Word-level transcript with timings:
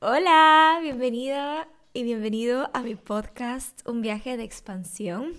Hola, 0.00 0.78
bienvenida 0.80 1.66
y 1.92 2.04
bienvenido 2.04 2.70
a 2.72 2.82
mi 2.82 2.94
podcast 2.94 3.80
Un 3.84 4.00
viaje 4.00 4.36
de 4.36 4.44
expansión. 4.44 5.32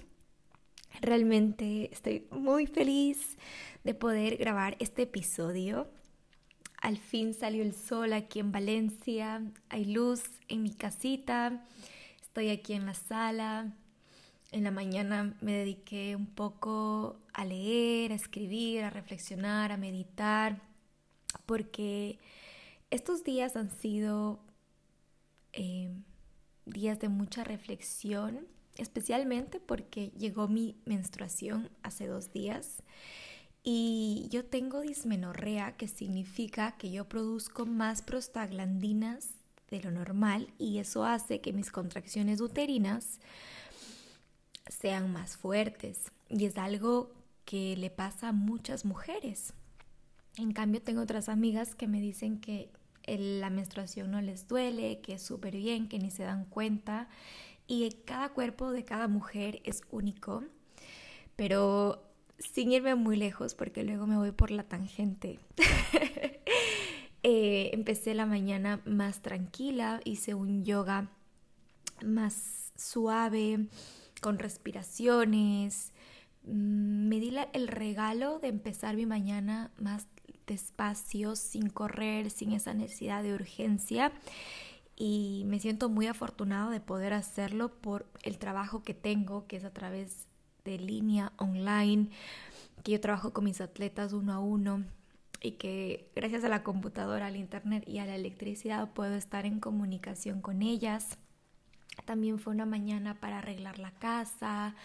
Realmente 0.99 1.89
estoy 1.93 2.27
muy 2.29 2.67
feliz 2.67 3.37
de 3.85 3.93
poder 3.93 4.35
grabar 4.35 4.75
este 4.79 5.03
episodio. 5.03 5.87
Al 6.81 6.97
fin 6.97 7.33
salió 7.33 7.63
el 7.63 7.73
sol 7.73 8.11
aquí 8.11 8.39
en 8.39 8.51
Valencia, 8.51 9.41
hay 9.69 9.85
luz 9.85 10.23
en 10.49 10.63
mi 10.63 10.73
casita, 10.73 11.65
estoy 12.21 12.49
aquí 12.49 12.73
en 12.73 12.85
la 12.85 12.95
sala. 12.95 13.71
En 14.51 14.65
la 14.65 14.71
mañana 14.71 15.37
me 15.39 15.53
dediqué 15.53 16.17
un 16.17 16.27
poco 16.27 17.21
a 17.31 17.45
leer, 17.45 18.11
a 18.11 18.15
escribir, 18.15 18.83
a 18.83 18.89
reflexionar, 18.89 19.71
a 19.71 19.77
meditar, 19.77 20.59
porque 21.45 22.19
estos 22.91 23.23
días 23.23 23.55
han 23.55 23.71
sido 23.71 24.41
eh, 25.53 25.91
días 26.65 26.99
de 26.99 27.09
mucha 27.09 27.43
reflexión, 27.43 28.47
especialmente 28.77 29.59
porque 29.59 30.11
llegó 30.17 30.47
mi 30.47 30.75
menstruación 30.85 31.69
hace 31.83 32.07
dos 32.07 32.31
días 32.31 32.83
y 33.63 34.27
yo 34.29 34.45
tengo 34.45 34.81
dismenorrea, 34.81 35.75
que 35.75 35.87
significa 35.87 36.77
que 36.77 36.91
yo 36.91 37.09
produzco 37.09 37.65
más 37.65 38.01
prostaglandinas 38.01 39.29
de 39.69 39.81
lo 39.81 39.91
normal 39.91 40.53
y 40.57 40.79
eso 40.79 41.03
hace 41.03 41.41
que 41.41 41.53
mis 41.53 41.71
contracciones 41.71 42.41
uterinas 42.41 43.19
sean 44.67 45.11
más 45.11 45.37
fuertes 45.37 46.11
y 46.29 46.45
es 46.45 46.57
algo 46.57 47.11
que 47.45 47.75
le 47.75 47.89
pasa 47.89 48.29
a 48.29 48.33
muchas 48.33 48.85
mujeres. 48.85 49.53
En 50.37 50.53
cambio, 50.53 50.81
tengo 50.81 51.01
otras 51.01 51.27
amigas 51.27 51.75
que 51.75 51.87
me 51.87 51.99
dicen 51.99 52.39
que 52.39 52.69
la 53.17 53.49
menstruación 53.49 54.11
no 54.11 54.21
les 54.21 54.47
duele, 54.47 55.01
que 55.01 55.13
es 55.13 55.21
súper 55.21 55.55
bien, 55.55 55.87
que 55.87 55.99
ni 55.99 56.11
se 56.11 56.23
dan 56.23 56.45
cuenta. 56.45 57.09
Y 57.67 57.89
cada 58.05 58.29
cuerpo 58.29 58.71
de 58.71 58.85
cada 58.85 59.07
mujer 59.07 59.61
es 59.63 59.81
único. 59.91 60.43
Pero 61.35 62.03
sin 62.37 62.71
irme 62.71 62.95
muy 62.95 63.17
lejos, 63.17 63.55
porque 63.55 63.83
luego 63.83 64.07
me 64.07 64.17
voy 64.17 64.31
por 64.31 64.51
la 64.51 64.63
tangente. 64.63 65.39
Eh, 67.21 67.71
empecé 67.73 68.13
la 68.13 68.25
mañana 68.25 68.81
más 68.85 69.21
tranquila, 69.21 69.99
hice 70.05 70.35
un 70.35 70.63
yoga 70.63 71.09
más 72.01 72.71
suave, 72.77 73.67
con 74.21 74.39
respiraciones. 74.39 75.91
Mm, 76.43 77.09
me 77.09 77.19
di 77.19 77.35
el 77.51 77.67
regalo 77.67 78.39
de 78.39 78.47
empezar 78.47 78.95
mi 78.95 79.05
mañana 79.05 79.71
más 79.77 80.07
despacio, 80.49 81.37
sin 81.37 81.69
correr, 81.69 82.29
sin 82.29 82.51
esa 82.51 82.73
necesidad 82.73 83.23
de 83.23 83.33
urgencia. 83.33 84.11
Y 84.97 85.43
me 85.47 85.59
siento 85.59 85.87
muy 85.87 86.07
afortunado 86.07 86.71
de 86.71 86.81
poder 86.81 87.13
hacerlo 87.13 87.69
por 87.69 88.05
el 88.23 88.37
trabajo 88.37 88.83
que 88.83 88.93
tengo, 88.93 89.47
que 89.47 89.55
es 89.55 89.63
a 89.63 89.71
través 89.71 90.27
de 90.65 90.77
línea 90.77 91.31
online, 91.37 92.09
que 92.83 92.91
yo 92.91 92.99
trabajo 92.99 93.31
con 93.31 93.45
mis 93.45 93.61
atletas 93.61 94.11
uno 94.11 94.33
a 94.33 94.39
uno 94.39 94.83
y 95.41 95.51
que 95.51 96.11
gracias 96.15 96.43
a 96.43 96.49
la 96.49 96.63
computadora, 96.63 97.27
al 97.27 97.37
internet 97.37 97.87
y 97.87 97.99
a 97.99 98.05
la 98.05 98.15
electricidad 98.15 98.89
puedo 98.91 99.15
estar 99.15 99.45
en 99.45 99.59
comunicación 99.59 100.41
con 100.41 100.61
ellas. 100.61 101.17
También 102.05 102.39
fue 102.39 102.53
una 102.53 102.65
mañana 102.65 103.19
para 103.19 103.37
arreglar 103.37 103.79
la 103.79 103.91
casa, 103.91 104.75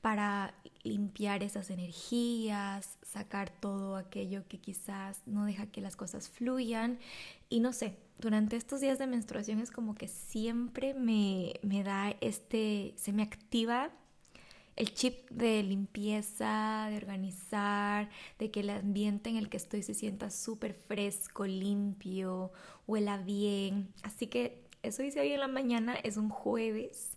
para 0.00 0.54
limpiar 0.82 1.42
esas 1.42 1.70
energías, 1.70 2.98
sacar 3.02 3.50
todo 3.50 3.96
aquello 3.96 4.46
que 4.48 4.58
quizás 4.58 5.22
no 5.26 5.44
deja 5.44 5.66
que 5.66 5.80
las 5.80 5.96
cosas 5.96 6.28
fluyan. 6.28 6.98
Y 7.48 7.60
no 7.60 7.72
sé, 7.72 7.96
durante 8.18 8.56
estos 8.56 8.80
días 8.80 8.98
de 8.98 9.06
menstruación 9.06 9.60
es 9.60 9.70
como 9.70 9.94
que 9.94 10.08
siempre 10.08 10.94
me, 10.94 11.54
me 11.62 11.82
da 11.82 12.14
este, 12.20 12.94
se 12.96 13.12
me 13.12 13.22
activa 13.22 13.90
el 14.76 14.94
chip 14.94 15.28
de 15.30 15.64
limpieza, 15.64 16.86
de 16.88 16.98
organizar, 16.98 18.08
de 18.38 18.52
que 18.52 18.60
el 18.60 18.70
ambiente 18.70 19.28
en 19.28 19.36
el 19.36 19.48
que 19.48 19.56
estoy 19.56 19.82
se 19.82 19.92
sienta 19.92 20.30
súper 20.30 20.72
fresco, 20.72 21.46
limpio, 21.46 22.52
huela 22.86 23.18
bien. 23.18 23.92
Así 24.04 24.28
que 24.28 24.62
eso 24.84 25.02
hice 25.02 25.18
hoy 25.18 25.32
en 25.32 25.40
la 25.40 25.48
mañana, 25.48 25.94
es 26.04 26.16
un 26.16 26.28
jueves 26.28 27.16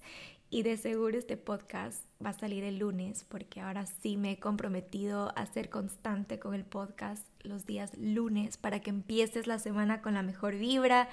y 0.54 0.64
de 0.64 0.76
seguro 0.76 1.18
este 1.18 1.38
podcast 1.38 2.04
va 2.24 2.32
a 2.32 2.38
salir 2.38 2.66
el 2.66 2.78
lunes 2.78 3.26
porque 3.30 3.62
ahora 3.62 3.86
sí 3.86 4.18
me 4.18 4.34
he 4.34 4.38
comprometido 4.38 5.32
a 5.38 5.46
ser 5.46 5.70
constante 5.70 6.40
con 6.40 6.54
el 6.54 6.66
podcast 6.66 7.26
los 7.44 7.66
días 7.66 7.98
lunes 7.98 8.58
para 8.58 8.82
que 8.82 8.90
empieces 8.90 9.48
la 9.48 9.60
semana 9.60 10.02
con 10.02 10.14
la 10.14 10.24
mejor 10.24 10.58
vibra, 10.58 11.08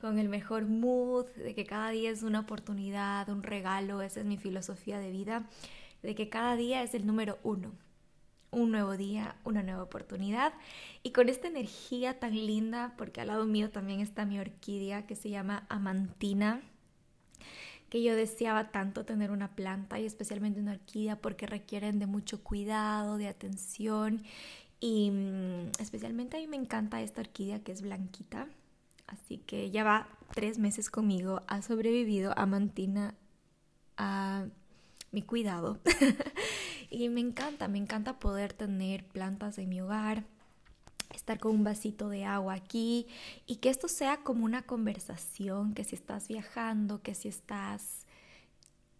con 0.00 0.20
el 0.20 0.28
mejor 0.28 0.66
mood, 0.66 1.26
de 1.32 1.56
que 1.56 1.66
cada 1.66 1.90
día 1.90 2.08
es 2.08 2.22
una 2.22 2.38
oportunidad, 2.38 3.28
un 3.28 3.42
regalo, 3.42 4.00
esa 4.00 4.20
es 4.20 4.26
mi 4.26 4.36
filosofía 4.36 5.00
de 5.00 5.10
vida, 5.10 5.44
de 6.02 6.14
que 6.14 6.28
cada 6.28 6.54
día 6.54 6.84
es 6.84 6.94
el 6.94 7.04
número 7.04 7.40
uno. 7.42 7.72
Un 8.52 8.70
nuevo 8.70 8.96
día, 8.96 9.34
una 9.42 9.64
nueva 9.64 9.82
oportunidad. 9.82 10.54
Y 11.02 11.10
con 11.10 11.28
esta 11.28 11.48
energía 11.48 12.20
tan 12.20 12.34
linda, 12.34 12.94
porque 12.96 13.20
al 13.20 13.26
lado 13.26 13.44
mío 13.44 13.70
también 13.70 13.98
está 13.98 14.24
mi 14.24 14.38
orquídea 14.38 15.08
que 15.08 15.16
se 15.16 15.30
llama 15.30 15.66
Amantina 15.68 16.62
que 17.94 18.02
yo 18.02 18.16
deseaba 18.16 18.72
tanto 18.72 19.04
tener 19.04 19.30
una 19.30 19.54
planta 19.54 20.00
y 20.00 20.04
especialmente 20.04 20.58
una 20.58 20.72
orquídea 20.72 21.14
porque 21.14 21.46
requieren 21.46 22.00
de 22.00 22.06
mucho 22.06 22.42
cuidado, 22.42 23.18
de 23.18 23.28
atención 23.28 24.24
y 24.80 25.12
mm, 25.12 25.70
especialmente 25.78 26.36
a 26.36 26.40
mí 26.40 26.48
me 26.48 26.56
encanta 26.56 27.00
esta 27.00 27.20
orquídea 27.20 27.62
que 27.62 27.70
es 27.70 27.82
blanquita. 27.82 28.48
Así 29.06 29.38
que 29.38 29.70
ya 29.70 29.84
va 29.84 30.08
tres 30.34 30.58
meses 30.58 30.90
conmigo, 30.90 31.42
ha 31.46 31.62
sobrevivido 31.62 32.36
a 32.36 32.46
Mantina 32.46 33.14
a 33.96 34.46
mi 35.12 35.22
cuidado. 35.22 35.78
y 36.90 37.08
me 37.10 37.20
encanta, 37.20 37.68
me 37.68 37.78
encanta 37.78 38.18
poder 38.18 38.54
tener 38.54 39.06
plantas 39.06 39.56
en 39.58 39.68
mi 39.68 39.80
hogar 39.80 40.24
estar 41.10 41.38
con 41.38 41.52
un 41.52 41.64
vasito 41.64 42.08
de 42.08 42.24
agua 42.24 42.54
aquí 42.54 43.06
y 43.46 43.56
que 43.56 43.70
esto 43.70 43.88
sea 43.88 44.18
como 44.18 44.44
una 44.44 44.62
conversación, 44.62 45.74
que 45.74 45.84
si 45.84 45.94
estás 45.94 46.28
viajando, 46.28 47.02
que 47.02 47.14
si 47.14 47.28
estás 47.28 48.06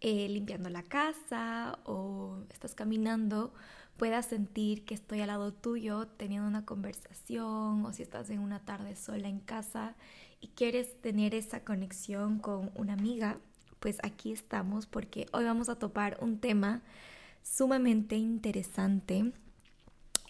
eh, 0.01 0.27
limpiando 0.29 0.69
la 0.69 0.83
casa 0.83 1.79
o 1.85 2.43
estás 2.49 2.75
caminando, 2.75 3.53
puedas 3.97 4.25
sentir 4.25 4.85
que 4.85 4.93
estoy 4.93 5.21
al 5.21 5.27
lado 5.27 5.53
tuyo 5.53 6.07
teniendo 6.07 6.47
una 6.47 6.65
conversación 6.65 7.85
o 7.85 7.93
si 7.93 8.03
estás 8.03 8.29
en 8.29 8.39
una 8.39 8.59
tarde 8.59 8.95
sola 8.95 9.27
en 9.27 9.39
casa 9.39 9.95
y 10.41 10.49
quieres 10.49 11.01
tener 11.01 11.33
esa 11.33 11.63
conexión 11.63 12.39
con 12.39 12.71
una 12.75 12.93
amiga, 12.93 13.39
pues 13.79 13.97
aquí 14.03 14.31
estamos 14.31 14.85
porque 14.85 15.27
hoy 15.31 15.45
vamos 15.45 15.69
a 15.69 15.79
topar 15.79 16.17
un 16.21 16.39
tema 16.39 16.81
sumamente 17.41 18.15
interesante 18.17 19.31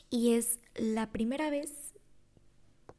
y 0.10 0.34
es 0.34 0.60
la 0.76 1.12
primera 1.12 1.50
vez 1.50 1.86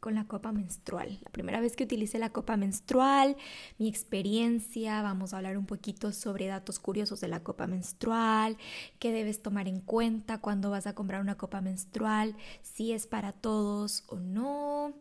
con 0.01 0.15
la 0.15 0.29
copa 0.29 0.53
menstrual. 0.53 1.19
La 1.25 1.31
primera 1.31 1.61
vez 1.61 1.75
que 1.75 1.85
utilicé 1.85 2.19
la 2.19 2.31
copa 2.31 2.57
menstrual, 2.57 3.37
mi 3.79 3.89
experiencia, 3.89 5.03
vamos 5.03 5.33
a 5.33 5.39
hablar 5.39 5.59
un 5.59 5.67
poquito 5.67 6.13
sobre 6.13 6.47
datos 6.47 6.79
curiosos 6.79 7.21
de 7.21 7.29
la 7.29 7.43
copa 7.43 7.67
menstrual, 7.67 8.57
qué 8.99 9.11
debes 9.11 9.43
tomar 9.43 9.67
en 9.67 9.81
cuenta 9.81 10.39
cuando 10.39 10.71
vas 10.71 10.87
a 10.87 10.95
comprar 10.95 11.21
una 11.21 11.37
copa 11.37 11.61
menstrual, 11.61 12.37
si 12.63 12.93
es 12.93 13.07
para 13.07 13.33
todos 13.33 14.05
o 14.07 14.17
no. 14.17 14.95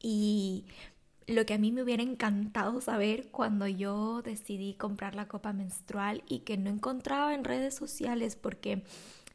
Y 0.00 0.64
lo 1.28 1.44
que 1.44 1.54
a 1.54 1.58
mí 1.58 1.70
me 1.72 1.82
hubiera 1.82 2.02
encantado 2.02 2.80
saber 2.80 3.28
cuando 3.30 3.66
yo 3.68 4.22
decidí 4.22 4.74
comprar 4.74 5.14
la 5.14 5.28
copa 5.28 5.52
menstrual 5.52 6.24
y 6.26 6.40
que 6.40 6.56
no 6.56 6.70
encontraba 6.70 7.34
en 7.34 7.44
redes 7.44 7.74
sociales 7.74 8.34
porque 8.34 8.82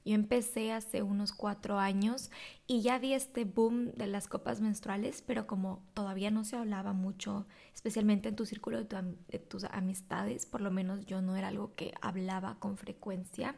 yo 0.06 0.16
empecé 0.16 0.72
hace 0.72 1.02
unos 1.02 1.31
cuatro 1.31 1.80
años 1.80 2.30
y 2.68 2.81
ya 2.81 3.00
vi 3.00 3.14
este 3.14 3.46
boom 3.46 3.91
de 3.94 4.08
las 4.08 4.28
copas 4.28 4.62
menstruales, 4.62 5.22
pero 5.25 5.47
como 5.47 5.84
todavía 5.94 6.31
no 6.31 6.44
se 6.44 6.58
hablaba 6.58 6.94
mucho, 6.94 7.46
especialmente 7.74 8.30
en 8.30 8.36
tu 8.36 8.46
círculo 8.46 8.84
de, 8.84 9.39
tus 9.39 9.63
amistades, 9.66 10.45
por 10.45 10.62
lo 10.62 10.72
menos 10.72 11.06
yo 11.06 11.22
no 11.22 11.36
era 11.36 11.50
algo 11.50 11.74
que 11.75 11.94
hablaba 12.01 12.60
con 12.60 12.77
frecuencia 12.77 13.56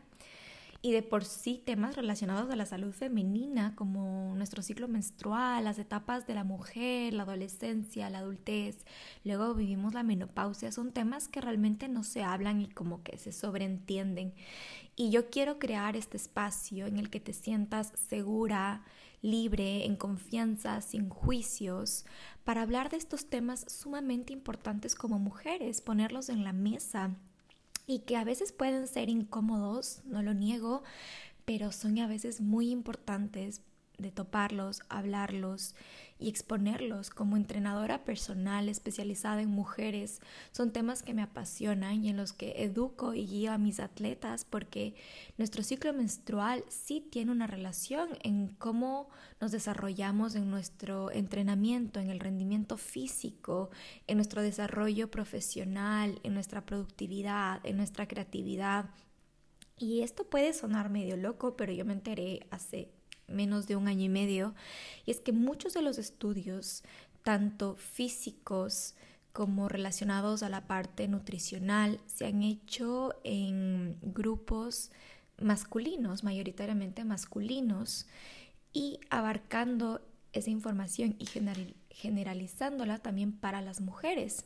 y 0.81 0.91
de 0.91 1.01
por 1.01 1.25
sí 1.25 1.61
temas 1.65 1.95
relacionados 1.95 2.51
a 2.51 2.55
la 2.55 2.65
salud 2.65 2.93
femenina 2.93 3.75
como 3.75 4.35
nuestro 4.35 4.61
ciclo 4.61 4.87
menstrual, 4.87 5.63
las 5.63 5.79
etapas 5.79 6.27
de 6.27 6.35
la 6.35 6.43
mujer, 6.43 7.13
la 7.13 7.23
adolescencia, 7.23 8.09
la 8.09 8.19
adultez, 8.19 8.85
luego 9.23 9.55
vivimos 9.55 9.93
la 9.93 10.03
menopausia, 10.03 10.71
son 10.71 10.91
temas 10.91 11.27
que 11.27 11.41
realmente 11.41 11.87
no 11.87 12.03
se 12.03 12.23
hablan 12.23 12.61
y 12.61 12.67
como 12.67 13.03
que 13.03 13.17
se 13.17 13.31
sobreentienden. 13.31 14.33
Y 14.95 15.09
yo 15.09 15.29
quiero 15.29 15.59
crear 15.59 15.95
este 15.95 16.17
espacio 16.17 16.85
en 16.85 16.97
el 16.97 17.09
que 17.09 17.19
te 17.19 17.33
sientas 17.33 17.91
segura, 17.95 18.83
libre, 19.21 19.85
en 19.85 19.95
confianza, 19.95 20.81
sin 20.81 21.09
juicios, 21.09 22.05
para 22.43 22.61
hablar 22.61 22.89
de 22.91 22.97
estos 22.97 23.27
temas 23.27 23.65
sumamente 23.67 24.33
importantes 24.33 24.95
como 24.95 25.17
mujeres, 25.17 25.81
ponerlos 25.81 26.29
en 26.29 26.43
la 26.43 26.53
mesa 26.53 27.17
y 27.87 27.99
que 27.99 28.17
a 28.17 28.23
veces 28.23 28.51
pueden 28.51 28.87
ser 28.87 29.09
incómodos, 29.09 30.01
no 30.05 30.23
lo 30.23 30.33
niego, 30.33 30.83
pero 31.45 31.71
son 31.71 31.99
a 31.99 32.07
veces 32.07 32.41
muy 32.41 32.71
importantes 32.71 33.61
de 33.97 34.11
toparlos, 34.11 34.81
hablarlos 34.89 35.75
y 36.17 36.29
exponerlos 36.29 37.09
como 37.09 37.35
entrenadora 37.35 38.05
personal 38.05 38.69
especializada 38.69 39.41
en 39.41 39.49
mujeres. 39.49 40.21
Son 40.51 40.71
temas 40.71 41.03
que 41.03 41.13
me 41.13 41.21
apasionan 41.21 42.03
y 42.03 42.09
en 42.09 42.17
los 42.17 42.31
que 42.31 42.63
educo 42.63 43.13
y 43.13 43.25
guío 43.25 43.51
a 43.51 43.57
mis 43.57 43.79
atletas 43.79 44.45
porque 44.45 44.95
nuestro 45.37 45.61
ciclo 45.61 45.93
menstrual 45.93 46.63
sí 46.69 47.01
tiene 47.01 47.31
una 47.31 47.47
relación 47.47 48.09
en 48.23 48.47
cómo 48.47 49.09
nos 49.41 49.51
desarrollamos 49.51 50.35
en 50.35 50.49
nuestro 50.49 51.11
entrenamiento, 51.11 51.99
en 51.99 52.09
el 52.09 52.21
rendimiento 52.21 52.77
físico, 52.77 53.69
en 54.07 54.17
nuestro 54.17 54.41
desarrollo 54.41 55.11
profesional, 55.11 56.19
en 56.23 56.33
nuestra 56.33 56.65
productividad, 56.65 57.59
en 57.65 57.75
nuestra 57.75 58.07
creatividad. 58.07 58.89
Y 59.77 60.01
esto 60.03 60.23
puede 60.23 60.53
sonar 60.53 60.89
medio 60.89 61.17
loco, 61.17 61.57
pero 61.57 61.73
yo 61.73 61.83
me 61.83 61.91
enteré 61.91 62.47
hace 62.49 62.89
menos 63.27 63.67
de 63.67 63.75
un 63.75 63.87
año 63.87 64.03
y 64.03 64.09
medio, 64.09 64.53
y 65.05 65.11
es 65.11 65.19
que 65.19 65.31
muchos 65.31 65.73
de 65.73 65.81
los 65.81 65.97
estudios, 65.97 66.83
tanto 67.23 67.75
físicos 67.75 68.95
como 69.33 69.67
relacionados 69.67 70.43
a 70.43 70.49
la 70.49 70.67
parte 70.67 71.07
nutricional, 71.07 71.99
se 72.05 72.25
han 72.25 72.43
hecho 72.43 73.15
en 73.23 73.97
grupos 74.01 74.91
masculinos, 75.41 76.23
mayoritariamente 76.23 77.03
masculinos, 77.03 78.07
y 78.71 78.99
abarcando 79.09 80.01
esa 80.33 80.49
información 80.49 81.15
y 81.17 81.27
generalizándola 81.89 82.99
también 82.99 83.31
para 83.31 83.61
las 83.61 83.81
mujeres. 83.81 84.45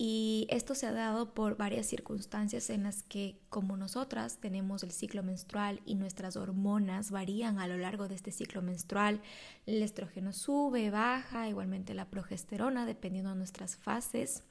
Y 0.00 0.46
esto 0.48 0.76
se 0.76 0.86
ha 0.86 0.92
dado 0.92 1.34
por 1.34 1.56
varias 1.56 1.86
circunstancias 1.86 2.70
en 2.70 2.84
las 2.84 3.02
que, 3.02 3.40
como 3.48 3.76
nosotras 3.76 4.38
tenemos 4.38 4.84
el 4.84 4.92
ciclo 4.92 5.24
menstrual 5.24 5.80
y 5.84 5.96
nuestras 5.96 6.36
hormonas 6.36 7.10
varían 7.10 7.58
a 7.58 7.66
lo 7.66 7.76
largo 7.76 8.06
de 8.06 8.14
este 8.14 8.30
ciclo 8.30 8.62
menstrual, 8.62 9.20
el 9.66 9.82
estrógeno 9.82 10.32
sube, 10.32 10.90
baja, 10.90 11.48
igualmente 11.48 11.94
la 11.94 12.10
progesterona, 12.10 12.86
dependiendo 12.86 13.30
de 13.30 13.38
nuestras 13.38 13.76
fases, 13.76 14.44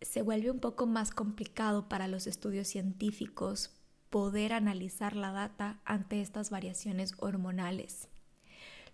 se 0.00 0.22
vuelve 0.22 0.50
un 0.50 0.60
poco 0.60 0.86
más 0.86 1.10
complicado 1.10 1.86
para 1.86 2.08
los 2.08 2.26
estudios 2.26 2.68
científicos 2.68 3.70
poder 4.08 4.54
analizar 4.54 5.14
la 5.14 5.30
data 5.30 5.82
ante 5.84 6.22
estas 6.22 6.48
variaciones 6.48 7.12
hormonales 7.18 8.08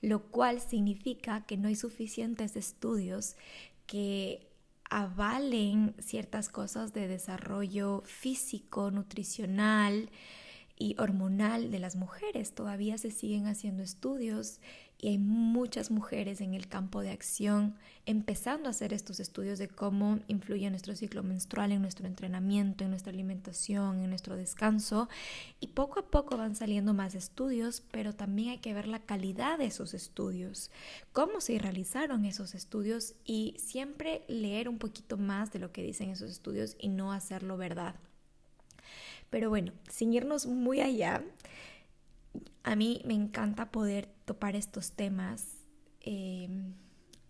lo 0.02 0.30
cual 0.30 0.62
significa 0.62 1.44
que 1.44 1.58
no 1.58 1.68
hay 1.68 1.76
suficientes 1.76 2.56
estudios 2.56 3.36
que 3.86 4.49
avalen 4.90 5.94
ciertas 5.98 6.48
cosas 6.48 6.92
de 6.92 7.08
desarrollo 7.08 8.02
físico, 8.04 8.90
nutricional 8.90 10.10
y 10.76 10.96
hormonal 10.98 11.70
de 11.70 11.78
las 11.78 11.96
mujeres. 11.96 12.54
Todavía 12.54 12.98
se 12.98 13.10
siguen 13.10 13.46
haciendo 13.46 13.82
estudios 13.82 14.60
y 15.02 15.08
hay 15.08 15.18
muchas 15.18 15.90
mujeres 15.90 16.40
en 16.42 16.52
el 16.52 16.68
campo 16.68 17.00
de 17.00 17.10
acción 17.10 17.74
empezando 18.04 18.68
a 18.68 18.70
hacer 18.70 18.92
estos 18.92 19.18
estudios 19.18 19.58
de 19.58 19.68
cómo 19.68 20.18
influye 20.26 20.68
nuestro 20.68 20.94
ciclo 20.94 21.22
menstrual 21.22 21.72
en 21.72 21.80
nuestro 21.80 22.06
entrenamiento, 22.06 22.84
en 22.84 22.90
nuestra 22.90 23.12
alimentación, 23.12 24.00
en 24.00 24.10
nuestro 24.10 24.36
descanso. 24.36 25.08
Y 25.58 25.68
poco 25.68 26.00
a 26.00 26.10
poco 26.10 26.36
van 26.36 26.54
saliendo 26.54 26.92
más 26.92 27.14
estudios, 27.14 27.82
pero 27.90 28.14
también 28.14 28.50
hay 28.50 28.58
que 28.58 28.74
ver 28.74 28.88
la 28.88 29.00
calidad 29.00 29.58
de 29.58 29.66
esos 29.66 29.94
estudios, 29.94 30.70
cómo 31.12 31.40
se 31.40 31.58
realizaron 31.58 32.26
esos 32.26 32.54
estudios 32.54 33.14
y 33.24 33.54
siempre 33.58 34.24
leer 34.28 34.68
un 34.68 34.78
poquito 34.78 35.16
más 35.16 35.50
de 35.52 35.60
lo 35.60 35.72
que 35.72 35.82
dicen 35.82 36.10
esos 36.10 36.30
estudios 36.30 36.76
y 36.78 36.88
no 36.88 37.12
hacerlo 37.12 37.56
verdad. 37.56 37.94
Pero 39.30 39.48
bueno, 39.48 39.72
sin 39.88 40.12
irnos 40.12 40.46
muy 40.46 40.80
allá, 40.80 41.22
a 42.62 42.76
mí 42.76 43.00
me 43.04 43.14
encanta 43.14 43.70
poder 43.70 44.08
topar 44.30 44.54
estos 44.54 44.92
temas 44.92 45.56
em, 46.02 46.72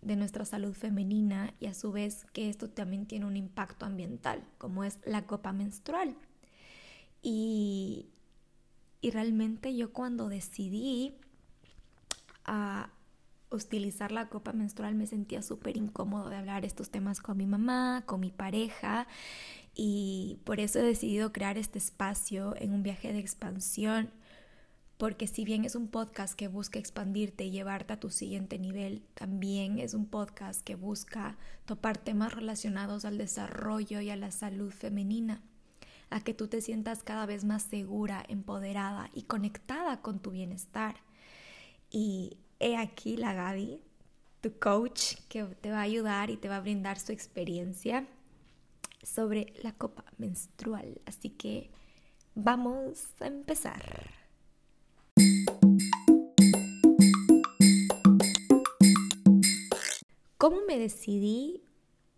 de 0.03 0.15
nuestra 0.15 0.45
salud 0.45 0.75
femenina 0.75 1.51
y 1.59 1.65
a 1.65 1.73
su 1.73 1.91
vez 1.91 2.27
que 2.31 2.47
esto 2.47 2.69
también 2.69 3.07
tiene 3.07 3.25
un 3.25 3.35
impacto 3.35 3.87
ambiental, 3.87 4.43
como 4.59 4.83
es 4.83 4.99
la 5.03 5.25
copa 5.25 5.51
menstrual. 5.51 6.15
Y, 7.23 8.05
y 9.01 9.09
realmente 9.09 9.75
yo 9.75 9.91
cuando 9.91 10.29
decidí 10.29 11.15
a 12.45 12.91
utilizar 13.49 14.11
la 14.11 14.29
copa 14.29 14.53
menstrual 14.53 14.93
me 14.93 15.07
sentía 15.07 15.41
súper 15.41 15.77
incómodo 15.77 16.29
de 16.29 16.35
hablar 16.35 16.65
estos 16.65 16.91
temas 16.91 17.19
con 17.19 17.35
mi 17.35 17.47
mamá, 17.47 18.03
con 18.05 18.19
mi 18.19 18.29
pareja 18.29 19.07
y 19.73 20.37
por 20.43 20.59
eso 20.59 20.77
he 20.77 20.83
decidido 20.83 21.33
crear 21.33 21.57
este 21.57 21.79
espacio 21.79 22.55
en 22.57 22.73
un 22.73 22.83
viaje 22.83 23.11
de 23.11 23.17
expansión 23.17 24.11
porque 25.01 25.25
si 25.25 25.45
bien 25.45 25.65
es 25.65 25.73
un 25.73 25.87
podcast 25.87 26.35
que 26.35 26.47
busca 26.47 26.77
expandirte 26.77 27.45
y 27.45 27.49
llevarte 27.49 27.93
a 27.93 27.99
tu 27.99 28.11
siguiente 28.11 28.59
nivel, 28.59 29.01
también 29.15 29.79
es 29.79 29.95
un 29.95 30.05
podcast 30.05 30.61
que 30.61 30.75
busca 30.75 31.39
topar 31.65 31.97
temas 31.97 32.35
relacionados 32.35 33.03
al 33.03 33.17
desarrollo 33.17 33.99
y 34.01 34.11
a 34.11 34.15
la 34.15 34.29
salud 34.29 34.71
femenina, 34.71 35.41
a 36.11 36.23
que 36.23 36.35
tú 36.35 36.49
te 36.49 36.61
sientas 36.61 37.01
cada 37.01 37.25
vez 37.25 37.45
más 37.45 37.63
segura, 37.63 38.23
empoderada 38.27 39.09
y 39.15 39.23
conectada 39.23 40.03
con 40.03 40.19
tu 40.19 40.29
bienestar. 40.29 40.97
Y 41.89 42.37
he 42.59 42.77
aquí 42.77 43.17
la 43.17 43.33
Gaby, 43.33 43.81
tu 44.39 44.59
coach, 44.59 45.15
que 45.29 45.45
te 45.45 45.71
va 45.71 45.79
a 45.79 45.81
ayudar 45.81 46.29
y 46.29 46.37
te 46.37 46.47
va 46.47 46.57
a 46.57 46.61
brindar 46.61 46.99
su 46.99 47.11
experiencia 47.11 48.05
sobre 49.01 49.51
la 49.63 49.71
copa 49.71 50.05
menstrual. 50.19 51.01
Así 51.07 51.31
que 51.31 51.71
vamos 52.35 53.07
a 53.19 53.25
empezar. 53.25 54.20
¿Cómo 60.41 60.61
me 60.67 60.79
decidí 60.79 61.61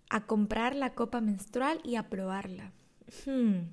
a 0.10 0.25
comprar 0.25 0.78
la 0.78 0.94
copa 0.94 1.20
menstrual 1.20 1.81
y 1.84 1.98
a 1.98 2.08
probarla? 2.08 2.72
Hmm. 3.25 3.64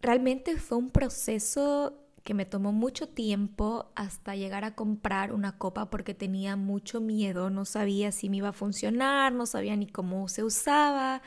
Realmente 0.00 0.56
fue 0.56 0.78
un 0.78 0.90
proceso 0.90 1.98
que 2.22 2.32
me 2.32 2.46
tomó 2.46 2.70
mucho 2.70 3.08
tiempo 3.08 3.90
hasta 3.96 4.36
llegar 4.36 4.62
a 4.62 4.76
comprar 4.76 5.32
una 5.32 5.58
copa 5.58 5.90
porque 5.90 6.14
tenía 6.14 6.54
mucho 6.54 7.00
miedo, 7.00 7.50
no 7.50 7.64
sabía 7.64 8.12
si 8.12 8.30
me 8.30 8.36
iba 8.36 8.50
a 8.50 8.52
funcionar, 8.52 9.32
no 9.32 9.46
sabía 9.46 9.74
ni 9.74 9.88
cómo 9.88 10.28
se 10.28 10.44
usaba, 10.44 11.22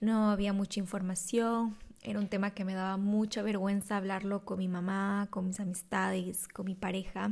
no 0.00 0.30
había 0.30 0.52
mucha 0.52 0.80
información, 0.80 1.76
era 2.02 2.18
un 2.18 2.26
tema 2.26 2.50
que 2.50 2.64
me 2.64 2.74
daba 2.74 2.96
mucha 2.96 3.42
vergüenza 3.42 3.98
hablarlo 3.98 4.44
con 4.44 4.58
mi 4.58 4.66
mamá, 4.66 5.28
con 5.30 5.46
mis 5.46 5.60
amistades, 5.60 6.48
con 6.48 6.66
mi 6.66 6.74
pareja. 6.74 7.30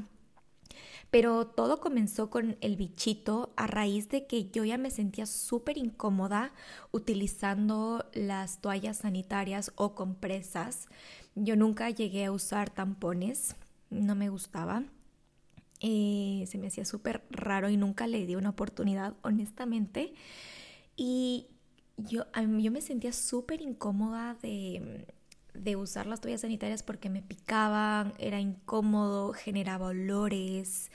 Pero 1.12 1.46
todo 1.46 1.78
comenzó 1.78 2.30
con 2.30 2.56
el 2.62 2.76
bichito 2.76 3.52
a 3.58 3.66
raíz 3.66 4.08
de 4.08 4.26
que 4.26 4.48
yo 4.48 4.64
ya 4.64 4.78
me 4.78 4.90
sentía 4.90 5.26
súper 5.26 5.76
incómoda 5.76 6.54
utilizando 6.90 8.06
las 8.14 8.62
toallas 8.62 8.96
sanitarias 8.96 9.72
o 9.74 9.94
compresas. 9.94 10.86
Yo 11.34 11.54
nunca 11.54 11.90
llegué 11.90 12.24
a 12.24 12.32
usar 12.32 12.70
tampones, 12.70 13.56
no 13.90 14.14
me 14.14 14.30
gustaba. 14.30 14.84
Eh, 15.80 16.46
se 16.48 16.56
me 16.56 16.68
hacía 16.68 16.86
súper 16.86 17.22
raro 17.28 17.68
y 17.68 17.76
nunca 17.76 18.06
le 18.06 18.24
di 18.24 18.34
una 18.34 18.48
oportunidad, 18.48 19.14
honestamente. 19.20 20.14
Y 20.96 21.48
yo, 21.98 22.24
yo 22.58 22.72
me 22.72 22.80
sentía 22.80 23.12
súper 23.12 23.60
incómoda 23.60 24.38
de 24.40 25.06
de 25.62 25.76
usar 25.76 26.06
las 26.06 26.20
toallas 26.20 26.42
sanitarias 26.42 26.82
porque 26.82 27.08
me 27.08 27.22
picaban, 27.22 28.14
era 28.18 28.40
incómodo, 28.40 29.32
generaba 29.32 29.88
olores. 29.88 30.90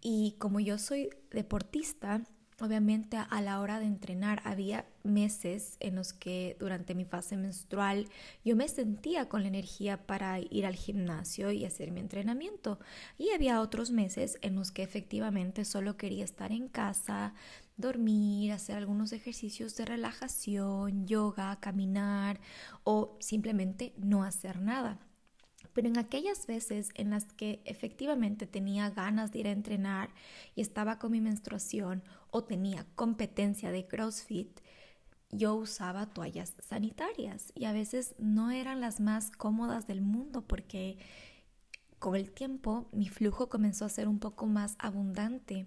Y 0.00 0.36
como 0.38 0.60
yo 0.60 0.78
soy 0.78 1.10
deportista, 1.30 2.22
obviamente 2.60 3.16
a 3.16 3.40
la 3.40 3.60
hora 3.60 3.80
de 3.80 3.86
entrenar 3.86 4.40
había 4.44 4.86
meses 5.06 5.76
en 5.80 5.94
los 5.94 6.12
que 6.12 6.56
durante 6.58 6.94
mi 6.94 7.04
fase 7.04 7.36
menstrual 7.36 8.08
yo 8.44 8.56
me 8.56 8.68
sentía 8.68 9.28
con 9.28 9.42
la 9.42 9.48
energía 9.48 10.06
para 10.06 10.38
ir 10.40 10.66
al 10.66 10.74
gimnasio 10.74 11.50
y 11.50 11.64
hacer 11.64 11.90
mi 11.92 12.00
entrenamiento. 12.00 12.78
Y 13.18 13.30
había 13.30 13.60
otros 13.60 13.90
meses 13.90 14.38
en 14.42 14.56
los 14.56 14.70
que 14.70 14.82
efectivamente 14.82 15.64
solo 15.64 15.96
quería 15.96 16.24
estar 16.24 16.52
en 16.52 16.68
casa, 16.68 17.34
dormir, 17.76 18.52
hacer 18.52 18.76
algunos 18.76 19.12
ejercicios 19.12 19.76
de 19.76 19.84
relajación, 19.84 21.06
yoga, 21.06 21.58
caminar 21.60 22.40
o 22.84 23.16
simplemente 23.20 23.92
no 23.96 24.24
hacer 24.24 24.60
nada. 24.60 24.98
Pero 25.76 25.88
en 25.88 25.98
aquellas 25.98 26.46
veces 26.46 26.88
en 26.94 27.10
las 27.10 27.26
que 27.34 27.60
efectivamente 27.66 28.46
tenía 28.46 28.88
ganas 28.88 29.30
de 29.30 29.40
ir 29.40 29.46
a 29.46 29.50
entrenar 29.50 30.08
y 30.54 30.62
estaba 30.62 30.98
con 30.98 31.12
mi 31.12 31.20
menstruación 31.20 32.02
o 32.30 32.44
tenía 32.44 32.86
competencia 32.94 33.70
de 33.70 33.86
CrossFit, 33.86 34.60
yo 35.36 35.54
usaba 35.54 36.06
toallas 36.06 36.54
sanitarias 36.60 37.52
y 37.54 37.64
a 37.66 37.72
veces 37.72 38.14
no 38.18 38.50
eran 38.50 38.80
las 38.80 39.00
más 39.00 39.30
cómodas 39.30 39.86
del 39.86 40.02
mundo 40.02 40.42
porque 40.46 40.98
con 41.98 42.14
el 42.16 42.30
tiempo 42.30 42.88
mi 42.92 43.08
flujo 43.08 43.48
comenzó 43.48 43.84
a 43.84 43.88
ser 43.88 44.08
un 44.08 44.18
poco 44.18 44.46
más 44.46 44.76
abundante 44.78 45.66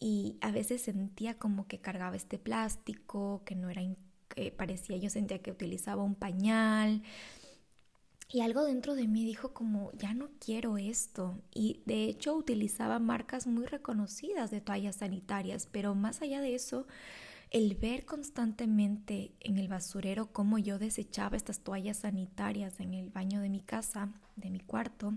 y 0.00 0.36
a 0.40 0.52
veces 0.52 0.82
sentía 0.82 1.38
como 1.38 1.66
que 1.68 1.80
cargaba 1.80 2.16
este 2.16 2.38
plástico, 2.38 3.42
que 3.46 3.54
no 3.56 3.70
era, 3.70 3.82
que 4.28 4.52
parecía, 4.52 4.96
yo 4.98 5.10
sentía 5.10 5.40
que 5.40 5.52
utilizaba 5.52 6.02
un 6.02 6.14
pañal 6.16 7.02
Y 8.28 8.40
algo 8.40 8.64
dentro 8.64 8.94
de 8.94 9.06
mí 9.06 9.24
dijo 9.24 9.52
como, 9.52 9.92
ya 9.92 10.12
no 10.14 10.28
quiero 10.40 10.76
esto. 10.78 11.40
Y 11.54 11.82
de 11.86 12.04
hecho 12.04 12.34
utilizaba 12.34 12.98
marcas 12.98 13.46
muy 13.46 13.66
reconocidas 13.66 14.50
de 14.50 14.60
toallas 14.60 14.96
sanitarias, 14.96 15.68
pero 15.70 15.94
más 15.94 16.20
allá 16.22 16.40
de 16.40 16.54
eso, 16.54 16.86
el 17.54 17.76
ver 17.76 18.04
constantemente 18.04 19.30
en 19.38 19.58
el 19.58 19.68
basurero 19.68 20.32
cómo 20.32 20.58
yo 20.58 20.80
desechaba 20.80 21.36
estas 21.36 21.60
toallas 21.60 21.98
sanitarias 21.98 22.80
en 22.80 22.94
el 22.94 23.10
baño 23.10 23.40
de 23.40 23.48
mi 23.48 23.60
casa, 23.60 24.08
de 24.34 24.50
mi 24.50 24.58
cuarto, 24.58 25.14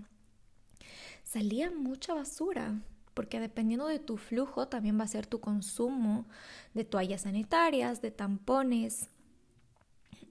salía 1.24 1.72
mucha 1.72 2.14
basura, 2.14 2.80
porque 3.12 3.40
dependiendo 3.40 3.88
de 3.88 3.98
tu 3.98 4.16
flujo 4.18 4.68
también 4.68 5.00
va 5.00 5.02
a 5.02 5.08
ser 5.08 5.26
tu 5.26 5.40
consumo 5.40 6.26
de 6.74 6.84
toallas 6.84 7.22
sanitarias, 7.22 8.02
de 8.02 8.12
tampones. 8.12 9.08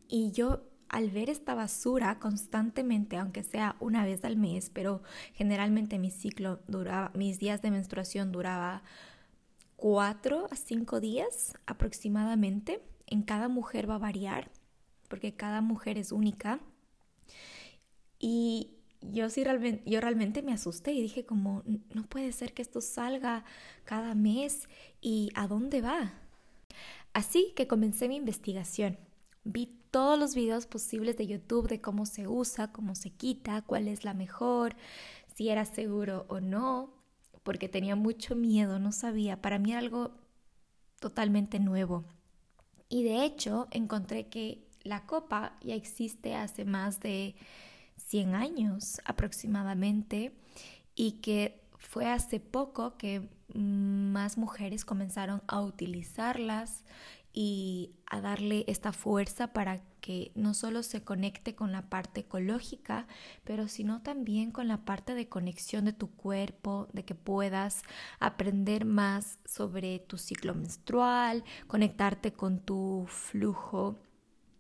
Y 0.08 0.32
yo 0.32 0.64
al 0.88 1.10
ver 1.10 1.30
esta 1.30 1.56
basura 1.56 2.20
constantemente, 2.20 3.18
aunque 3.18 3.44
sea 3.44 3.76
una 3.82 4.06
vez 4.06 4.24
al 4.24 4.38
mes, 4.38 4.72
pero 4.74 5.04
generalmente 5.34 6.00
mi 6.00 6.12
ciclo 6.12 6.62
duraba, 6.70 7.12
mis 7.16 7.38
días 7.38 7.62
de 7.62 7.72
menstruación 7.72 8.32
duraba 8.32 8.82
cuatro 9.78 10.48
a 10.52 10.58
cinco 10.58 11.00
días 11.00 11.54
aproximadamente. 11.66 12.82
En 13.06 13.22
cada 13.22 13.48
mujer 13.48 13.90
va 13.90 13.96
a 13.96 14.00
variar, 14.00 14.52
porque 15.08 15.34
cada 15.34 15.62
mujer 15.62 15.98
es 15.98 16.12
única. 16.12 16.60
Y 18.20 18.74
yo 19.02 19.30
sí 19.30 19.44
realmente, 19.44 19.90
yo 19.90 20.02
realmente 20.02 20.42
me 20.42 20.52
asusté 20.52 20.92
y 20.92 21.02
dije 21.02 21.26
como, 21.26 21.64
no 21.94 22.04
puede 22.04 22.34
ser 22.34 22.54
que 22.54 22.62
esto 22.62 22.82
salga 22.82 23.46
cada 23.86 24.16
mes 24.16 24.68
y 25.00 25.30
¿a 25.36 25.48
dónde 25.48 25.82
va? 25.82 26.14
Así 27.14 27.54
que 27.56 27.68
comencé 27.68 28.10
mi 28.10 28.18
investigación. 28.18 28.98
Vi 29.44 29.78
todos 29.92 30.20
los 30.20 30.36
videos 30.36 30.66
posibles 30.66 31.16
de 31.18 31.28
YouTube 31.28 31.70
de 31.70 31.80
cómo 31.80 32.06
se 32.06 32.28
usa, 32.28 32.72
cómo 32.72 32.96
se 32.96 33.12
quita, 33.12 33.62
cuál 33.62 33.88
es 33.88 34.04
la 34.04 34.14
mejor, 34.14 34.76
si 35.34 35.50
era 35.50 35.64
seguro 35.66 36.26
o 36.28 36.42
no, 36.42 36.97
porque 37.48 37.70
tenía 37.70 37.96
mucho 37.96 38.36
miedo, 38.36 38.78
no 38.78 38.92
sabía. 38.92 39.42
Para 39.42 39.58
mí 39.58 39.72
era 39.72 39.80
algo 39.80 40.12
totalmente 41.00 41.62
nuevo. 41.62 42.04
Y 42.90 43.04
de 43.04 43.24
hecho 43.24 43.70
encontré 43.72 44.28
que 44.28 44.68
la 44.84 45.06
copa 45.06 45.58
ya 45.62 45.74
existe 45.74 46.36
hace 46.36 46.66
más 46.66 47.00
de 47.00 47.38
100 47.96 48.36
años 48.36 49.00
aproximadamente 49.06 50.34
y 50.94 51.22
que 51.22 51.62
fue 51.78 52.08
hace 52.08 52.42
poco 52.42 52.98
que 52.98 53.30
más 53.54 54.38
mujeres 54.38 54.84
comenzaron 54.84 55.42
a 55.48 55.62
utilizarlas 55.62 56.84
y 57.32 57.92
a 58.08 58.20
darle 58.20 58.66
esta 58.68 58.92
fuerza 58.92 59.54
para 59.54 59.80
que 60.02 60.32
no 60.36 60.54
solo 60.54 60.84
se 60.84 61.04
conecte 61.04 61.56
con 61.56 61.72
la 61.72 61.90
parte 61.90 62.22
ecológica, 62.22 63.08
pero 63.44 63.68
sino 63.68 64.02
también 64.02 64.52
con 64.52 64.68
la 64.68 64.86
parte 64.86 65.14
de 65.14 65.28
conexión 65.28 65.86
de 65.86 65.94
tu 65.94 66.12
cuerpo, 66.12 66.88
de 66.94 67.04
que 67.06 67.16
puedas 67.16 67.84
aprender 68.20 68.86
más 68.86 69.40
sobre 69.46 70.00
tu 70.00 70.18
ciclo 70.18 70.54
menstrual, 70.56 71.44
conectarte 71.68 72.34
con 72.34 72.60
tu 72.60 73.06
flujo 73.08 73.98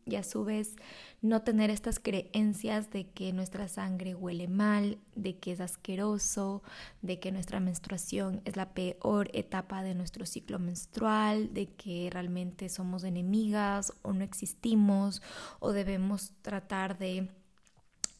y 0.07 0.15
a 0.15 0.23
su 0.23 0.43
vez 0.43 0.75
no 1.21 1.41
tener 1.41 1.69
estas 1.69 1.99
creencias 1.99 2.89
de 2.91 3.09
que 3.09 3.33
nuestra 3.33 3.67
sangre 3.67 4.15
huele 4.15 4.47
mal, 4.47 4.97
de 5.15 5.37
que 5.37 5.51
es 5.51 5.59
asqueroso, 5.59 6.63
de 7.01 7.19
que 7.19 7.31
nuestra 7.31 7.59
menstruación 7.59 8.41
es 8.45 8.55
la 8.55 8.73
peor 8.73 9.29
etapa 9.33 9.83
de 9.83 9.95
nuestro 9.95 10.25
ciclo 10.25 10.59
menstrual, 10.59 11.53
de 11.53 11.67
que 11.67 12.09
realmente 12.11 12.69
somos 12.69 13.03
enemigas 13.03 13.93
o 14.01 14.13
no 14.13 14.23
existimos 14.23 15.21
o 15.59 15.71
debemos 15.71 16.31
tratar 16.41 16.97
de 16.97 17.29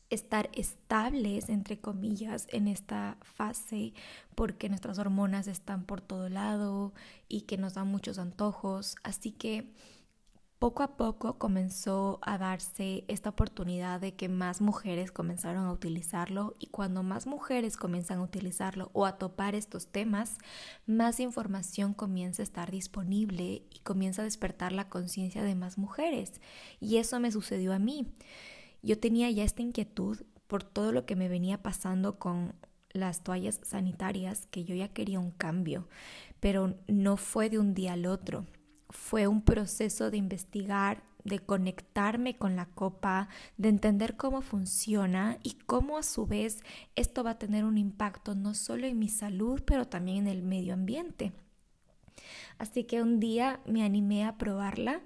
estar 0.10 0.50
estables, 0.54 1.50
entre 1.50 1.80
comillas, 1.80 2.48
en 2.52 2.68
esta 2.68 3.18
fase 3.22 3.94
porque 4.36 4.70
nuestras 4.70 5.00
hormonas 5.00 5.48
están 5.48 5.84
por 5.84 6.02
todo 6.02 6.30
lado 6.30 6.94
y 7.28 7.42
que 7.42 7.58
nos 7.58 7.74
dan 7.74 7.88
muchos 7.88 8.18
antojos. 8.18 8.96
Así 9.04 9.32
que 9.32 9.74
poco 10.60 10.82
a 10.82 10.98
poco 10.98 11.38
comenzó 11.38 12.20
a 12.24 12.40
darse 12.40 13.04
esta 13.08 13.30
oportunidad 13.30 14.02
de 14.02 14.16
que 14.16 14.28
más 14.28 14.60
mujeres 14.60 15.12
comenzaron 15.12 15.66
a 15.66 15.72
utilizarlo 15.72 16.56
y 16.58 16.68
cuando 16.68 17.04
más 17.04 17.28
mujeres 17.28 17.78
comienzan 17.78 18.20
a 18.20 18.24
utilizarlo 18.24 18.90
o 18.94 19.06
a 19.06 19.20
topar 19.20 19.54
estos 19.54 19.88
temas, 19.88 20.40
más 20.88 21.20
información 21.20 21.94
comienza 21.94 22.42
a 22.42 22.44
estar 22.44 22.72
disponible 22.72 23.64
y 23.70 23.80
comienza 23.84 24.24
a 24.24 24.26
despertar 24.26 24.72
la 24.72 24.90
conciencia 24.90 25.44
de 25.44 25.54
más 25.54 25.78
mujeres. 25.78 26.42
Y 26.80 26.98
eso 26.98 27.20
me 27.20 27.32
sucedió 27.32 27.72
a 27.72 27.80
mí. 27.80 28.08
Yo 28.82 29.00
tenía 29.00 29.30
ya 29.30 29.44
esta 29.44 29.62
inquietud 29.62 30.22
por 30.48 30.64
todo 30.64 30.92
lo 30.92 31.06
que 31.06 31.16
me 31.16 31.30
venía 31.30 31.62
pasando 31.62 32.18
con 32.18 32.56
las 32.90 33.22
toallas 33.22 33.60
sanitarias, 33.64 34.48
que 34.48 34.64
yo 34.64 34.74
ya 34.74 34.88
quería 34.88 35.20
un 35.20 35.30
cambio, 35.30 35.88
pero 36.40 36.74
no 36.88 37.18
fue 37.18 37.52
de 37.52 37.60
un 37.60 37.76
día 37.76 37.94
al 37.94 38.08
otro 38.08 38.48
fue 38.90 39.28
un 39.28 39.42
proceso 39.42 40.12
de 40.12 40.18
investigar, 40.18 41.04
de 41.24 41.40
conectarme 41.40 42.38
con 42.38 42.56
la 42.56 42.68
copa, 42.68 43.28
de 43.58 43.70
entender 43.70 44.16
cómo 44.16 44.42
funciona 44.42 45.38
y 45.44 45.56
cómo 45.66 45.98
a 45.98 46.04
su 46.04 46.26
vez 46.26 46.64
esto 46.96 47.24
va 47.24 47.32
a 47.32 47.40
tener 47.40 47.66
un 47.66 47.78
impacto 47.78 48.34
no 48.34 48.54
solo 48.54 48.88
en 48.88 48.98
mi 48.98 49.10
salud, 49.10 49.62
pero 49.66 49.86
también 49.86 50.20
en 50.20 50.28
el 50.28 50.44
medio 50.44 50.74
ambiente. 50.74 51.34
Así 52.58 52.86
que 52.86 53.02
un 53.02 53.20
día 53.20 53.60
me 53.66 53.84
animé 53.84 54.26
a 54.26 54.38
probarla 54.38 55.02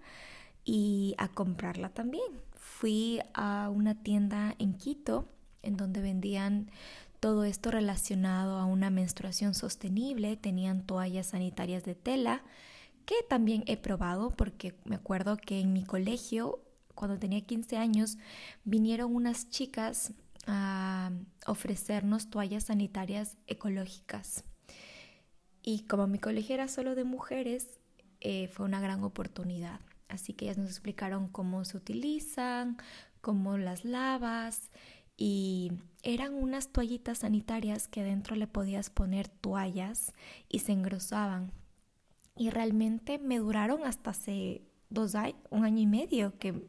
y 0.64 1.16
a 1.18 1.28
comprarla 1.28 1.90
también. 1.90 2.32
Fui 2.56 3.20
a 3.34 3.70
una 3.74 3.96
tienda 3.96 4.56
en 4.60 4.74
Quito 4.74 5.28
en 5.64 5.78
donde 5.78 6.02
vendían 6.02 6.70
todo 7.20 7.44
esto 7.44 7.70
relacionado 7.70 8.58
a 8.58 8.66
una 8.66 8.90
menstruación 8.90 9.54
sostenible, 9.54 10.38
tenían 10.38 10.86
toallas 10.86 11.28
sanitarias 11.28 11.84
de 11.84 11.94
tela, 11.94 12.42
que 13.06 13.16
también 13.30 13.64
he 13.68 13.78
probado 13.78 14.32
porque 14.32 14.76
me 14.86 14.96
acuerdo 14.96 15.38
que 15.38 15.60
en 15.60 15.74
mi 15.74 15.84
colegio, 15.84 16.64
cuando 16.96 17.20
tenía 17.20 17.42
15 17.42 17.78
años, 17.78 18.18
vinieron 18.64 19.16
unas 19.16 19.50
chicas 19.50 20.14
a 20.48 21.12
ofrecernos 21.46 22.30
toallas 22.30 22.66
sanitarias 22.66 23.38
ecológicas. 23.48 24.44
Y 25.62 25.82
como 25.84 26.08
mi 26.08 26.20
colegio 26.20 26.56
era 26.56 26.68
solo 26.68 26.96
de 26.96 27.04
mujeres, 27.04 27.80
eh, 28.20 28.48
fue 28.48 28.66
una 28.66 28.82
gran 28.82 29.04
oportunidad. 29.04 29.80
Así 30.08 30.34
que 30.34 30.46
ellas 30.46 30.58
nos 30.58 30.70
explicaron 30.70 31.28
cómo 31.28 31.64
se 31.66 31.78
utilizan, 31.78 32.78
cómo 33.22 33.58
las 33.58 33.86
lavas 33.86 34.72
y 35.16 35.72
eran 36.02 36.34
unas 36.34 36.70
toallitas 36.70 37.20
sanitarias 37.20 37.88
que 37.88 38.04
dentro 38.04 38.36
le 38.36 38.48
podías 38.48 38.90
poner 38.90 39.28
toallas 39.28 40.14
y 40.50 40.60
se 40.60 40.72
engrosaban 40.72 41.52
y 42.42 42.50
realmente 42.50 43.20
me 43.20 43.38
duraron 43.38 43.86
hasta 43.86 44.10
hace 44.10 44.64
dos 44.90 45.14
años, 45.14 45.36
un 45.52 45.64
año 45.64 45.80
y 45.80 45.86
medio 45.86 46.40
que, 46.40 46.60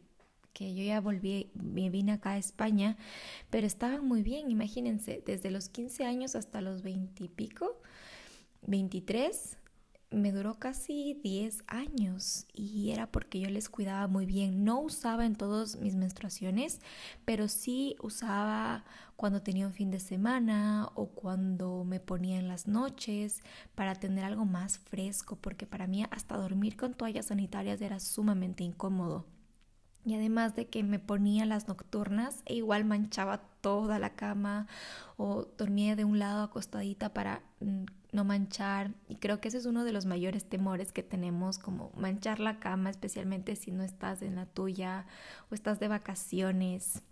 que 0.53 0.75
yo 0.75 0.85
ya 0.85 1.01
volví, 1.01 1.51
me 1.55 1.89
vine 1.89 2.13
acá 2.13 2.33
a 2.33 2.37
España, 2.37 2.99
pero 3.49 3.67
estaban 3.67 4.07
muy 4.07 4.23
bien, 4.23 4.51
imagínense, 4.51 5.23
desde 5.25 5.51
los 5.51 5.71
15 5.71 6.05
años 6.05 6.37
hasta 6.37 6.61
los 6.61 6.83
20 6.83 7.25
y 7.25 7.29
pico, 7.29 7.81
23, 8.67 9.57
me 10.13 10.33
duró 10.33 10.59
casi 10.59 11.15
10 11.23 11.65
años 11.67 12.47
y 12.53 12.91
era 12.91 13.11
porque 13.11 13.41
yo 13.41 13.49
les 13.51 13.69
cuidaba 13.69 14.07
muy 14.09 14.27
bien. 14.27 14.65
No 14.65 14.81
usaba 14.81 15.27
en 15.27 15.35
todas 15.35 15.77
mis 15.77 15.95
menstruaciones, 15.95 16.81
pero 17.25 17.49
sí 17.49 17.97
usaba 18.01 18.85
cuando 19.17 19.43
tenía 19.43 19.67
un 19.67 19.73
fin 19.73 19.91
de 19.91 20.01
semana 20.01 20.89
o 20.95 21.07
cuando 21.07 21.85
me 21.85 22.01
ponía 22.01 22.39
en 22.39 22.49
las 22.49 22.67
noches 22.67 23.43
para 23.75 23.95
tener 23.95 24.25
algo 24.25 24.45
más 24.45 24.79
fresco, 24.79 25.37
porque 25.37 25.67
para 25.67 25.87
mí 25.87 26.05
hasta 26.11 26.37
dormir 26.37 26.77
con 26.77 26.95
toallas 26.95 27.27
sanitarias 27.27 27.81
era 27.81 28.01
sumamente 28.01 28.65
incómodo. 28.65 29.27
Y 30.05 30.15
además 30.15 30.57
de 30.57 30.67
que 30.67 30.83
me 30.83 30.99
ponía 30.99 31.47
las 31.47 31.69
nocturnas 31.69 32.43
e 32.45 32.55
igual 32.55 32.85
manchaba 32.85 33.39
toda 33.61 34.01
la 34.01 34.17
cama 34.17 34.67
o 35.17 35.47
dormía 35.57 35.95
de 35.95 36.05
un 36.05 36.19
lado 36.19 36.43
acostadita 36.43 37.15
para 37.15 37.43
mm, 37.61 37.85
no 38.13 38.25
manchar. 38.25 38.93
Y 39.09 39.17
creo 39.17 39.41
que 39.41 39.49
ese 39.49 39.59
es 39.59 39.67
uno 39.67 39.85
de 39.85 39.93
los 39.93 40.07
mayores 40.07 40.45
temores 40.45 40.93
que 40.93 41.03
tenemos, 41.03 41.59
como 41.59 41.91
manchar 41.97 42.39
la 42.41 42.61
cama, 42.61 42.91
especialmente 42.91 43.57
si 43.57 43.73
no 43.73 43.83
estás 43.83 44.23
en 44.23 44.37
la 44.37 44.47
tuya 44.47 45.07
o 45.51 45.55
estás 45.55 45.81
de 45.81 45.89
vacaciones 45.89 47.03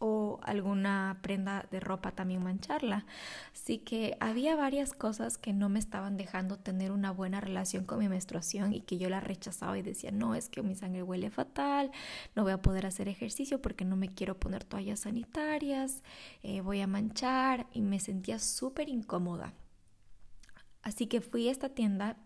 o 0.00 0.38
alguna 0.42 1.18
prenda 1.22 1.66
de 1.70 1.80
ropa 1.80 2.12
también 2.12 2.42
mancharla. 2.42 3.04
Así 3.52 3.78
que 3.78 4.16
había 4.20 4.54
varias 4.56 4.92
cosas 4.92 5.38
que 5.38 5.52
no 5.52 5.68
me 5.68 5.78
estaban 5.78 6.16
dejando 6.16 6.56
tener 6.56 6.92
una 6.92 7.10
buena 7.10 7.40
relación 7.40 7.84
con 7.84 7.98
mi 7.98 8.08
menstruación 8.08 8.72
y 8.72 8.80
que 8.80 8.98
yo 8.98 9.10
la 9.10 9.20
rechazaba 9.20 9.78
y 9.78 9.82
decía, 9.82 10.10
no, 10.12 10.34
es 10.34 10.48
que 10.48 10.62
mi 10.62 10.74
sangre 10.74 11.02
huele 11.02 11.30
fatal, 11.30 11.90
no 12.36 12.44
voy 12.44 12.52
a 12.52 12.62
poder 12.62 12.86
hacer 12.86 13.08
ejercicio 13.08 13.60
porque 13.60 13.84
no 13.84 13.96
me 13.96 14.08
quiero 14.14 14.38
poner 14.38 14.64
toallas 14.64 15.00
sanitarias, 15.00 16.02
eh, 16.42 16.60
voy 16.60 16.80
a 16.80 16.86
manchar 16.86 17.66
y 17.72 17.82
me 17.82 17.98
sentía 17.98 18.38
súper 18.38 18.88
incómoda. 18.88 19.52
Así 20.88 21.06
que 21.06 21.20
fui 21.20 21.48
a 21.48 21.52
esta 21.52 21.68
tienda 21.68 22.16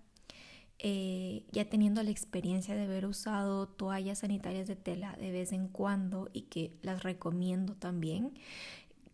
eh, 0.79 1.45
ya 1.51 1.65
teniendo 1.69 2.03
la 2.03 2.11
experiencia 2.11 2.77
de 2.77 2.85
haber 2.85 3.07
usado 3.07 3.67
toallas 3.67 4.21
sanitarias 4.21 4.69
de 4.69 4.77
tela 4.77 5.17
de 5.17 5.33
vez 5.33 5.53
en 5.53 5.67
cuando 5.67 6.31
y 6.33 6.43
que 6.43 6.77
las 6.83 7.03
recomiendo 7.03 7.75
también, 7.75 8.35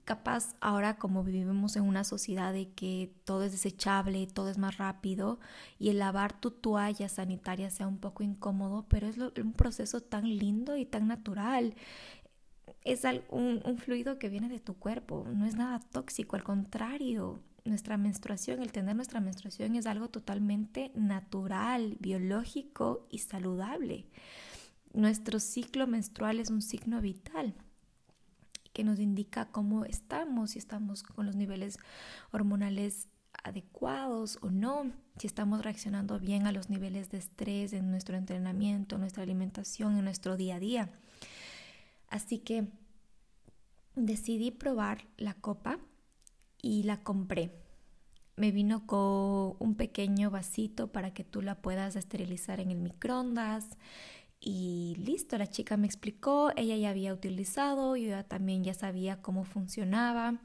capaz 0.04 0.54
ahora 0.60 0.96
como 0.98 1.24
vivimos 1.24 1.76
en 1.76 1.84
una 1.84 2.04
sociedad 2.04 2.52
de 2.52 2.70
que 2.70 3.10
todo 3.24 3.44
es 3.44 3.52
desechable, 3.52 4.26
todo 4.26 4.50
es 4.50 4.58
más 4.58 4.76
rápido 4.76 5.40
y 5.78 5.88
el 5.88 5.98
lavar 5.98 6.38
tu 6.38 6.50
toalla 6.50 7.08
sanitaria 7.08 7.70
sea 7.70 7.86
un 7.86 7.98
poco 7.98 8.22
incómodo, 8.22 8.86
pero 8.88 9.06
es 9.06 9.16
un 9.16 9.52
proceso 9.54 10.02
tan 10.02 10.24
lindo 10.24 10.76
y 10.76 10.84
tan 10.84 11.08
natural. 11.08 11.74
Es 12.84 13.02
un, 13.30 13.62
un 13.64 13.78
fluido 13.78 14.18
que 14.18 14.28
viene 14.28 14.48
de 14.48 14.60
tu 14.60 14.74
cuerpo, 14.74 15.26
no 15.34 15.46
es 15.46 15.54
nada 15.56 15.80
tóxico, 15.80 16.36
al 16.36 16.44
contrario, 16.44 17.40
nuestra 17.68 17.96
menstruación, 17.96 18.62
el 18.62 18.72
tener 18.72 18.96
nuestra 18.96 19.20
menstruación 19.20 19.76
es 19.76 19.86
algo 19.86 20.08
totalmente 20.08 20.90
natural, 20.94 21.96
biológico 22.00 23.06
y 23.10 23.18
saludable. 23.18 24.06
Nuestro 24.92 25.40
ciclo 25.40 25.86
menstrual 25.86 26.40
es 26.40 26.50
un 26.50 26.62
signo 26.62 27.00
vital 27.00 27.54
que 28.72 28.84
nos 28.84 28.98
indica 29.00 29.50
cómo 29.50 29.84
estamos, 29.84 30.52
si 30.52 30.58
estamos 30.58 31.02
con 31.02 31.26
los 31.26 31.34
niveles 31.34 31.78
hormonales 32.30 33.08
adecuados 33.42 34.38
o 34.40 34.50
no, 34.50 34.92
si 35.18 35.26
estamos 35.26 35.62
reaccionando 35.62 36.18
bien 36.18 36.46
a 36.46 36.52
los 36.52 36.70
niveles 36.70 37.10
de 37.10 37.18
estrés 37.18 37.72
en 37.72 37.90
nuestro 37.90 38.16
entrenamiento, 38.16 38.98
nuestra 38.98 39.22
alimentación, 39.22 39.96
en 39.98 40.04
nuestro 40.04 40.36
día 40.36 40.56
a 40.56 40.60
día. 40.60 40.90
Así 42.08 42.38
que 42.38 42.68
decidí 43.94 44.50
probar 44.50 45.06
la 45.16 45.34
copa 45.34 45.78
y 46.68 46.82
la 46.82 46.98
compré. 47.02 47.50
Me 48.36 48.52
vino 48.52 48.86
con 48.86 49.56
un 49.58 49.74
pequeño 49.74 50.30
vasito 50.30 50.92
para 50.92 51.14
que 51.14 51.24
tú 51.24 51.40
la 51.40 51.54
puedas 51.54 51.96
esterilizar 51.96 52.60
en 52.60 52.70
el 52.70 52.78
microondas. 52.78 53.66
Y 54.38 54.94
listo, 54.98 55.38
la 55.38 55.46
chica 55.46 55.78
me 55.78 55.86
explicó, 55.86 56.52
ella 56.56 56.76
ya 56.76 56.90
había 56.90 57.14
utilizado, 57.14 57.96
yo 57.96 58.10
ya 58.10 58.22
también 58.22 58.64
ya 58.64 58.74
sabía 58.74 59.22
cómo 59.22 59.44
funcionaba. 59.44 60.40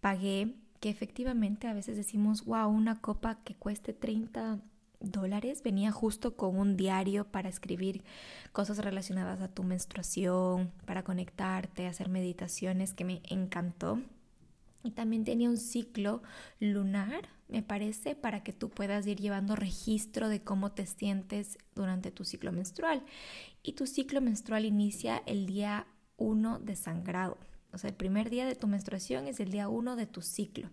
Pagué, 0.00 0.54
que 0.78 0.88
efectivamente 0.88 1.66
a 1.66 1.74
veces 1.74 1.96
decimos, 1.96 2.44
wow, 2.44 2.68
una 2.68 3.00
copa 3.00 3.42
que 3.42 3.56
cueste 3.56 3.92
30 3.92 4.60
dólares, 5.00 5.62
venía 5.64 5.90
justo 5.90 6.36
con 6.36 6.56
un 6.56 6.76
diario 6.76 7.24
para 7.24 7.48
escribir 7.48 8.04
cosas 8.52 8.78
relacionadas 8.78 9.40
a 9.40 9.48
tu 9.48 9.64
menstruación, 9.64 10.70
para 10.86 11.02
conectarte, 11.02 11.88
hacer 11.88 12.08
meditaciones, 12.08 12.94
que 12.94 13.04
me 13.04 13.20
encantó. 13.28 14.00
Y 14.82 14.92
también 14.92 15.24
tenía 15.24 15.50
un 15.50 15.58
ciclo 15.58 16.22
lunar, 16.58 17.28
me 17.48 17.62
parece, 17.62 18.14
para 18.14 18.42
que 18.42 18.52
tú 18.52 18.70
puedas 18.70 19.06
ir 19.06 19.18
llevando 19.20 19.56
registro 19.56 20.28
de 20.28 20.42
cómo 20.42 20.72
te 20.72 20.86
sientes 20.86 21.58
durante 21.74 22.10
tu 22.10 22.24
ciclo 22.24 22.50
menstrual. 22.52 23.04
Y 23.62 23.72
tu 23.72 23.86
ciclo 23.86 24.20
menstrual 24.20 24.64
inicia 24.64 25.22
el 25.26 25.46
día 25.46 25.86
1 26.16 26.60
de 26.60 26.76
sangrado. 26.76 27.36
O 27.72 27.78
sea, 27.78 27.90
el 27.90 27.96
primer 27.96 28.30
día 28.30 28.46
de 28.46 28.56
tu 28.56 28.66
menstruación 28.66 29.26
es 29.26 29.38
el 29.40 29.50
día 29.50 29.68
1 29.68 29.96
de 29.96 30.06
tu 30.06 30.22
ciclo. 30.22 30.70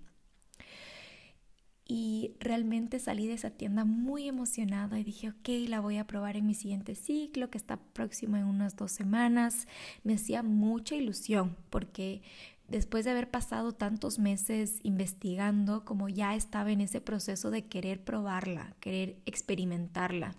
Y 1.90 2.36
realmente 2.40 3.00
salí 3.00 3.28
de 3.28 3.34
esa 3.34 3.52
tienda 3.52 3.86
muy 3.86 4.28
emocionada 4.28 5.00
y 5.00 5.06
dije, 5.06 5.30
ok, 5.30 5.70
la 5.70 5.80
voy 5.80 5.98
a 5.98 6.06
probar 6.06 6.36
en 6.36 6.46
mi 6.46 6.54
siguiente 6.54 6.96
ciclo, 6.96 7.50
que 7.50 7.58
está 7.58 7.78
próximo 7.78 8.36
en 8.36 8.44
unas 8.44 8.76
dos 8.76 8.92
semanas. 8.92 9.68
Me 10.04 10.16
hacía 10.16 10.44
mucha 10.44 10.96
ilusión 10.96 11.56
porque 11.70 12.22
después 12.68 13.06
de 13.06 13.12
haber 13.12 13.30
pasado 13.30 13.74
tantos 13.74 14.20
meses 14.20 14.80
investigando, 14.84 15.86
como 15.86 16.10
ya 16.10 16.36
estaba 16.36 16.72
en 16.72 16.82
ese 16.82 17.02
proceso 17.02 17.52
de 17.52 17.66
querer 17.66 18.04
probarla, 18.04 18.76
querer 18.80 19.18
experimentarla. 19.26 20.36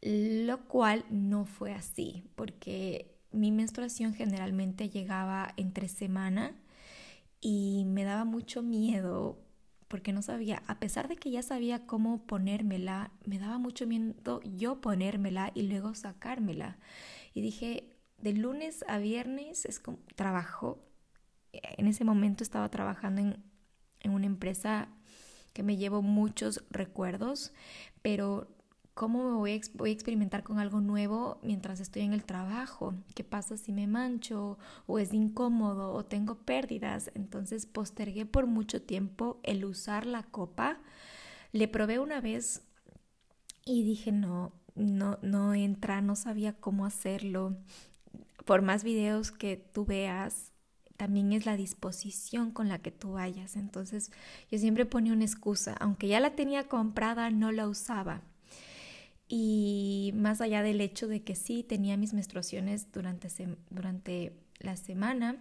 Lo 0.00 0.64
cual 0.66 1.04
no 1.10 1.44
fue 1.44 1.74
así, 1.74 2.24
porque 2.34 3.14
mi 3.32 3.50
menstruación 3.52 4.14
generalmente 4.14 4.88
llegaba 4.88 5.52
entre 5.56 5.88
semana 5.88 6.54
y 7.40 7.84
me 7.86 8.04
daba 8.04 8.24
mucho 8.24 8.62
miedo 8.62 9.38
porque 9.88 10.12
no 10.12 10.20
sabía, 10.20 10.62
a 10.66 10.78
pesar 10.78 11.08
de 11.08 11.16
que 11.16 11.30
ya 11.30 11.42
sabía 11.42 11.86
cómo 11.86 12.26
ponérmela, 12.26 13.10
me 13.24 13.38
daba 13.38 13.58
mucho 13.58 13.86
miedo 13.86 14.42
yo 14.44 14.80
ponérmela 14.82 15.50
y 15.54 15.62
luego 15.62 15.94
sacármela. 15.94 16.78
Y 17.32 17.40
dije, 17.40 17.87
de 18.18 18.32
lunes 18.32 18.84
a 18.88 18.98
viernes 18.98 19.64
es 19.64 19.78
como 19.78 19.98
trabajo. 20.16 20.78
En 21.52 21.86
ese 21.86 22.04
momento 22.04 22.42
estaba 22.44 22.68
trabajando 22.70 23.20
en, 23.20 23.42
una 24.10 24.26
empresa 24.26 24.88
que 25.52 25.62
me 25.62 25.76
llevo 25.76 26.02
muchos 26.02 26.64
recuerdos, 26.70 27.52
pero 28.00 28.48
¿cómo 28.94 29.30
me 29.30 29.36
voy 29.36 29.52
a, 29.52 29.60
voy 29.74 29.90
a, 29.90 29.92
experimentar 29.92 30.42
con 30.42 30.58
algo 30.58 30.80
nuevo 30.80 31.38
mientras 31.42 31.80
estoy 31.80 32.02
en 32.02 32.12
el 32.12 32.24
trabajo? 32.24 32.94
¿Qué 33.14 33.24
pasa 33.24 33.56
si 33.56 33.72
me 33.72 33.86
mancho 33.86 34.58
o 34.86 34.98
es 34.98 35.12
incómodo 35.12 35.92
o 35.92 36.04
tengo 36.04 36.36
pérdidas? 36.36 37.10
Entonces 37.14 37.66
postergué 37.66 38.24
por 38.24 38.46
mucho 38.46 38.82
tiempo 38.82 39.40
el 39.42 39.64
usar 39.64 40.06
la 40.06 40.22
copa. 40.22 40.80
Le 41.52 41.68
probé 41.68 41.98
una 41.98 42.20
vez 42.20 42.62
y 43.64 43.82
dije, 43.82 44.10
no, 44.10 44.52
no, 44.74 45.18
no 45.22 45.54
entra, 45.54 46.00
no 46.00 46.16
sabía 46.16 46.54
cómo 46.54 46.86
hacerlo 46.86 47.56
por 48.48 48.62
más 48.62 48.82
videos 48.82 49.30
que 49.30 49.58
tú 49.58 49.84
veas, 49.84 50.54
también 50.96 51.34
es 51.34 51.44
la 51.44 51.54
disposición 51.54 52.50
con 52.50 52.70
la 52.70 52.78
que 52.78 52.90
tú 52.90 53.12
vayas. 53.12 53.56
Entonces 53.56 54.10
yo 54.50 54.56
siempre 54.56 54.86
ponía 54.86 55.12
una 55.12 55.26
excusa, 55.26 55.76
aunque 55.80 56.08
ya 56.08 56.18
la 56.18 56.34
tenía 56.34 56.66
comprada, 56.66 57.28
no 57.28 57.52
la 57.52 57.68
usaba. 57.68 58.22
Y 59.28 60.12
más 60.16 60.40
allá 60.40 60.62
del 60.62 60.80
hecho 60.80 61.08
de 61.08 61.22
que 61.22 61.34
sí 61.34 61.62
tenía 61.62 61.98
mis 61.98 62.14
menstruaciones 62.14 62.90
durante, 62.90 63.28
durante 63.68 64.32
la 64.60 64.76
semana, 64.78 65.36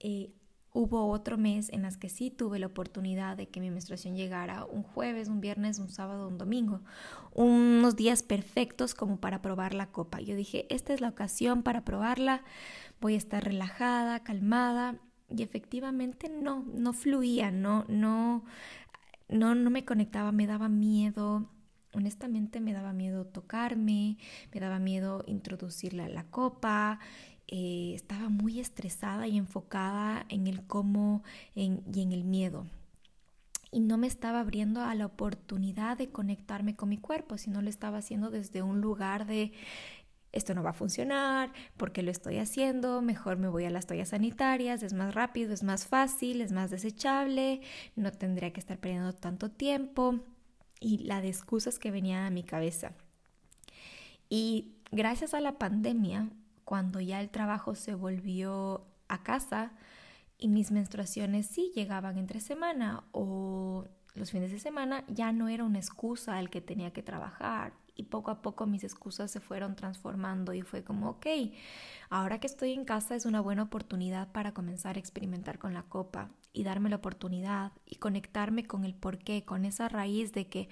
eh, 0.00 0.32
Hubo 0.76 1.08
otro 1.08 1.38
mes 1.38 1.68
en 1.68 1.82
las 1.82 1.96
que 1.96 2.08
sí 2.08 2.32
tuve 2.32 2.58
la 2.58 2.66
oportunidad 2.66 3.36
de 3.36 3.46
que 3.46 3.60
mi 3.60 3.70
menstruación 3.70 4.16
llegara 4.16 4.64
un 4.64 4.82
jueves, 4.82 5.28
un 5.28 5.40
viernes, 5.40 5.78
un 5.78 5.88
sábado, 5.88 6.26
un 6.26 6.36
domingo. 6.36 6.80
Unos 7.32 7.94
días 7.94 8.24
perfectos 8.24 8.92
como 8.92 9.20
para 9.20 9.40
probar 9.40 9.72
la 9.72 9.92
copa. 9.92 10.20
Yo 10.20 10.34
dije, 10.34 10.66
esta 10.74 10.92
es 10.92 11.00
la 11.00 11.10
ocasión 11.10 11.62
para 11.62 11.84
probarla. 11.84 12.42
Voy 13.00 13.14
a 13.14 13.18
estar 13.18 13.44
relajada, 13.44 14.24
calmada. 14.24 14.96
Y 15.30 15.44
efectivamente 15.44 16.28
no, 16.28 16.64
no 16.74 16.92
fluía, 16.92 17.52
no, 17.52 17.84
no, 17.86 18.44
no, 19.28 19.54
no 19.54 19.70
me 19.70 19.84
conectaba, 19.84 20.32
me 20.32 20.48
daba 20.48 20.68
miedo. 20.68 21.48
Honestamente 21.92 22.58
me 22.58 22.72
daba 22.72 22.92
miedo 22.92 23.26
tocarme, 23.26 24.18
me 24.52 24.58
daba 24.58 24.80
miedo 24.80 25.22
introducirla 25.28 26.06
a 26.06 26.08
la 26.08 26.24
copa 26.24 26.98
eh, 27.48 27.92
estaba 27.94 28.28
muy 28.28 28.60
estresada 28.60 29.26
y 29.26 29.36
enfocada 29.36 30.26
en 30.28 30.46
el 30.46 30.66
cómo 30.66 31.22
y 31.54 31.64
en 31.64 32.12
el 32.12 32.24
miedo. 32.24 32.66
Y 33.70 33.80
no 33.80 33.98
me 33.98 34.06
estaba 34.06 34.40
abriendo 34.40 34.82
a 34.82 34.94
la 34.94 35.06
oportunidad 35.06 35.98
de 35.98 36.10
conectarme 36.10 36.76
con 36.76 36.88
mi 36.88 36.98
cuerpo, 36.98 37.38
sino 37.38 37.60
lo 37.60 37.68
estaba 37.68 37.98
haciendo 37.98 38.30
desde 38.30 38.62
un 38.62 38.80
lugar 38.80 39.26
de 39.26 39.52
esto 40.34 40.52
no 40.54 40.62
va 40.62 40.70
a 40.70 40.74
funcionar, 40.74 41.52
porque 41.76 42.02
lo 42.02 42.10
estoy 42.10 42.38
haciendo, 42.38 43.00
mejor 43.02 43.36
me 43.36 43.48
voy 43.48 43.64
a 43.64 43.70
las 43.70 43.86
toallas 43.86 44.08
sanitarias, 44.08 44.82
es 44.82 44.92
más 44.92 45.14
rápido, 45.14 45.52
es 45.52 45.62
más 45.62 45.86
fácil, 45.86 46.40
es 46.40 46.50
más 46.50 46.70
desechable, 46.70 47.60
no 47.94 48.10
tendría 48.10 48.52
que 48.52 48.58
estar 48.58 48.78
perdiendo 48.78 49.12
tanto 49.12 49.50
tiempo 49.50 50.20
y 50.80 50.98
la 50.98 51.20
de 51.20 51.28
excusas 51.28 51.78
que 51.78 51.92
venía 51.92 52.26
a 52.26 52.30
mi 52.30 52.42
cabeza. 52.42 52.92
Y 54.28 54.72
gracias 54.90 55.34
a 55.34 55.40
la 55.40 55.56
pandemia 55.56 56.28
cuando 56.64 57.00
ya 57.00 57.20
el 57.20 57.30
trabajo 57.30 57.74
se 57.74 57.94
volvió 57.94 58.86
a 59.08 59.22
casa 59.22 59.72
y 60.38 60.48
mis 60.48 60.70
menstruaciones 60.70 61.46
sí 61.46 61.72
llegaban 61.74 62.18
entre 62.18 62.40
semana 62.40 63.04
o 63.12 63.86
los 64.14 64.30
fines 64.30 64.52
de 64.52 64.58
semana, 64.58 65.04
ya 65.08 65.32
no 65.32 65.48
era 65.48 65.64
una 65.64 65.78
excusa 65.78 66.38
el 66.38 66.50
que 66.50 66.60
tenía 66.60 66.92
que 66.92 67.02
trabajar 67.02 67.72
y 67.96 68.04
poco 68.04 68.30
a 68.30 68.42
poco 68.42 68.66
mis 68.66 68.84
excusas 68.84 69.30
se 69.30 69.40
fueron 69.40 69.76
transformando 69.76 70.52
y 70.52 70.62
fue 70.62 70.82
como, 70.82 71.10
ok, 71.10 71.26
ahora 72.10 72.40
que 72.40 72.46
estoy 72.46 72.72
en 72.72 72.84
casa 72.84 73.14
es 73.14 73.26
una 73.26 73.40
buena 73.40 73.64
oportunidad 73.64 74.32
para 74.32 74.52
comenzar 74.52 74.96
a 74.96 74.98
experimentar 74.98 75.58
con 75.58 75.74
la 75.74 75.84
copa 75.84 76.30
y 76.52 76.64
darme 76.64 76.90
la 76.90 76.96
oportunidad 76.96 77.72
y 77.86 77.96
conectarme 77.96 78.66
con 78.66 78.84
el 78.84 78.94
porqué, 78.94 79.44
con 79.44 79.64
esa 79.64 79.88
raíz 79.88 80.32
de 80.32 80.48
que 80.48 80.68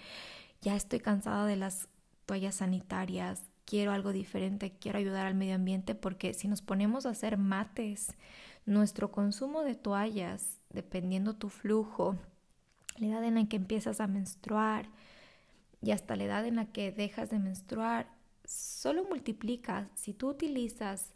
ya 0.61 0.76
estoy 0.76 1.00
cansada 1.00 1.46
de 1.46 1.57
las 1.57 1.88
toallas 2.26 2.57
sanitarias, 2.57 3.51
quiero 3.64 3.92
algo 3.92 4.12
diferente, 4.12 4.72
quiero 4.79 4.98
ayudar 4.98 5.27
al 5.27 5.35
medio 5.35 5.55
ambiente, 5.55 5.94
porque 5.94 6.35
si 6.35 6.48
nos 6.48 6.62
ponemos 6.62 7.07
a 7.07 7.11
hacer 7.11 7.38
mates, 7.38 8.14
nuestro 8.66 9.11
consumo 9.11 9.62
de 9.62 9.75
toallas, 9.75 10.61
dependiendo 10.70 11.35
tu 11.35 11.48
flujo, 11.48 12.16
la 12.98 13.07
edad 13.07 13.25
en 13.25 13.35
la 13.37 13.48
que 13.48 13.57
empiezas 13.57 14.01
a 14.01 14.07
menstruar 14.07 14.88
y 15.81 15.90
hasta 15.90 16.16
la 16.16 16.25
edad 16.25 16.46
en 16.46 16.57
la 16.57 16.66
que 16.66 16.92
dejas 16.92 17.31
de 17.31 17.38
menstruar, 17.38 18.07
solo 18.44 19.05
multiplica. 19.05 19.88
Si 19.94 20.12
tú 20.12 20.29
utilizas 20.29 21.12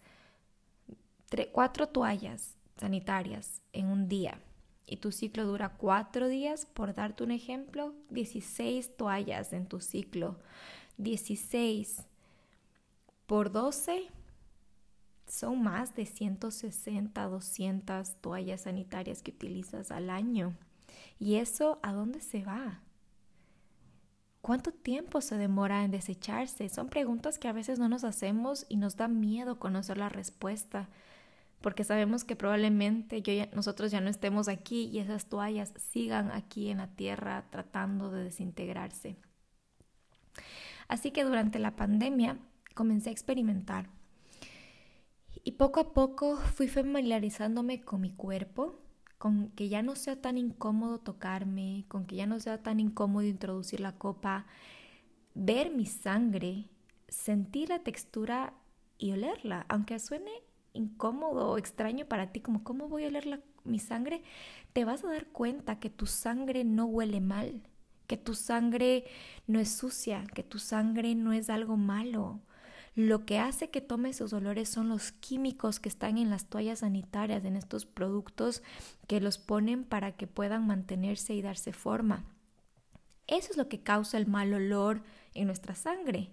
cuatro 1.53 1.89
toallas 1.89 2.55
sanitarias 2.77 3.61
en 3.73 3.87
un 3.87 4.09
día 4.09 4.41
y 4.87 4.97
tu 4.99 5.13
ciclo 5.13 5.45
dura 5.45 5.77
cuatro 5.77 6.29
días, 6.29 6.67
por 6.67 6.95
darte 6.95 7.25
un 7.25 7.31
ejemplo, 7.31 7.95
16 8.11 8.97
toallas 8.97 9.53
en 9.53 9.67
tu 9.67 9.81
ciclo. 9.81 10.39
16 10.99 12.07
por 13.27 13.51
12 13.51 14.09
son 15.27 15.63
más 15.63 15.95
de 15.95 16.07
160, 16.07 17.25
200 17.25 18.17
toallas 18.21 18.63
sanitarias 18.63 19.23
que 19.23 19.33
utilizas 19.33 19.91
al 19.91 20.11
año. 20.11 20.57
¿Y 21.19 21.37
eso 21.37 21.81
a 21.83 21.93
dónde 21.93 22.21
se 22.21 22.45
va? 22.45 22.81
¿Cuánto 24.41 24.71
tiempo 24.71 25.21
se 25.21 25.37
demora 25.37 25.83
en 25.83 25.91
desecharse? 25.91 26.69
Son 26.69 26.89
preguntas 26.89 27.39
que 27.39 27.49
a 27.49 27.53
veces 27.53 27.81
no 27.81 27.89
nos 27.89 28.05
hacemos 28.05 28.65
y 28.69 28.77
nos 28.77 28.97
da 28.97 29.09
miedo 29.09 29.59
conocer 29.59 29.99
la 29.99 30.09
respuesta, 30.09 30.89
porque 31.61 31.83
sabemos 31.83 32.23
que 32.23 32.37
probablemente 32.37 33.23
yo 33.23 33.33
nosotros 33.55 33.91
ya 33.91 34.01
no 34.01 34.09
estemos 34.09 34.47
aquí 34.47 34.85
y 34.85 35.01
esas 35.01 35.27
toallas 35.27 35.73
sigan 35.77 36.31
aquí 36.31 36.71
en 36.71 36.79
la 36.79 36.87
tierra 36.87 37.47
tratando 37.51 38.11
de 38.13 38.23
desintegrarse. 38.23 39.17
Así 40.87 41.11
que 41.11 41.25
durante 41.25 41.59
la 41.59 41.75
pandemia 41.75 42.39
comencé 42.77 43.09
a 43.09 43.13
experimentar. 43.13 43.89
Y 45.43 45.53
poco 45.53 45.81
a 45.81 45.93
poco 45.93 46.37
fui 46.37 46.69
familiarizándome 46.69 47.81
con 47.81 48.03
mi 48.03 48.13
cuerpo, 48.13 48.79
con 49.19 49.51
que 49.51 49.69
ya 49.69 49.83
no 49.83 49.97
sea 49.97 50.21
tan 50.21 50.39
incómodo 50.39 50.99
tocarme, 50.99 51.85
con 51.89 52.07
que 52.07 52.17
ya 52.17 52.27
no 52.27 52.39
sea 52.39 52.63
tan 52.63 52.79
incómodo 52.79 53.27
introducir 53.27 53.81
la 53.81 53.97
copa, 53.97 54.47
ver 55.35 55.71
mi 55.71 55.87
sangre, 55.87 56.69
sentir 57.09 57.71
la 57.71 57.81
textura 57.81 58.55
y 58.99 59.13
olerla, 59.13 59.67
aunque 59.69 59.99
suene 59.99 60.31
incómodo 60.73 61.51
o 61.51 61.59
extraño 61.59 62.07
para 62.07 62.33
ti, 62.33 62.41
como 62.41 62.63
cómo 62.63 62.89
voy 62.89 63.05
a 63.05 63.09
oler 63.09 63.43
mi 63.65 63.79
sangre, 63.79 64.23
te 64.73 64.85
vas 64.85 65.05
a 65.05 65.09
dar 65.09 65.27
cuenta 65.27 65.81
que 65.81 65.91
tu 65.91 66.07
sangre 66.07 66.65
no 66.65 66.85
huele 66.85 67.21
mal, 67.21 67.63
que 68.07 68.17
tu 68.17 68.35
sangre 68.35 69.05
no 69.47 69.59
es 69.59 69.71
sucia, 69.71 70.25
que 70.35 70.43
tu 70.43 70.59
sangre 70.59 71.15
no 71.15 71.33
es 71.33 71.51
algo 71.51 71.77
malo, 71.77 72.41
lo 72.97 73.27
que 73.27 73.39
hace 73.39 73.69
que 73.69 73.83
tome 73.83 74.09
esos 74.09 74.33
olores 74.33 74.71
son 74.71 74.89
los 74.89 75.13
químicos 75.13 75.81
que 75.81 75.89
están 75.91 76.17
en 76.17 76.31
las 76.31 76.47
toallas 76.47 76.79
sanitarias, 76.79 77.45
en 77.45 77.55
estos 77.55 77.85
productos 77.85 78.63
que 79.07 79.21
los 79.21 79.37
ponen 79.37 79.85
para 79.85 80.13
que 80.13 80.27
puedan 80.27 80.67
mantenerse 80.67 81.35
y 81.35 81.43
darse 81.43 81.75
forma. 81.75 82.25
Eso 83.27 83.51
es 83.51 83.59
lo 83.59 83.69
que 83.69 83.83
causa 83.83 84.17
el 84.17 84.27
mal 84.27 84.55
olor 84.55 85.03
en 85.35 85.47
nuestra 85.47 85.75
sangre. 85.75 86.31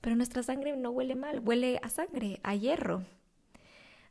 Pero 0.00 0.14
nuestra 0.14 0.44
sangre 0.44 0.76
no 0.76 0.90
huele 0.90 1.16
mal, 1.16 1.40
huele 1.40 1.80
a 1.82 1.88
sangre, 1.88 2.38
a 2.44 2.54
hierro. 2.54 3.04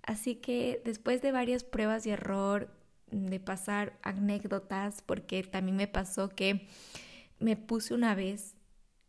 Así 0.04 0.36
que 0.36 0.82
después 0.84 1.22
de 1.22 1.32
varias 1.32 1.64
pruebas 1.64 2.06
y 2.06 2.10
error, 2.10 2.70
de 3.10 3.40
pasar 3.40 3.98
anécdotas, 4.02 5.02
porque 5.02 5.44
también 5.44 5.78
me 5.78 5.88
pasó 5.88 6.28
que 6.28 6.68
me 7.40 7.56
puse 7.56 7.94
una 7.94 8.16
vez 8.16 8.56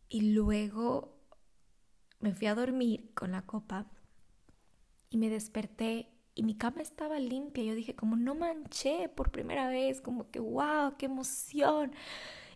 y 0.07 0.31
luego 0.31 1.20
me 2.21 2.33
fui 2.33 2.47
a 2.47 2.55
dormir 2.55 3.11
con 3.13 3.31
la 3.31 3.45
copa 3.45 3.85
y 5.09 5.17
me 5.17 5.29
desperté 5.29 6.07
y 6.35 6.43
mi 6.43 6.55
cama 6.55 6.81
estaba 6.81 7.19
limpia. 7.19 7.63
Yo 7.63 7.75
dije, 7.75 7.95
como 7.95 8.15
no 8.15 8.35
manché 8.35 9.09
por 9.09 9.31
primera 9.31 9.67
vez, 9.67 10.01
como 10.01 10.31
que 10.31 10.39
wow, 10.39 10.95
qué 10.97 11.07
emoción. 11.07 11.91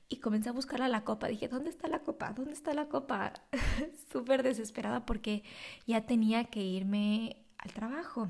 Y 0.08 0.17
comencé 0.17 0.49
a 0.49 0.54
buscarla 0.54 0.88
la 0.88 1.04
copa. 1.04 1.28
Dije, 1.28 1.47
¿dónde 1.47 1.69
está 1.69 1.88
la 1.88 2.04
copa? 2.04 2.32
¿Dónde 2.34 2.54
está 2.54 2.73
la 2.73 2.88
copa? 2.88 3.34
Súper 4.12 4.43
desesperada 4.43 5.06
porque 5.06 5.43
ya 5.88 6.06
tenía 6.06 6.45
que 6.45 6.62
irme 6.62 7.45
al 7.58 7.73
trabajo. 7.73 8.30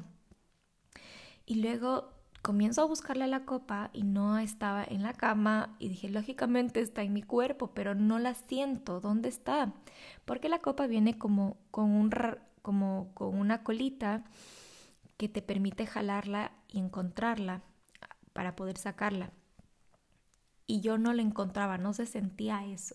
Y 1.46 1.56
luego 1.56 2.15
comienzo 2.46 2.84
a 2.84 2.86
buscarle 2.86 3.26
la 3.26 3.44
copa 3.44 3.90
y 3.92 4.04
no 4.04 4.38
estaba 4.38 4.84
en 4.84 5.02
la 5.02 5.14
cama 5.14 5.76
y 5.80 5.90
dije, 5.90 6.10
lógicamente 6.10 6.80
está 6.80 7.02
en 7.02 7.12
mi 7.12 7.24
cuerpo, 7.24 7.72
pero 7.74 7.96
no 7.96 8.20
la 8.20 8.36
siento, 8.36 9.02
¿dónde 9.02 9.30
está? 9.30 9.74
Porque 10.26 10.48
la 10.48 10.60
copa 10.60 10.86
viene 10.86 11.18
como 11.18 11.58
con, 11.72 11.90
un, 11.90 12.12
como 12.62 13.10
con 13.16 13.36
una 13.36 13.64
colita 13.64 14.26
que 15.18 15.28
te 15.28 15.42
permite 15.42 15.88
jalarla 15.88 16.52
y 16.68 16.78
encontrarla 16.78 17.64
para 18.34 18.56
poder 18.56 18.78
sacarla. 18.78 19.32
Y 20.68 20.82
yo 20.82 21.00
no 21.00 21.14
la 21.14 21.24
encontraba, 21.24 21.80
no 21.80 21.94
se 21.94 22.06
sentía 22.06 22.64
eso. 22.64 22.94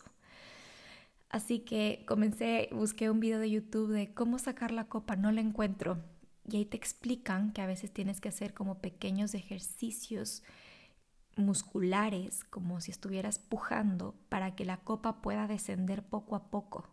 Así 1.28 1.58
que 1.58 2.04
comencé, 2.06 2.68
busqué 2.70 3.10
un 3.10 3.18
video 3.18 3.40
de 3.40 3.50
YouTube 3.50 3.90
de 3.90 4.14
cómo 4.14 4.38
sacar 4.38 4.70
la 4.70 4.84
copa, 4.84 5.16
no 5.16 5.32
la 5.32 5.40
encuentro. 5.40 5.98
Y 6.50 6.56
ahí 6.56 6.64
te 6.64 6.76
explican 6.76 7.52
que 7.52 7.62
a 7.62 7.66
veces 7.66 7.92
tienes 7.92 8.20
que 8.20 8.28
hacer 8.28 8.54
como 8.54 8.78
pequeños 8.78 9.34
ejercicios 9.34 10.42
musculares, 11.36 12.44
como 12.44 12.80
si 12.80 12.90
estuvieras 12.90 13.38
pujando, 13.38 14.14
para 14.28 14.54
que 14.54 14.64
la 14.64 14.78
copa 14.78 15.22
pueda 15.22 15.46
descender 15.46 16.02
poco 16.02 16.36
a 16.36 16.50
poco. 16.50 16.88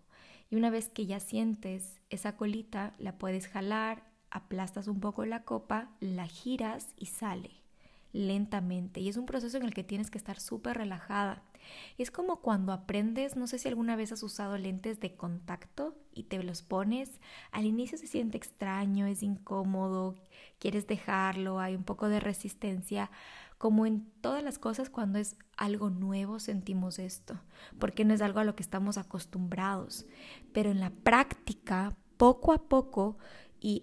Y 0.49 0.55
una 0.55 0.69
vez 0.69 0.89
que 0.89 1.05
ya 1.05 1.19
sientes 1.19 1.99
esa 2.09 2.37
colita, 2.37 2.93
la 2.99 3.17
puedes 3.17 3.47
jalar, 3.47 4.03
aplastas 4.31 4.87
un 4.87 4.99
poco 4.99 5.25
la 5.25 5.43
copa, 5.43 5.89
la 5.99 6.27
giras 6.27 6.93
y 6.97 7.07
sale 7.07 7.51
lentamente. 8.13 8.99
Y 8.99 9.09
es 9.09 9.17
un 9.17 9.25
proceso 9.25 9.57
en 9.57 9.63
el 9.63 9.73
que 9.73 9.83
tienes 9.83 10.09
que 10.09 10.17
estar 10.17 10.39
súper 10.39 10.77
relajada. 10.77 11.43
Es 11.97 12.11
como 12.11 12.41
cuando 12.41 12.71
aprendes, 12.71 13.35
no 13.35 13.47
sé 13.47 13.59
si 13.59 13.67
alguna 13.67 13.95
vez 13.95 14.11
has 14.11 14.23
usado 14.23 14.57
lentes 14.57 14.99
de 14.99 15.15
contacto 15.15 15.95
y 16.13 16.23
te 16.23 16.41
los 16.43 16.61
pones, 16.61 17.19
al 17.51 17.65
inicio 17.65 17.97
se 17.97 18.07
siente 18.07 18.37
extraño, 18.37 19.07
es 19.07 19.23
incómodo, 19.23 20.15
quieres 20.59 20.87
dejarlo, 20.87 21.59
hay 21.59 21.75
un 21.75 21.83
poco 21.83 22.09
de 22.09 22.19
resistencia. 22.19 23.11
Como 23.57 23.87
en 23.87 24.05
todas 24.21 24.43
las 24.43 24.59
cosas, 24.59 24.91
cuando 24.91 25.17
es 25.17 25.35
algo 25.57 25.89
nuevo 25.89 26.39
sentimos 26.39 26.99
esto, 26.99 27.39
porque 27.79 28.05
no 28.05 28.13
es 28.13 28.21
algo 28.21 28.39
a 28.39 28.43
lo 28.43 28.55
que 28.55 28.61
estamos 28.61 28.99
acostumbrados. 28.99 30.05
Pero 30.53 30.69
en 30.69 30.79
la 30.79 30.91
práctica, 30.91 31.97
poco 32.17 32.53
a 32.53 32.69
poco, 32.69 33.17
y 33.59 33.81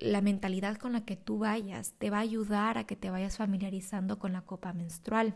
la 0.00 0.20
mentalidad 0.20 0.76
con 0.76 0.92
la 0.92 1.04
que 1.04 1.16
tú 1.16 1.38
vayas 1.38 1.94
te 1.94 2.10
va 2.10 2.18
a 2.18 2.20
ayudar 2.20 2.78
a 2.78 2.84
que 2.84 2.96
te 2.96 3.10
vayas 3.10 3.36
familiarizando 3.36 4.18
con 4.18 4.32
la 4.32 4.42
copa 4.42 4.72
menstrual. 4.72 5.34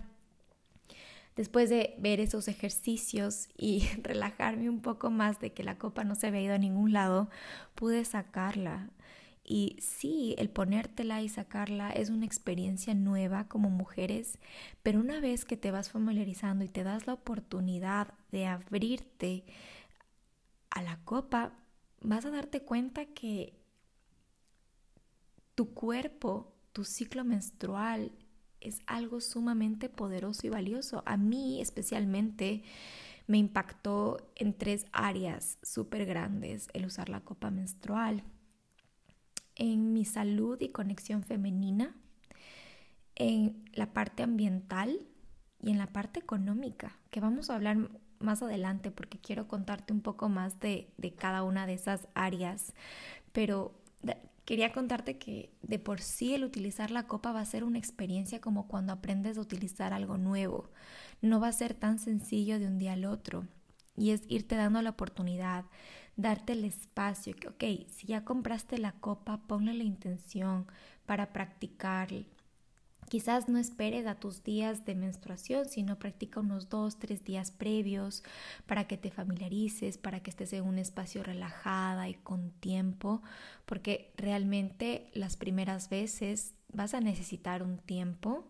Después 1.36 1.70
de 1.70 1.94
ver 1.98 2.20
esos 2.20 2.48
ejercicios 2.48 3.48
y 3.56 3.86
relajarme 4.02 4.68
un 4.68 4.80
poco 4.80 5.10
más 5.10 5.40
de 5.40 5.52
que 5.52 5.64
la 5.64 5.78
copa 5.78 6.04
no 6.04 6.14
se 6.14 6.26
había 6.26 6.42
ido 6.42 6.54
a 6.54 6.58
ningún 6.58 6.92
lado, 6.92 7.30
pude 7.74 8.04
sacarla. 8.04 8.90
Y 9.44 9.76
sí, 9.80 10.34
el 10.38 10.50
ponértela 10.50 11.20
y 11.20 11.28
sacarla 11.28 11.90
es 11.90 12.10
una 12.10 12.26
experiencia 12.26 12.94
nueva 12.94 13.48
como 13.48 13.70
mujeres, 13.70 14.38
pero 14.82 15.00
una 15.00 15.20
vez 15.20 15.44
que 15.44 15.56
te 15.56 15.72
vas 15.72 15.90
familiarizando 15.90 16.64
y 16.64 16.68
te 16.68 16.84
das 16.84 17.06
la 17.06 17.14
oportunidad 17.14 18.14
de 18.30 18.46
abrirte 18.46 19.44
a 20.70 20.82
la 20.82 21.02
copa, 21.04 21.54
vas 22.00 22.24
a 22.24 22.30
darte 22.30 22.62
cuenta 22.62 23.06
que 23.06 23.58
tu 25.54 25.74
cuerpo, 25.74 26.54
tu 26.72 26.84
ciclo 26.84 27.24
menstrual, 27.24 28.12
es 28.62 28.81
algo 28.87 29.20
sumamente 29.20 29.88
poderoso 29.88 30.46
y 30.46 30.51
valioso. 30.51 31.03
A 31.07 31.16
mí 31.16 31.61
especialmente 31.61 32.62
me 33.27 33.38
impactó 33.38 34.18
en 34.35 34.55
tres 34.57 34.87
áreas 34.92 35.59
súper 35.62 36.07
grandes 36.07 36.68
el 36.72 36.87
usar 36.87 37.09
la 37.09 37.20
copa 37.20 37.51
menstrual. 37.51 38.22
En 39.55 39.92
mi 39.92 40.05
salud 40.05 40.61
y 40.61 40.70
conexión 40.70 41.22
femenina, 41.22 41.94
en 43.14 43.64
la 43.72 43.92
parte 43.92 44.22
ambiental 44.22 45.07
y 45.61 45.70
en 45.70 45.79
la 45.79 45.92
parte 45.92 46.20
económica, 46.20 46.98
que 47.11 47.20
vamos 47.20 47.51
a 47.51 47.55
hablar 47.55 47.90
más 48.18 48.42
adelante 48.42 48.90
porque 48.90 49.18
quiero 49.18 49.48
contarte 49.48 49.92
un 49.92 50.01
poco 50.01 50.29
más 50.29 50.61
de, 50.61 50.92
de 50.96 51.12
cada 51.14 51.42
una 51.42 51.66
de 51.66 51.75
esas 51.75 52.09
áreas. 52.14 52.72
Pero 53.33 53.75
Quería 54.44 54.72
contarte 54.72 55.18
que 55.18 55.50
de 55.62 55.78
por 55.78 56.00
sí 56.00 56.35
el 56.35 56.44
utilizar 56.44 56.90
la 56.90 57.07
copa 57.07 57.33
va 57.33 57.40
a 57.40 57.44
ser 57.44 57.62
una 57.62 57.78
experiencia 57.78 58.40
como 58.40 58.66
cuando 58.66 58.92
aprendes 58.92 59.38
a 59.38 59.40
utilizar 59.40 59.92
algo 59.92 60.18
nuevo. 60.18 60.70
No 61.20 61.38
va 61.40 61.48
a 61.48 61.52
ser 61.52 61.74
tan 61.74 61.98
sencillo 61.98 62.59
de 62.59 62.66
un 62.66 62.78
día 62.78 62.94
al 62.94 63.05
otro. 63.05 63.46
Y 63.96 64.11
es 64.11 64.22
irte 64.28 64.57
dando 64.57 64.83
la 64.83 64.90
oportunidad, 64.90 65.66
darte 66.16 66.55
el 66.55 66.64
espacio, 66.64 67.35
ok, 67.48 67.87
si 67.88 68.07
ya 68.07 68.24
compraste 68.24 68.78
la 68.78 68.92
copa, 68.92 69.42
ponle 69.46 69.74
la 69.74 69.85
intención 69.85 70.66
para 71.07 71.33
practicar, 71.33 72.09
Quizás 73.12 73.46
no 73.46 73.59
esperes 73.59 74.07
a 74.07 74.14
tus 74.14 74.42
días 74.42 74.87
de 74.87 74.94
menstruación, 74.94 75.68
sino 75.68 75.98
practica 75.98 76.40
unos 76.40 76.70
dos, 76.70 76.98
tres 76.98 77.22
días 77.22 77.51
previos 77.51 78.22
para 78.64 78.87
que 78.87 78.96
te 78.96 79.11
familiarices, 79.11 79.98
para 79.98 80.20
que 80.22 80.31
estés 80.31 80.55
en 80.55 80.64
un 80.64 80.79
espacio 80.79 81.22
relajada 81.22 82.09
y 82.09 82.14
con 82.14 82.53
tiempo, 82.53 83.20
porque 83.66 84.14
realmente 84.16 85.11
las 85.12 85.37
primeras 85.37 85.90
veces 85.90 86.55
vas 86.72 86.94
a 86.94 87.03
necesitar 87.03 87.62
un 87.62 87.77
tiempo, 87.77 88.46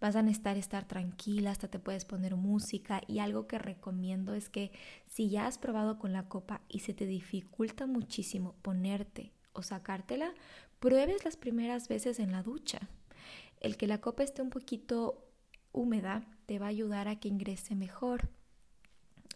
vas 0.00 0.16
a 0.16 0.22
necesitar 0.22 0.56
estar 0.56 0.84
tranquila, 0.88 1.52
hasta 1.52 1.68
te 1.68 1.78
puedes 1.78 2.04
poner 2.04 2.34
música 2.34 3.02
y 3.06 3.20
algo 3.20 3.46
que 3.46 3.60
recomiendo 3.60 4.34
es 4.34 4.48
que 4.48 4.72
si 5.06 5.30
ya 5.30 5.46
has 5.46 5.58
probado 5.58 6.00
con 6.00 6.12
la 6.12 6.28
copa 6.28 6.62
y 6.68 6.80
se 6.80 6.92
te 6.92 7.06
dificulta 7.06 7.86
muchísimo 7.86 8.56
ponerte 8.62 9.30
o 9.52 9.62
sacártela, 9.62 10.34
pruebes 10.80 11.24
las 11.24 11.36
primeras 11.36 11.86
veces 11.86 12.18
en 12.18 12.32
la 12.32 12.42
ducha 12.42 12.80
el 13.62 13.76
que 13.76 13.86
la 13.86 14.00
copa 14.00 14.22
esté 14.22 14.42
un 14.42 14.50
poquito 14.50 15.24
húmeda 15.72 16.24
te 16.46 16.58
va 16.58 16.66
a 16.66 16.70
ayudar 16.70 17.08
a 17.08 17.16
que 17.18 17.28
ingrese 17.28 17.74
mejor. 17.74 18.28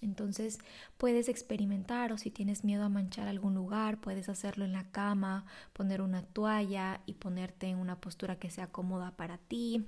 Entonces 0.03 0.59
puedes 0.99 1.29
experimentar 1.29 2.13
o 2.13 2.19
si 2.19 2.31
tienes 2.31 2.65
miedo 2.65 2.85
a 2.85 2.91
manchar 2.91 3.29
algún 3.29 3.55
lugar, 3.55 4.01
puedes 4.01 4.29
hacerlo 4.29 4.65
en 4.65 4.73
la 4.73 4.91
cama, 4.91 5.47
poner 5.73 6.03
una 6.03 6.23
toalla 6.23 7.01
y 7.07 7.15
ponerte 7.15 7.69
en 7.69 7.79
una 7.79 8.01
postura 8.01 8.39
que 8.39 8.51
sea 8.51 8.67
cómoda 8.67 9.17
para 9.17 9.39
ti 9.39 9.87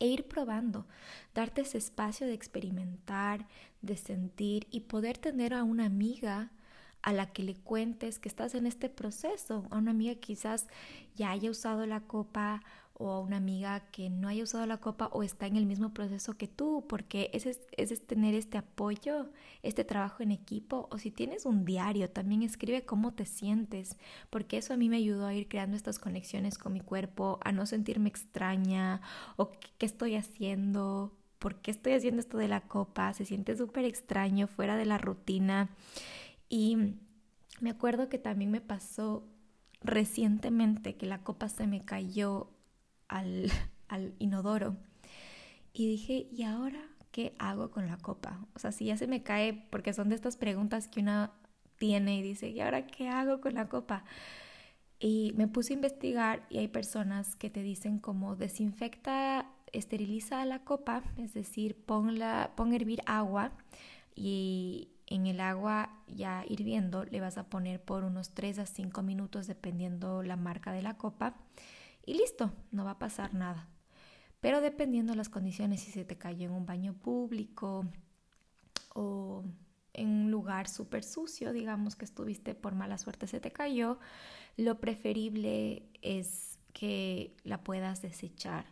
e 0.00 0.06
ir 0.06 0.28
probando, 0.28 0.86
darte 1.34 1.62
ese 1.62 1.78
espacio 1.78 2.26
de 2.26 2.34
experimentar, 2.34 3.48
de 3.82 3.96
sentir 3.96 4.66
y 4.70 4.80
poder 4.80 5.16
tener 5.18 5.54
a 5.54 5.64
una 5.64 5.86
amiga 5.86 6.52
a 7.02 7.12
la 7.12 7.32
que 7.32 7.42
le 7.42 7.54
cuentes 7.54 8.18
que 8.18 8.28
estás 8.28 8.54
en 8.54 8.66
este 8.66 8.88
proceso, 8.88 9.66
a 9.70 9.78
una 9.78 9.92
amiga 9.92 10.14
quizás 10.16 10.66
ya 11.14 11.30
haya 11.30 11.50
usado 11.50 11.86
la 11.86 12.00
copa 12.00 12.62
o 12.98 13.12
a 13.12 13.20
una 13.20 13.36
amiga 13.36 13.80
que 13.90 14.10
no 14.10 14.28
haya 14.28 14.42
usado 14.42 14.66
la 14.66 14.78
copa 14.78 15.08
o 15.12 15.22
está 15.22 15.46
en 15.46 15.56
el 15.56 15.66
mismo 15.66 15.94
proceso 15.94 16.36
que 16.36 16.48
tú, 16.48 16.84
porque 16.88 17.30
ese 17.32 17.56
es, 17.76 18.06
tener 18.06 18.34
este 18.34 18.58
apoyo, 18.58 19.30
este 19.62 19.84
trabajo 19.84 20.22
en 20.22 20.32
equipo, 20.32 20.88
o 20.90 20.98
si 20.98 21.12
tienes 21.12 21.46
un 21.46 21.64
diario, 21.64 22.10
también 22.10 22.42
escribe 22.42 22.84
cómo 22.84 23.14
te 23.14 23.24
sientes, 23.24 23.96
porque 24.30 24.58
eso 24.58 24.74
a 24.74 24.76
mí 24.76 24.88
me 24.88 24.96
ayudó 24.96 25.26
a 25.26 25.34
ir 25.34 25.48
creando 25.48 25.76
estas 25.76 26.00
conexiones 26.00 26.58
con 26.58 26.72
mi 26.72 26.80
cuerpo, 26.80 27.38
a 27.44 27.52
no 27.52 27.66
sentirme 27.66 28.08
extraña 28.08 29.00
o 29.36 29.52
qué 29.78 29.86
estoy 29.86 30.16
haciendo, 30.16 31.16
por 31.38 31.60
qué 31.60 31.70
estoy 31.70 31.92
haciendo 31.92 32.20
esto 32.20 32.36
de 32.36 32.48
la 32.48 32.62
copa, 32.62 33.14
se 33.14 33.24
siente 33.24 33.56
súper 33.56 33.84
extraño, 33.84 34.48
fuera 34.48 34.76
de 34.76 34.86
la 34.86 34.98
rutina. 34.98 35.70
Y 36.48 36.96
me 37.60 37.70
acuerdo 37.70 38.08
que 38.08 38.18
también 38.18 38.50
me 38.50 38.60
pasó 38.60 39.24
recientemente 39.80 40.96
que 40.96 41.06
la 41.06 41.22
copa 41.22 41.48
se 41.48 41.68
me 41.68 41.84
cayó 41.84 42.50
al, 43.08 43.50
al 43.88 44.14
inodoro. 44.18 44.76
Y 45.72 45.88
dije, 45.88 46.28
¿y 46.32 46.42
ahora 46.42 46.80
qué 47.12 47.34
hago 47.38 47.70
con 47.70 47.86
la 47.86 47.98
copa? 47.98 48.40
O 48.54 48.58
sea, 48.58 48.72
si 48.72 48.86
ya 48.86 48.96
se 48.96 49.06
me 49.06 49.22
cae, 49.22 49.66
porque 49.70 49.92
son 49.92 50.08
de 50.08 50.14
estas 50.14 50.36
preguntas 50.36 50.88
que 50.88 51.00
una 51.00 51.32
tiene 51.78 52.16
y 52.16 52.22
dice, 52.22 52.48
¿y 52.48 52.60
ahora 52.60 52.86
qué 52.86 53.08
hago 53.08 53.40
con 53.40 53.54
la 53.54 53.68
copa? 53.68 54.04
Y 55.00 55.32
me 55.36 55.46
puse 55.46 55.72
a 55.72 55.76
investigar 55.76 56.44
y 56.50 56.58
hay 56.58 56.68
personas 56.68 57.36
que 57.36 57.50
te 57.50 57.62
dicen 57.62 57.98
como 57.98 58.34
desinfecta, 58.34 59.46
esteriliza 59.72 60.44
la 60.44 60.64
copa, 60.64 61.02
es 61.16 61.34
decir, 61.34 61.76
ponla, 61.76 62.52
pon 62.56 62.72
a 62.72 62.76
hervir 62.76 63.00
agua 63.06 63.52
y 64.16 64.88
en 65.06 65.26
el 65.26 65.40
agua 65.40 65.90
ya 66.08 66.44
hirviendo 66.48 67.04
le 67.04 67.20
vas 67.20 67.38
a 67.38 67.48
poner 67.48 67.80
por 67.80 68.02
unos 68.02 68.30
3 68.30 68.58
a 68.58 68.66
5 68.66 69.02
minutos 69.02 69.46
dependiendo 69.46 70.22
la 70.22 70.36
marca 70.36 70.72
de 70.72 70.82
la 70.82 70.96
copa 70.96 71.34
y 72.08 72.14
listo, 72.14 72.50
no 72.70 72.86
va 72.86 72.92
a 72.92 72.98
pasar 72.98 73.34
nada. 73.34 73.68
Pero 74.40 74.62
dependiendo 74.62 75.12
de 75.12 75.18
las 75.18 75.28
condiciones, 75.28 75.80
si 75.82 75.90
se 75.90 76.06
te 76.06 76.16
cayó 76.16 76.46
en 76.46 76.54
un 76.54 76.64
baño 76.64 76.94
público 76.94 77.84
o 78.94 79.44
en 79.92 80.08
un 80.08 80.30
lugar 80.30 80.68
súper 80.68 81.04
sucio, 81.04 81.52
digamos 81.52 81.96
que 81.96 82.06
estuviste 82.06 82.54
por 82.54 82.74
mala 82.74 82.96
suerte, 82.96 83.26
se 83.26 83.40
te 83.40 83.52
cayó, 83.52 83.98
lo 84.56 84.80
preferible 84.80 85.86
es 86.00 86.58
que 86.72 87.36
la 87.44 87.62
puedas 87.62 88.00
desechar. 88.00 88.64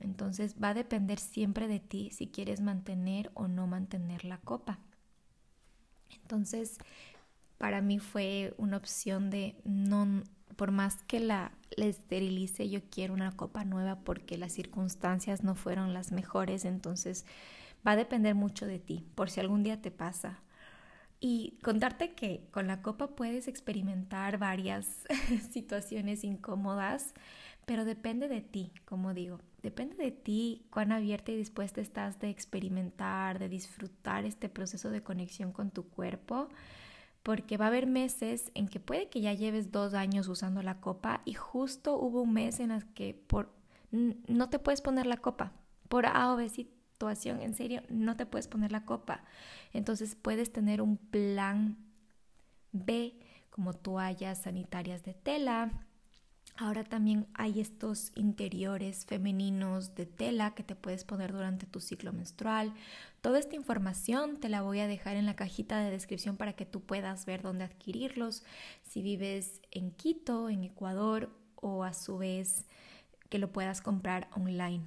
Entonces 0.00 0.56
va 0.60 0.70
a 0.70 0.74
depender 0.74 1.18
siempre 1.18 1.68
de 1.68 1.80
ti 1.80 2.08
si 2.12 2.28
quieres 2.28 2.62
mantener 2.62 3.30
o 3.34 3.46
no 3.46 3.66
mantener 3.66 4.24
la 4.24 4.38
copa. 4.38 4.78
Entonces, 6.22 6.78
para 7.58 7.82
mí 7.82 7.98
fue 7.98 8.54
una 8.56 8.78
opción 8.78 9.28
de 9.28 9.60
no 9.64 10.22
por 10.56 10.70
más 10.70 11.02
que 11.04 11.20
la, 11.20 11.52
esterilice, 11.76 12.68
yo 12.68 12.80
quiero 12.90 13.14
una 13.14 13.32
copa 13.32 13.64
nueva 13.64 14.00
porque 14.00 14.36
las 14.36 14.52
circunstancias 14.52 15.42
no 15.42 15.54
fueron 15.54 15.94
las 15.94 16.12
mejores, 16.12 16.64
entonces 16.64 17.24
va 17.86 17.92
a 17.92 17.96
depender 17.96 18.34
mucho 18.34 18.66
de 18.66 18.78
ti, 18.78 19.06
por 19.14 19.30
si 19.30 19.40
algún 19.40 19.62
día 19.62 19.80
te 19.80 19.90
pasa. 19.90 20.40
Y 21.18 21.58
contarte 21.62 22.14
que 22.14 22.46
con 22.50 22.66
la 22.66 22.82
copa 22.82 23.14
puedes 23.14 23.48
experimentar 23.48 24.38
varias 24.38 25.06
situaciones 25.52 26.24
incómodas, 26.24 27.14
pero 27.64 27.84
depende 27.84 28.28
de 28.28 28.40
ti, 28.40 28.72
como 28.84 29.14
digo, 29.14 29.38
depende 29.62 29.94
de 29.94 30.10
ti 30.10 30.66
cuán 30.70 30.90
abierta 30.90 31.30
y 31.30 31.36
dispuesta 31.36 31.80
estás 31.80 32.18
de 32.18 32.28
experimentar, 32.28 33.38
de 33.38 33.48
disfrutar 33.48 34.24
este 34.24 34.48
proceso 34.48 34.90
de 34.90 35.02
conexión 35.02 35.52
con 35.52 35.70
tu 35.70 35.88
cuerpo 35.88 36.48
porque 37.22 37.56
va 37.56 37.66
a 37.66 37.68
haber 37.68 37.86
meses 37.86 38.50
en 38.54 38.68
que 38.68 38.80
puede 38.80 39.08
que 39.08 39.20
ya 39.20 39.32
lleves 39.32 39.70
dos 39.70 39.94
años 39.94 40.28
usando 40.28 40.62
la 40.62 40.80
copa 40.80 41.22
y 41.24 41.34
justo 41.34 41.96
hubo 41.96 42.22
un 42.22 42.32
mes 42.32 42.60
en 42.60 42.70
el 42.70 42.84
que 42.94 43.14
por 43.14 43.50
no 43.90 44.48
te 44.48 44.58
puedes 44.58 44.80
poner 44.80 45.06
la 45.06 45.18
copa 45.18 45.52
por 45.88 46.06
A 46.06 46.32
o 46.32 46.36
B 46.36 46.48
situación, 46.48 47.42
en 47.42 47.54
serio, 47.54 47.82
no 47.90 48.16
te 48.16 48.24
puedes 48.24 48.48
poner 48.48 48.72
la 48.72 48.86
copa. 48.86 49.24
Entonces 49.72 50.14
puedes 50.14 50.52
tener 50.52 50.80
un 50.80 50.96
plan 50.96 51.76
B 52.72 53.18
como 53.50 53.74
toallas 53.74 54.42
sanitarias 54.42 55.02
de 55.02 55.12
tela, 55.12 55.70
Ahora 56.56 56.84
también 56.84 57.26
hay 57.34 57.60
estos 57.60 58.12
interiores 58.14 59.06
femeninos 59.06 59.94
de 59.94 60.04
tela 60.04 60.54
que 60.54 60.62
te 60.62 60.76
puedes 60.76 61.02
poner 61.02 61.32
durante 61.32 61.66
tu 61.66 61.80
ciclo 61.80 62.12
menstrual. 62.12 62.74
Toda 63.22 63.38
esta 63.38 63.56
información 63.56 64.38
te 64.38 64.50
la 64.50 64.60
voy 64.60 64.80
a 64.80 64.86
dejar 64.86 65.16
en 65.16 65.24
la 65.24 65.34
cajita 65.34 65.80
de 65.80 65.90
descripción 65.90 66.36
para 66.36 66.52
que 66.52 66.66
tú 66.66 66.82
puedas 66.82 67.24
ver 67.24 67.40
dónde 67.40 67.64
adquirirlos. 67.64 68.44
Si 68.82 69.00
vives 69.00 69.62
en 69.70 69.92
Quito, 69.92 70.50
en 70.50 70.64
Ecuador 70.64 71.30
o 71.56 71.84
a 71.84 71.94
su 71.94 72.18
vez 72.18 72.66
que 73.30 73.38
lo 73.38 73.50
puedas 73.50 73.80
comprar 73.80 74.28
online. 74.36 74.84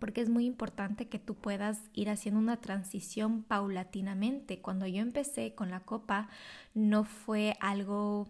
Porque 0.00 0.20
es 0.20 0.28
muy 0.28 0.46
importante 0.46 1.08
que 1.08 1.20
tú 1.20 1.36
puedas 1.36 1.78
ir 1.92 2.10
haciendo 2.10 2.40
una 2.40 2.60
transición 2.60 3.44
paulatinamente. 3.44 4.60
Cuando 4.60 4.88
yo 4.88 5.00
empecé 5.00 5.54
con 5.54 5.70
la 5.70 5.78
copa 5.80 6.28
no 6.74 7.04
fue 7.04 7.56
algo 7.60 8.28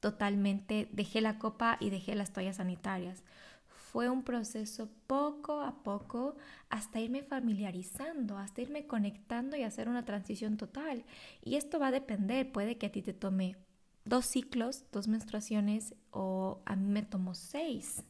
totalmente, 0.00 0.88
dejé 0.92 1.20
la 1.20 1.38
copa 1.38 1.76
y 1.80 1.90
dejé 1.90 2.14
las 2.14 2.32
toallas 2.32 2.56
sanitarias. 2.56 3.22
Fue 3.92 4.08
un 4.08 4.22
proceso 4.22 4.88
poco 5.06 5.62
a 5.62 5.82
poco 5.82 6.36
hasta 6.68 7.00
irme 7.00 7.22
familiarizando, 7.22 8.38
hasta 8.38 8.62
irme 8.62 8.86
conectando 8.86 9.56
y 9.56 9.62
hacer 9.62 9.88
una 9.88 10.04
transición 10.04 10.56
total. 10.56 11.04
Y 11.42 11.56
esto 11.56 11.78
va 11.78 11.88
a 11.88 11.92
depender, 11.92 12.52
puede 12.52 12.78
que 12.78 12.86
a 12.86 12.92
ti 12.92 13.02
te 13.02 13.12
tome 13.12 13.56
dos 14.04 14.26
ciclos, 14.26 14.84
dos 14.92 15.08
menstruaciones 15.08 15.94
o 16.10 16.62
a 16.66 16.76
mí 16.76 16.88
me 16.88 17.02
tomó 17.02 17.34
seis. 17.34 18.04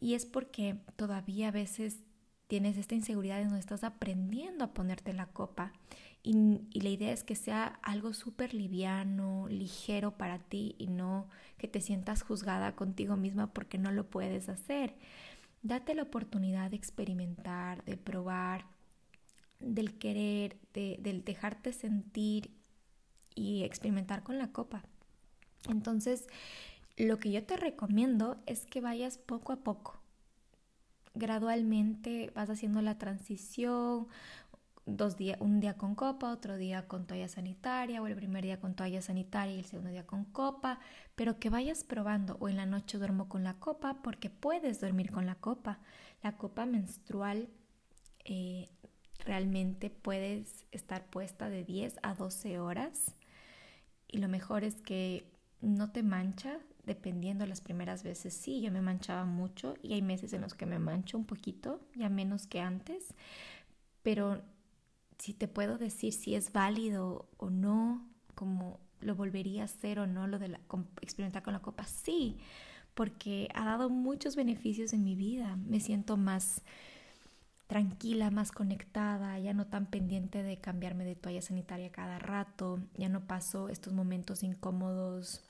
Y 0.00 0.14
es 0.14 0.24
porque 0.24 0.78
todavía 0.96 1.48
a 1.48 1.52
veces 1.52 2.00
tienes 2.46 2.76
esta 2.76 2.94
inseguridad 2.94 3.38
de 3.38 3.46
no 3.46 3.56
estás 3.56 3.82
aprendiendo 3.82 4.64
a 4.64 4.72
ponerte 4.72 5.12
la 5.12 5.26
copa 5.26 5.72
y, 6.28 6.80
la 6.80 6.88
idea 6.88 7.12
es 7.12 7.22
que 7.22 7.36
sea 7.36 7.78
algo 7.82 8.12
súper 8.12 8.52
liviano, 8.52 9.46
ligero 9.48 10.18
para 10.18 10.40
ti 10.40 10.74
y 10.76 10.88
no 10.88 11.28
que 11.56 11.68
te 11.68 11.80
sientas 11.80 12.22
juzgada 12.22 12.74
contigo 12.74 13.16
misma 13.16 13.52
porque 13.52 13.78
no 13.78 13.92
lo 13.92 14.10
puedes 14.10 14.48
hacer. 14.48 14.96
Date 15.62 15.94
la 15.94 16.02
oportunidad 16.02 16.70
de 16.70 16.76
experimentar, 16.76 17.84
de 17.84 17.96
probar, 17.96 18.66
del 19.60 19.98
querer, 19.98 20.56
de, 20.74 20.98
del 21.00 21.24
dejarte 21.24 21.72
sentir 21.72 22.50
y 23.36 23.62
experimentar 23.62 24.24
con 24.24 24.36
la 24.36 24.50
copa. 24.50 24.82
Entonces, 25.68 26.26
lo 26.96 27.20
que 27.20 27.30
yo 27.30 27.44
te 27.44 27.56
recomiendo 27.56 28.42
es 28.46 28.66
que 28.66 28.80
vayas 28.80 29.16
poco 29.16 29.52
a 29.52 29.58
poco. 29.58 30.00
Gradualmente 31.14 32.32
vas 32.34 32.50
haciendo 32.50 32.82
la 32.82 32.98
transición 32.98 34.08
dos 34.86 35.16
días, 35.16 35.38
un 35.40 35.60
día 35.60 35.76
con 35.76 35.94
copa, 35.94 36.32
otro 36.32 36.56
día 36.56 36.86
con 36.86 37.06
toalla 37.06 37.28
sanitaria, 37.28 38.00
o 38.00 38.06
el 38.06 38.14
primer 38.14 38.44
día 38.44 38.60
con 38.60 38.74
toalla 38.74 39.02
sanitaria 39.02 39.56
y 39.56 39.58
el 39.58 39.64
segundo 39.64 39.90
día 39.90 40.06
con 40.06 40.24
copa, 40.24 40.78
pero 41.16 41.38
que 41.38 41.50
vayas 41.50 41.84
probando, 41.84 42.36
o 42.40 42.48
en 42.48 42.56
la 42.56 42.66
noche 42.66 42.98
duermo 42.98 43.28
con 43.28 43.44
la 43.44 43.54
copa, 43.54 44.00
porque 44.02 44.30
puedes 44.30 44.80
dormir 44.80 45.10
con 45.10 45.26
la 45.26 45.34
copa. 45.34 45.80
La 46.22 46.36
copa 46.36 46.66
menstrual 46.66 47.48
eh, 48.24 48.68
realmente 49.24 49.90
puedes 49.90 50.66
estar 50.70 51.04
puesta 51.06 51.50
de 51.50 51.64
10 51.64 51.98
a 52.02 52.14
12 52.14 52.60
horas, 52.60 53.16
y 54.08 54.18
lo 54.18 54.28
mejor 54.28 54.62
es 54.62 54.80
que 54.80 55.30
no 55.60 55.90
te 55.90 56.04
mancha, 56.04 56.58
dependiendo 56.84 57.44
las 57.46 57.60
primeras 57.60 58.04
veces 58.04 58.34
sí, 58.34 58.60
yo 58.60 58.70
me 58.70 58.80
manchaba 58.80 59.24
mucho 59.24 59.74
y 59.82 59.94
hay 59.94 60.02
meses 60.02 60.32
en 60.32 60.42
los 60.42 60.54
que 60.54 60.66
me 60.66 60.78
mancho 60.78 61.18
un 61.18 61.24
poquito, 61.24 61.80
ya 61.96 62.08
menos 62.08 62.46
que 62.46 62.60
antes, 62.60 63.14
pero 64.02 64.42
si 65.18 65.34
te 65.34 65.48
puedo 65.48 65.78
decir 65.78 66.12
si 66.12 66.34
es 66.34 66.52
válido 66.52 67.28
o 67.36 67.50
no, 67.50 68.08
como 68.34 68.80
lo 69.00 69.14
volvería 69.14 69.62
a 69.62 69.64
hacer 69.66 69.98
o 69.98 70.06
no, 70.06 70.26
lo 70.26 70.38
de 70.38 70.58
experimentar 71.00 71.42
con 71.42 71.52
la 71.52 71.60
copa, 71.60 71.84
sí, 71.84 72.38
porque 72.94 73.48
ha 73.54 73.64
dado 73.64 73.90
muchos 73.90 74.36
beneficios 74.36 74.92
en 74.92 75.04
mi 75.04 75.14
vida. 75.14 75.56
Me 75.56 75.80
siento 75.80 76.16
más 76.16 76.62
tranquila, 77.66 78.30
más 78.30 78.52
conectada, 78.52 79.38
ya 79.38 79.52
no 79.52 79.66
tan 79.66 79.86
pendiente 79.86 80.42
de 80.42 80.58
cambiarme 80.60 81.04
de 81.04 81.16
toalla 81.16 81.42
sanitaria 81.42 81.90
cada 81.90 82.18
rato, 82.18 82.80
ya 82.94 83.08
no 83.08 83.26
paso 83.26 83.68
estos 83.68 83.92
momentos 83.92 84.42
incómodos 84.42 85.42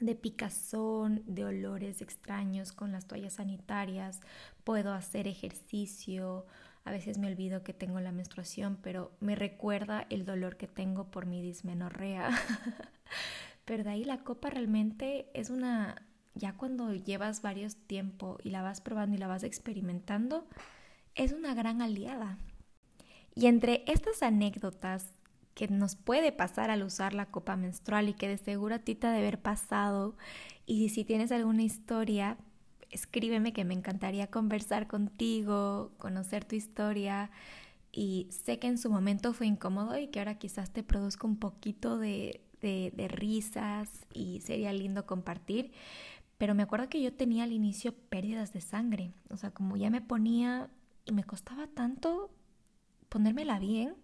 de 0.00 0.16
picazón, 0.16 1.22
de 1.26 1.44
olores 1.44 2.02
extraños 2.02 2.72
con 2.72 2.90
las 2.90 3.06
toallas 3.06 3.34
sanitarias, 3.34 4.20
puedo 4.64 4.92
hacer 4.92 5.28
ejercicio, 5.28 6.46
a 6.84 6.90
veces 6.90 7.18
me 7.18 7.28
olvido 7.28 7.62
que 7.62 7.72
tengo 7.72 7.98
la 8.00 8.12
menstruación, 8.12 8.78
pero 8.82 9.12
me 9.20 9.34
recuerda 9.34 10.06
el 10.10 10.26
dolor 10.26 10.56
que 10.56 10.68
tengo 10.68 11.10
por 11.10 11.24
mi 11.24 11.40
dismenorrea. 11.40 12.30
pero 13.64 13.84
de 13.84 13.90
ahí 13.90 14.04
la 14.04 14.22
copa 14.22 14.50
realmente 14.50 15.30
es 15.32 15.48
una, 15.48 16.02
ya 16.34 16.56
cuando 16.56 16.92
llevas 16.92 17.40
varios 17.40 17.76
tiempo 17.76 18.38
y 18.42 18.50
la 18.50 18.62
vas 18.62 18.82
probando 18.82 19.16
y 19.16 19.18
la 19.18 19.28
vas 19.28 19.44
experimentando, 19.44 20.46
es 21.14 21.32
una 21.32 21.54
gran 21.54 21.80
aliada. 21.80 22.38
Y 23.34 23.46
entre 23.46 23.82
estas 23.86 24.22
anécdotas 24.22 25.08
que 25.54 25.68
nos 25.68 25.96
puede 25.96 26.32
pasar 26.32 26.70
al 26.70 26.82
usar 26.82 27.14
la 27.14 27.26
copa 27.26 27.56
menstrual 27.56 28.08
y 28.08 28.14
que 28.14 28.28
de 28.28 28.38
seguro 28.38 28.74
a 28.74 28.78
ti 28.80 28.94
te 28.94 29.06
ha 29.06 29.12
de 29.12 29.18
haber 29.18 29.40
pasado. 29.40 30.16
Y 30.66 30.90
si 30.90 31.04
tienes 31.04 31.32
alguna 31.32 31.62
historia, 31.62 32.36
escríbeme 32.90 33.52
que 33.52 33.64
me 33.64 33.74
encantaría 33.74 34.28
conversar 34.28 34.86
contigo, 34.86 35.92
conocer 35.98 36.44
tu 36.44 36.56
historia. 36.56 37.30
Y 37.92 38.28
sé 38.30 38.58
que 38.58 38.66
en 38.66 38.78
su 38.78 38.90
momento 38.90 39.32
fue 39.32 39.46
incómodo 39.46 39.98
y 39.98 40.08
que 40.08 40.18
ahora 40.18 40.38
quizás 40.38 40.70
te 40.70 40.82
produzca 40.82 41.26
un 41.26 41.36
poquito 41.38 41.98
de, 41.98 42.40
de, 42.60 42.92
de 42.94 43.08
risas 43.08 43.90
y 44.12 44.40
sería 44.40 44.72
lindo 44.72 45.06
compartir. 45.06 45.72
Pero 46.38 46.54
me 46.54 46.64
acuerdo 46.64 46.88
que 46.88 47.00
yo 47.00 47.12
tenía 47.12 47.44
al 47.44 47.52
inicio 47.52 47.94
pérdidas 47.94 48.52
de 48.52 48.60
sangre. 48.60 49.12
O 49.30 49.36
sea, 49.36 49.50
como 49.52 49.76
ya 49.76 49.90
me 49.90 50.00
ponía 50.00 50.70
y 51.04 51.12
me 51.12 51.24
costaba 51.24 51.66
tanto 51.68 52.30
ponérmela 53.08 53.60
bien, 53.60 53.94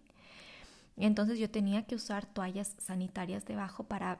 entonces 0.95 1.37
yo 1.37 1.49
tenía 1.49 1.83
que 1.83 1.95
usar 1.95 2.25
toallas 2.25 2.75
sanitarias 2.79 3.43
debajo 3.45 3.83
para 3.83 4.19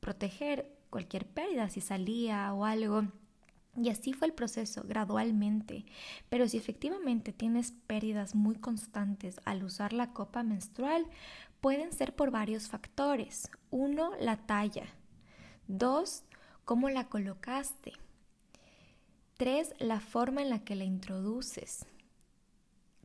proteger 0.00 0.76
cualquier 0.90 1.26
pérdida 1.26 1.68
si 1.68 1.80
salía 1.80 2.52
o 2.52 2.64
algo. 2.64 3.04
Y 3.76 3.90
así 3.90 4.12
fue 4.12 4.28
el 4.28 4.34
proceso, 4.34 4.84
gradualmente. 4.86 5.84
Pero 6.28 6.48
si 6.48 6.56
efectivamente 6.56 7.32
tienes 7.32 7.72
pérdidas 7.86 8.34
muy 8.34 8.56
constantes 8.56 9.40
al 9.44 9.64
usar 9.64 9.92
la 9.92 10.12
copa 10.12 10.42
menstrual, 10.42 11.06
pueden 11.60 11.92
ser 11.92 12.14
por 12.14 12.30
varios 12.30 12.68
factores. 12.68 13.50
Uno, 13.70 14.12
la 14.18 14.36
talla. 14.36 14.86
Dos, 15.68 16.24
cómo 16.64 16.88
la 16.88 17.08
colocaste. 17.08 17.92
Tres, 19.36 19.74
la 19.78 20.00
forma 20.00 20.40
en 20.40 20.50
la 20.50 20.64
que 20.64 20.76
la 20.76 20.84
introduces. 20.84 21.86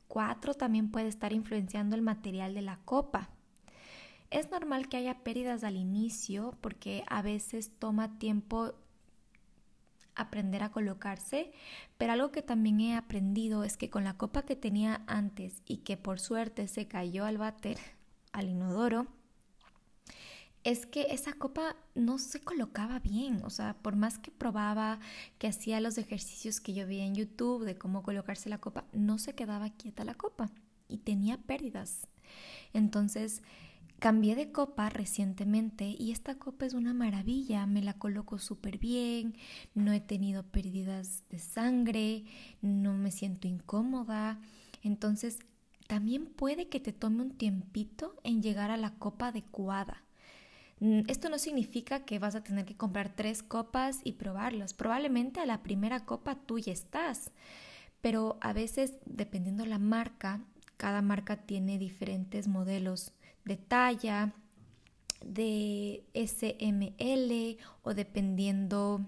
4 0.07 0.53
también 0.53 0.91
puede 0.91 1.07
estar 1.07 1.33
influenciando 1.33 1.95
el 1.95 2.01
material 2.01 2.53
de 2.53 2.61
la 2.61 2.77
copa. 2.85 3.29
Es 4.29 4.49
normal 4.51 4.87
que 4.87 4.97
haya 4.97 5.23
pérdidas 5.23 5.63
al 5.63 5.75
inicio 5.75 6.57
porque 6.61 7.03
a 7.07 7.21
veces 7.21 7.71
toma 7.79 8.17
tiempo 8.17 8.73
aprender 10.15 10.63
a 10.63 10.71
colocarse, 10.71 11.51
pero 11.97 12.13
algo 12.13 12.31
que 12.31 12.41
también 12.41 12.79
he 12.81 12.95
aprendido 12.95 13.63
es 13.63 13.77
que 13.77 13.89
con 13.89 14.03
la 14.03 14.17
copa 14.17 14.43
que 14.43 14.55
tenía 14.55 15.03
antes 15.07 15.61
y 15.65 15.77
que 15.77 15.97
por 15.97 16.19
suerte 16.19 16.67
se 16.67 16.87
cayó 16.87 17.25
al 17.25 17.37
váter, 17.37 17.77
al 18.31 18.49
inodoro, 18.49 19.07
es 20.63 20.85
que 20.85 21.07
esa 21.09 21.33
copa 21.33 21.75
no 21.95 22.19
se 22.19 22.39
colocaba 22.39 22.99
bien, 22.99 23.41
o 23.43 23.49
sea, 23.49 23.75
por 23.81 23.95
más 23.95 24.19
que 24.19 24.29
probaba, 24.29 24.99
que 25.39 25.47
hacía 25.47 25.81
los 25.81 25.97
ejercicios 25.97 26.61
que 26.61 26.73
yo 26.73 26.85
vi 26.85 26.99
en 26.99 27.15
YouTube 27.15 27.65
de 27.65 27.77
cómo 27.77 28.03
colocarse 28.03 28.49
la 28.49 28.59
copa, 28.59 28.85
no 28.93 29.17
se 29.17 29.33
quedaba 29.33 29.71
quieta 29.71 30.03
la 30.03 30.13
copa 30.13 30.51
y 30.87 30.99
tenía 30.99 31.37
pérdidas. 31.37 32.07
Entonces, 32.73 33.41
cambié 34.01 34.35
de 34.35 34.51
copa 34.51 34.89
recientemente 34.89 35.95
y 35.97 36.11
esta 36.11 36.35
copa 36.35 36.65
es 36.65 36.73
una 36.73 36.93
maravilla, 36.93 37.65
me 37.65 37.81
la 37.81 37.93
coloco 37.93 38.37
súper 38.37 38.77
bien, 38.77 39.37
no 39.73 39.93
he 39.93 40.01
tenido 40.01 40.43
pérdidas 40.43 41.23
de 41.29 41.39
sangre, 41.39 42.25
no 42.61 42.93
me 42.93 43.11
siento 43.11 43.47
incómoda. 43.47 44.41
Entonces, 44.83 45.39
también 45.87 46.25
puede 46.25 46.67
que 46.67 46.81
te 46.81 46.91
tome 46.91 47.21
un 47.21 47.37
tiempito 47.37 48.15
en 48.23 48.41
llegar 48.41 48.71
a 48.71 48.77
la 48.77 48.95
copa 48.95 49.27
adecuada 49.27 50.03
Mm, 50.81 51.01
esto 51.07 51.29
no 51.29 51.37
significa 51.37 52.05
que 52.05 52.17
vas 52.17 52.33
a 52.33 52.43
tener 52.43 52.65
que 52.65 52.75
comprar 52.75 53.15
tres 53.15 53.43
copas 53.43 53.99
y 54.03 54.13
probarlas. 54.13 54.73
Probablemente 54.73 55.39
a 55.39 55.45
la 55.45 55.61
primera 55.61 56.05
copa 56.05 56.35
tú 56.35 56.57
ya 56.57 56.73
estás, 56.73 57.31
pero 58.01 58.37
a 58.41 58.51
veces, 58.51 58.97
dependiendo 59.05 59.65
la 59.65 59.77
marca, 59.77 60.41
cada 60.77 61.03
marca 61.03 61.37
tiene 61.37 61.77
diferentes 61.77 62.47
modelos 62.47 63.13
de 63.45 63.57
talla, 63.57 64.33
de 65.25 66.03
SML 66.13 67.57
o 67.83 67.93
dependiendo 67.93 69.05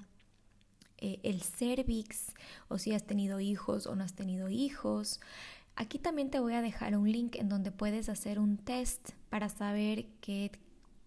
eh, 0.98 1.20
el 1.24 1.42
cervix 1.42 2.34
o 2.68 2.78
si 2.78 2.94
has 2.94 3.04
tenido 3.04 3.40
hijos 3.40 3.88
o 3.88 3.96
no 3.96 4.04
has 4.04 4.14
tenido 4.14 4.50
hijos. 4.50 5.20
Aquí 5.76 5.98
también 5.98 6.30
te 6.30 6.40
voy 6.40 6.54
a 6.54 6.62
dejar 6.62 6.96
un 6.96 7.12
link 7.12 7.36
en 7.36 7.50
donde 7.50 7.72
puedes 7.72 8.10
hacer 8.10 8.40
un 8.40 8.58
test 8.58 9.12
para 9.30 9.50
saber 9.50 10.06
qué 10.22 10.52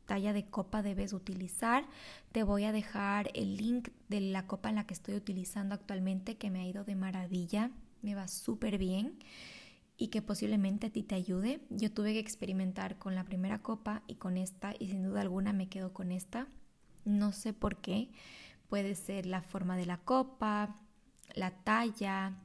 talla 0.06 0.32
de 0.32 0.44
copa 0.44 0.82
debes 0.82 1.12
utilizar. 1.12 1.86
Te 2.32 2.42
voy 2.42 2.64
a 2.64 2.72
dejar 2.72 3.30
el 3.34 3.56
link 3.56 3.90
de 4.08 4.20
la 4.20 4.46
copa 4.46 4.68
en 4.68 4.76
la 4.76 4.86
que 4.86 4.94
estoy 4.94 5.14
utilizando 5.14 5.74
actualmente 5.74 6.36
que 6.36 6.50
me 6.50 6.60
ha 6.60 6.66
ido 6.66 6.84
de 6.84 6.96
maravilla, 6.96 7.70
me 8.02 8.14
va 8.14 8.28
súper 8.28 8.78
bien 8.78 9.18
y 9.96 10.08
que 10.08 10.22
posiblemente 10.22 10.88
a 10.88 10.90
ti 10.90 11.02
te 11.02 11.14
ayude. 11.14 11.60
Yo 11.70 11.92
tuve 11.92 12.12
que 12.12 12.18
experimentar 12.18 12.98
con 12.98 13.14
la 13.14 13.24
primera 13.24 13.62
copa 13.62 14.02
y 14.06 14.16
con 14.16 14.36
esta 14.36 14.74
y 14.78 14.88
sin 14.88 15.02
duda 15.02 15.22
alguna 15.22 15.52
me 15.52 15.68
quedo 15.68 15.92
con 15.92 16.12
esta. 16.12 16.48
No 17.04 17.32
sé 17.32 17.52
por 17.52 17.76
qué. 17.80 18.10
Puede 18.68 18.94
ser 18.94 19.26
la 19.26 19.42
forma 19.42 19.76
de 19.76 19.86
la 19.86 19.98
copa, 19.98 20.80
la 21.34 21.52
talla, 21.62 22.36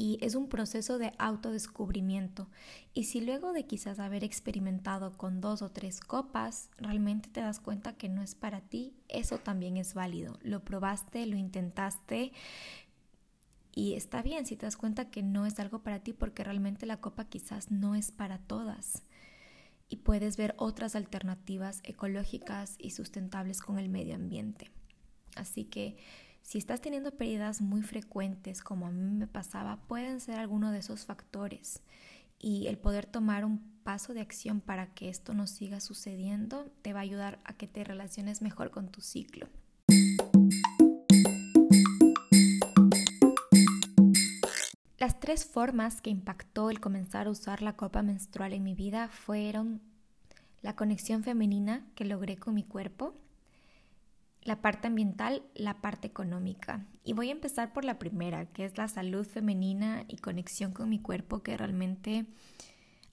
y 0.00 0.16
es 0.22 0.34
un 0.34 0.48
proceso 0.48 0.96
de 0.96 1.12
autodescubrimiento. 1.18 2.48
Y 2.94 3.04
si 3.04 3.20
luego 3.20 3.52
de 3.52 3.66
quizás 3.66 3.98
haber 3.98 4.24
experimentado 4.24 5.12
con 5.18 5.42
dos 5.42 5.60
o 5.60 5.68
tres 5.68 6.00
copas, 6.00 6.70
realmente 6.78 7.28
te 7.28 7.42
das 7.42 7.60
cuenta 7.60 7.92
que 7.92 8.08
no 8.08 8.22
es 8.22 8.34
para 8.34 8.62
ti, 8.62 8.94
eso 9.08 9.36
también 9.36 9.76
es 9.76 9.92
válido. 9.92 10.38
Lo 10.40 10.64
probaste, 10.64 11.26
lo 11.26 11.36
intentaste 11.36 12.32
y 13.72 13.94
está 13.94 14.22
bien 14.22 14.46
si 14.46 14.56
te 14.56 14.66
das 14.66 14.76
cuenta 14.76 15.10
que 15.10 15.22
no 15.22 15.46
es 15.46 15.58
algo 15.60 15.82
para 15.82 16.00
ti 16.00 16.12
porque 16.12 16.44
realmente 16.44 16.86
la 16.86 17.00
copa 17.00 17.26
quizás 17.26 17.70
no 17.70 17.94
es 17.94 18.10
para 18.10 18.38
todas. 18.38 19.02
Y 19.88 19.96
puedes 19.96 20.36
ver 20.36 20.54
otras 20.56 20.94
alternativas 20.94 21.80
ecológicas 21.84 22.76
y 22.78 22.90
sustentables 22.90 23.60
con 23.60 23.78
el 23.78 23.88
medio 23.88 24.14
ambiente. 24.14 24.70
Así 25.36 25.64
que 25.64 25.96
si 26.42 26.58
estás 26.58 26.80
teniendo 26.80 27.12
pérdidas 27.16 27.60
muy 27.60 27.82
frecuentes, 27.82 28.62
como 28.62 28.86
a 28.86 28.90
mí 28.90 29.14
me 29.14 29.26
pasaba, 29.26 29.80
pueden 29.86 30.20
ser 30.20 30.38
alguno 30.38 30.72
de 30.72 30.78
esos 30.78 31.04
factores. 31.04 31.82
Y 32.38 32.66
el 32.68 32.78
poder 32.78 33.06
tomar 33.06 33.44
un 33.44 33.58
paso 33.82 34.14
de 34.14 34.20
acción 34.20 34.60
para 34.60 34.94
que 34.94 35.08
esto 35.08 35.34
no 35.34 35.46
siga 35.46 35.80
sucediendo 35.80 36.72
te 36.82 36.92
va 36.92 37.00
a 37.00 37.02
ayudar 37.02 37.40
a 37.44 37.54
que 37.54 37.66
te 37.66 37.84
relaciones 37.84 38.42
mejor 38.42 38.70
con 38.70 38.88
tu 38.88 39.00
ciclo. 39.00 39.48
Las 45.00 45.18
tres 45.18 45.46
formas 45.46 46.02
que 46.02 46.10
impactó 46.10 46.68
el 46.68 46.78
comenzar 46.78 47.26
a 47.26 47.30
usar 47.30 47.62
la 47.62 47.74
copa 47.74 48.02
menstrual 48.02 48.52
en 48.52 48.62
mi 48.62 48.74
vida 48.74 49.08
fueron 49.08 49.80
la 50.60 50.76
conexión 50.76 51.24
femenina 51.24 51.86
que 51.94 52.04
logré 52.04 52.36
con 52.36 52.54
mi 52.54 52.64
cuerpo, 52.64 53.14
la 54.42 54.60
parte 54.60 54.88
ambiental, 54.88 55.42
la 55.54 55.80
parte 55.80 56.06
económica. 56.06 56.84
Y 57.02 57.14
voy 57.14 57.30
a 57.30 57.32
empezar 57.32 57.72
por 57.72 57.86
la 57.86 57.98
primera, 57.98 58.44
que 58.52 58.66
es 58.66 58.76
la 58.76 58.88
salud 58.88 59.26
femenina 59.26 60.04
y 60.06 60.18
conexión 60.18 60.72
con 60.72 60.90
mi 60.90 60.98
cuerpo, 60.98 61.42
que 61.42 61.56
realmente 61.56 62.26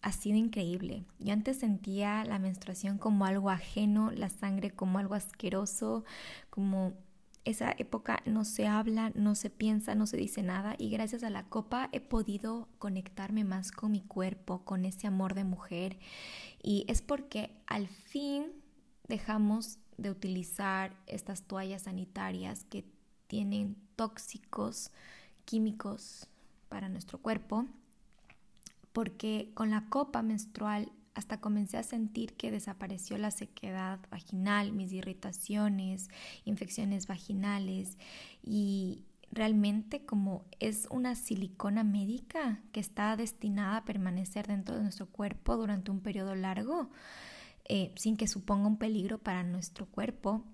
ha 0.01 0.11
sido 0.11 0.37
increíble. 0.37 1.05
Yo 1.19 1.31
antes 1.31 1.59
sentía 1.59 2.25
la 2.25 2.37
menstruación 2.37 2.97
como 2.97 3.25
algo 3.25 3.49
ajeno, 3.49 4.11
la 4.11 4.27
sangre 4.27 4.71
como 4.71 4.99
algo 4.99 5.15
asqueroso, 5.15 6.03
como 6.49 6.95
esa 7.49 7.73
época 7.77 8.21
no 8.25 8.43
se 8.43 8.67
habla, 8.67 9.11
no 9.15 9.33
se 9.33 9.49
piensa, 9.49 9.95
no 9.95 10.05
se 10.05 10.17
dice 10.17 10.43
nada 10.43 10.75
y 10.77 10.89
gracias 10.89 11.23
a 11.23 11.29
la 11.29 11.43
copa 11.43 11.89
he 11.93 12.01
podido 12.01 12.67
conectarme 12.77 13.43
más 13.43 13.71
con 13.71 13.91
mi 13.91 14.01
cuerpo, 14.01 14.65
con 14.65 14.83
ese 14.83 15.07
amor 15.07 15.33
de 15.33 15.45
mujer 15.45 15.97
y 16.61 16.85
es 16.89 17.01
porque 17.01 17.55
al 17.65 17.87
fin 17.87 18.51
dejamos 19.07 19.79
de 19.97 20.11
utilizar 20.11 20.95
estas 21.07 21.43
toallas 21.43 21.83
sanitarias 21.83 22.65
que 22.65 22.85
tienen 23.27 23.77
tóxicos 23.95 24.91
químicos 25.45 26.27
para 26.67 26.89
nuestro 26.89 27.17
cuerpo, 27.19 27.65
porque 28.91 29.51
con 29.53 29.69
la 29.69 29.89
copa 29.89 30.21
menstrual 30.21 30.91
hasta 31.17 31.41
comencé 31.41 31.77
a 31.77 31.83
sentir 31.83 32.33
que 32.33 32.51
desapareció 32.51 33.17
la 33.17 33.31
sequedad 33.31 33.99
vaginal, 34.11 34.71
mis 34.71 34.93
irritaciones, 34.93 36.09
infecciones 36.45 37.07
vaginales 37.07 37.97
y 38.43 39.03
realmente 39.31 40.05
como 40.05 40.45
es 40.59 40.87
una 40.91 41.15
silicona 41.15 41.83
médica 41.83 42.61
que 42.71 42.79
está 42.79 43.17
destinada 43.17 43.77
a 43.77 43.85
permanecer 43.85 44.45
dentro 44.45 44.75
de 44.75 44.83
nuestro 44.83 45.07
cuerpo 45.07 45.57
durante 45.57 45.89
un 45.89 46.01
periodo 46.01 46.35
largo, 46.35 46.91
eh, 47.65 47.91
sin 47.95 48.15
que 48.15 48.27
suponga 48.27 48.67
un 48.67 48.77
peligro 48.77 49.17
para 49.17 49.41
nuestro 49.41 49.87
cuerpo, 49.87 50.45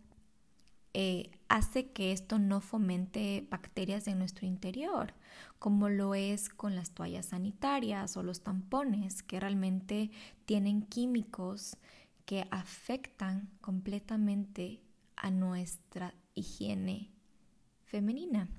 eh, 0.94 1.32
hace 1.48 1.91
que 1.91 2.12
esto 2.12 2.38
no 2.38 2.62
fomente 2.62 3.48
bacterias 3.50 4.08
en 4.08 4.20
nuestro 4.20 4.46
interior, 4.46 5.14
como 5.58 5.89
lo 5.89 6.14
es 6.14 6.50
con 6.50 6.76
las 6.76 6.91
toallas 6.91 7.28
sanitarias 7.28 8.16
o 8.16 8.24
los 8.24 8.41
tampones, 8.41 9.24
que 9.24 9.39
realmente 9.39 10.12
tienen 10.46 10.84
químicos 10.84 11.78
que 12.26 12.48
afectan 12.52 13.50
completamente 13.60 14.82
a 15.16 15.32
nuestra 15.32 16.14
higiene 16.36 17.12
femenina. 17.86 18.50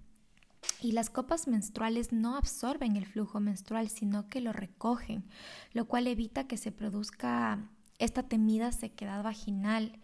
Y 0.81 0.93
las 0.93 1.11
copas 1.11 1.47
menstruales 1.47 2.13
no 2.13 2.37
absorben 2.37 2.97
el 2.97 3.07
flujo 3.07 3.39
menstrual, 3.39 3.89
sino 3.91 4.29
que 4.29 4.41
lo 4.41 4.53
recogen, 4.53 5.25
lo 5.73 5.87
cual 5.87 6.07
evita 6.07 6.47
que 6.47 6.57
se 6.57 6.73
produzca 6.73 7.71
esta 7.99 8.25
temida 8.25 8.73
sequedad 8.73 9.23
vaginal 9.23 10.01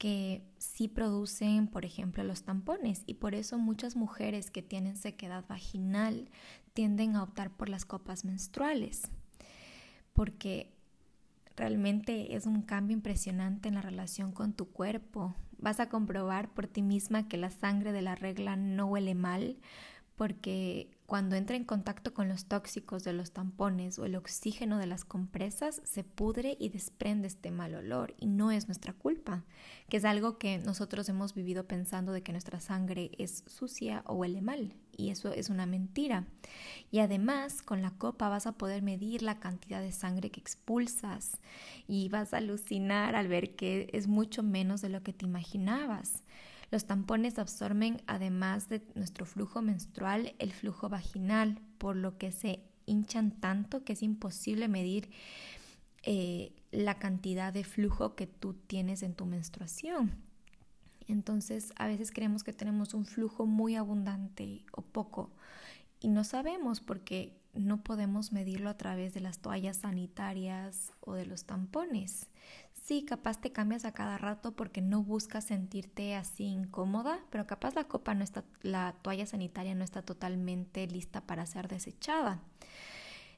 que 0.00 0.42
sí 0.56 0.88
producen, 0.88 1.68
por 1.68 1.84
ejemplo, 1.84 2.24
los 2.24 2.42
tampones. 2.42 3.02
Y 3.04 3.14
por 3.14 3.34
eso 3.34 3.58
muchas 3.58 3.96
mujeres 3.96 4.50
que 4.50 4.62
tienen 4.62 4.96
sequedad 4.96 5.44
vaginal 5.46 6.30
tienden 6.72 7.16
a 7.16 7.22
optar 7.22 7.50
por 7.50 7.68
las 7.68 7.84
copas 7.84 8.24
menstruales, 8.24 9.10
porque 10.14 10.72
realmente 11.54 12.34
es 12.34 12.46
un 12.46 12.62
cambio 12.62 12.96
impresionante 12.96 13.68
en 13.68 13.74
la 13.74 13.82
relación 13.82 14.32
con 14.32 14.54
tu 14.54 14.70
cuerpo. 14.70 15.34
Vas 15.58 15.80
a 15.80 15.90
comprobar 15.90 16.48
por 16.54 16.66
ti 16.66 16.80
misma 16.80 17.28
que 17.28 17.36
la 17.36 17.50
sangre 17.50 17.92
de 17.92 18.00
la 18.00 18.14
regla 18.14 18.56
no 18.56 18.86
huele 18.86 19.14
mal, 19.14 19.58
porque 20.16 20.96
cuando 21.10 21.34
entra 21.34 21.56
en 21.56 21.64
contacto 21.64 22.14
con 22.14 22.28
los 22.28 22.44
tóxicos 22.44 23.02
de 23.02 23.12
los 23.12 23.32
tampones 23.32 23.98
o 23.98 24.04
el 24.04 24.14
oxígeno 24.14 24.78
de 24.78 24.86
las 24.86 25.04
compresas, 25.04 25.82
se 25.82 26.04
pudre 26.04 26.56
y 26.60 26.68
desprende 26.68 27.26
este 27.26 27.50
mal 27.50 27.74
olor 27.74 28.14
y 28.20 28.28
no 28.28 28.52
es 28.52 28.68
nuestra 28.68 28.92
culpa, 28.92 29.42
que 29.88 29.96
es 29.96 30.04
algo 30.04 30.38
que 30.38 30.58
nosotros 30.58 31.08
hemos 31.08 31.34
vivido 31.34 31.66
pensando 31.66 32.12
de 32.12 32.22
que 32.22 32.30
nuestra 32.30 32.60
sangre 32.60 33.10
es 33.18 33.42
sucia 33.48 34.04
o 34.06 34.14
huele 34.14 34.40
mal 34.40 34.76
y 34.96 35.10
eso 35.10 35.32
es 35.32 35.50
una 35.50 35.66
mentira. 35.66 36.26
Y 36.92 37.00
además 37.00 37.62
con 37.62 37.82
la 37.82 37.90
copa 37.90 38.28
vas 38.28 38.46
a 38.46 38.52
poder 38.52 38.80
medir 38.80 39.22
la 39.22 39.40
cantidad 39.40 39.80
de 39.80 39.90
sangre 39.90 40.30
que 40.30 40.38
expulsas 40.38 41.40
y 41.88 42.08
vas 42.08 42.34
a 42.34 42.36
alucinar 42.36 43.16
al 43.16 43.26
ver 43.26 43.56
que 43.56 43.90
es 43.92 44.06
mucho 44.06 44.44
menos 44.44 44.80
de 44.80 44.90
lo 44.90 45.02
que 45.02 45.12
te 45.12 45.24
imaginabas. 45.24 46.22
Los 46.70 46.86
tampones 46.86 47.38
absorben, 47.38 48.02
además 48.06 48.68
de 48.68 48.82
nuestro 48.94 49.26
flujo 49.26 49.60
menstrual, 49.60 50.34
el 50.38 50.52
flujo 50.52 50.88
vaginal, 50.88 51.60
por 51.78 51.96
lo 51.96 52.16
que 52.16 52.30
se 52.32 52.62
hinchan 52.86 53.32
tanto 53.32 53.84
que 53.84 53.94
es 53.94 54.02
imposible 54.02 54.68
medir 54.68 55.10
eh, 56.02 56.52
la 56.70 56.98
cantidad 56.98 57.52
de 57.52 57.64
flujo 57.64 58.14
que 58.14 58.26
tú 58.26 58.54
tienes 58.54 59.02
en 59.02 59.14
tu 59.14 59.26
menstruación. 59.26 60.12
Entonces, 61.08 61.72
a 61.76 61.88
veces 61.88 62.12
creemos 62.12 62.44
que 62.44 62.52
tenemos 62.52 62.94
un 62.94 63.04
flujo 63.04 63.46
muy 63.46 63.74
abundante 63.74 64.64
o 64.72 64.82
poco 64.82 65.32
y 66.00 66.08
no 66.08 66.24
sabemos 66.24 66.80
porque 66.80 67.36
no 67.52 67.82
podemos 67.82 68.32
medirlo 68.32 68.70
a 68.70 68.76
través 68.76 69.12
de 69.12 69.20
las 69.20 69.40
toallas 69.40 69.78
sanitarias 69.78 70.92
o 71.00 71.14
de 71.14 71.26
los 71.26 71.44
tampones. 71.44 72.30
Sí, 72.80 73.04
capaz 73.04 73.40
te 73.40 73.52
cambias 73.52 73.84
a 73.84 73.92
cada 73.92 74.18
rato 74.18 74.52
porque 74.52 74.80
no 74.80 75.02
buscas 75.02 75.44
sentirte 75.44 76.16
así 76.16 76.44
incómoda, 76.44 77.20
pero 77.30 77.46
capaz 77.46 77.74
la 77.74 77.84
copa 77.84 78.14
no 78.14 78.24
está, 78.24 78.44
la 78.62 78.94
toalla 79.02 79.26
sanitaria 79.26 79.74
no 79.74 79.84
está 79.84 80.02
totalmente 80.02 80.86
lista 80.86 81.20
para 81.20 81.46
ser 81.46 81.68
desechada. 81.68 82.42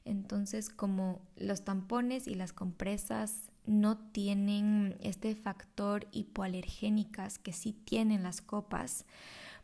Entonces, 0.05 0.69
como 0.69 1.21
los 1.35 1.63
tampones 1.63 2.27
y 2.27 2.35
las 2.35 2.53
compresas 2.53 3.51
no 3.65 3.97
tienen 3.97 4.97
este 5.01 5.35
factor 5.35 6.07
hipoalergénicas 6.11 7.37
que 7.37 7.53
sí 7.53 7.73
tienen 7.73 8.23
las 8.23 8.41
copas, 8.41 9.05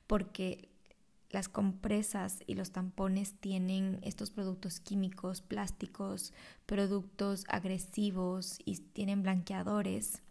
porque 0.07 0.68
las 1.29 1.47
compresas 1.47 2.39
y 2.47 2.55
los 2.55 2.71
tampones 2.71 3.33
tienen 3.39 3.99
estos 4.01 4.31
productos 4.31 4.79
químicos, 4.79 5.41
plásticos, 5.41 6.33
productos 6.65 7.45
agresivos 7.47 8.57
y 8.65 8.77
tienen 8.77 9.21
blanqueadores. 9.21 10.23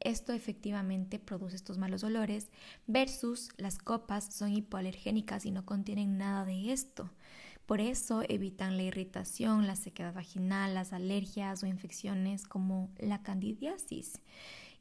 Esto 0.00 0.32
efectivamente 0.32 1.18
produce 1.18 1.56
estos 1.56 1.76
malos 1.76 2.04
olores 2.04 2.48
versus 2.86 3.50
las 3.58 3.76
copas 3.78 4.34
son 4.34 4.54
hipoalergénicas 4.54 5.44
y 5.44 5.50
no 5.50 5.66
contienen 5.66 6.16
nada 6.16 6.44
de 6.46 6.72
esto. 6.72 7.10
Por 7.66 7.80
eso 7.80 8.22
evitan 8.28 8.76
la 8.76 8.82
irritación, 8.82 9.66
la 9.68 9.76
sequedad 9.76 10.14
vaginal, 10.14 10.74
las 10.74 10.92
alergias 10.92 11.62
o 11.62 11.66
infecciones 11.66 12.44
como 12.44 12.90
la 12.98 13.22
candidiasis. 13.22 14.20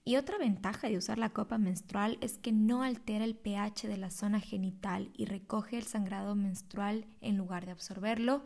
Y 0.06 0.16
otra 0.16 0.38
ventaja 0.38 0.88
de 0.88 0.98
usar 0.98 1.18
la 1.18 1.30
copa 1.30 1.58
menstrual 1.58 2.18
es 2.22 2.38
que 2.38 2.52
no 2.52 2.84
altera 2.84 3.26
el 3.26 3.36
pH 3.36 3.88
de 3.88 3.98
la 3.98 4.10
zona 4.10 4.40
genital 4.40 5.12
y 5.16 5.26
recoge 5.26 5.78
el 5.78 5.84
sangrado 5.84 6.36
menstrual 6.36 7.06
en 7.22 7.38
lugar 7.38 7.66
de 7.66 7.72
absorberlo, 7.72 8.44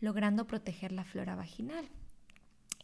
logrando 0.00 0.46
proteger 0.46 0.92
la 0.92 1.04
flora 1.04 1.34
vaginal. 1.34 1.88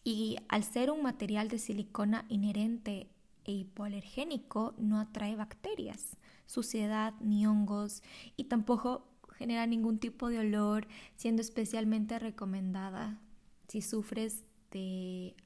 Y 0.05 0.37
al 0.49 0.65
ser 0.65 0.91
un 0.91 1.03
material 1.03 1.49
de 1.49 1.59
silicona 1.59 2.25
inherente 2.29 3.11
e 3.45 3.53
hipoalergénico, 3.53 4.75
no 4.79 5.01
atrae 5.01 5.37
bacterias, 5.37 6.17
suciedad 6.47 7.15
ni 7.21 7.47
hongos 7.47 8.03
y 8.37 8.45
tampoco 8.45 9.07
genera 9.39 9.67
ningún 9.67 9.99
tipo 9.99 10.29
de 10.29 10.41
olor, 10.41 10.89
siendo 11.17 11.43
especialmente 11.43 12.19
recomendada 12.19 13.21
si 13.69 13.83
sufres 13.83 14.45
de 14.71 15.37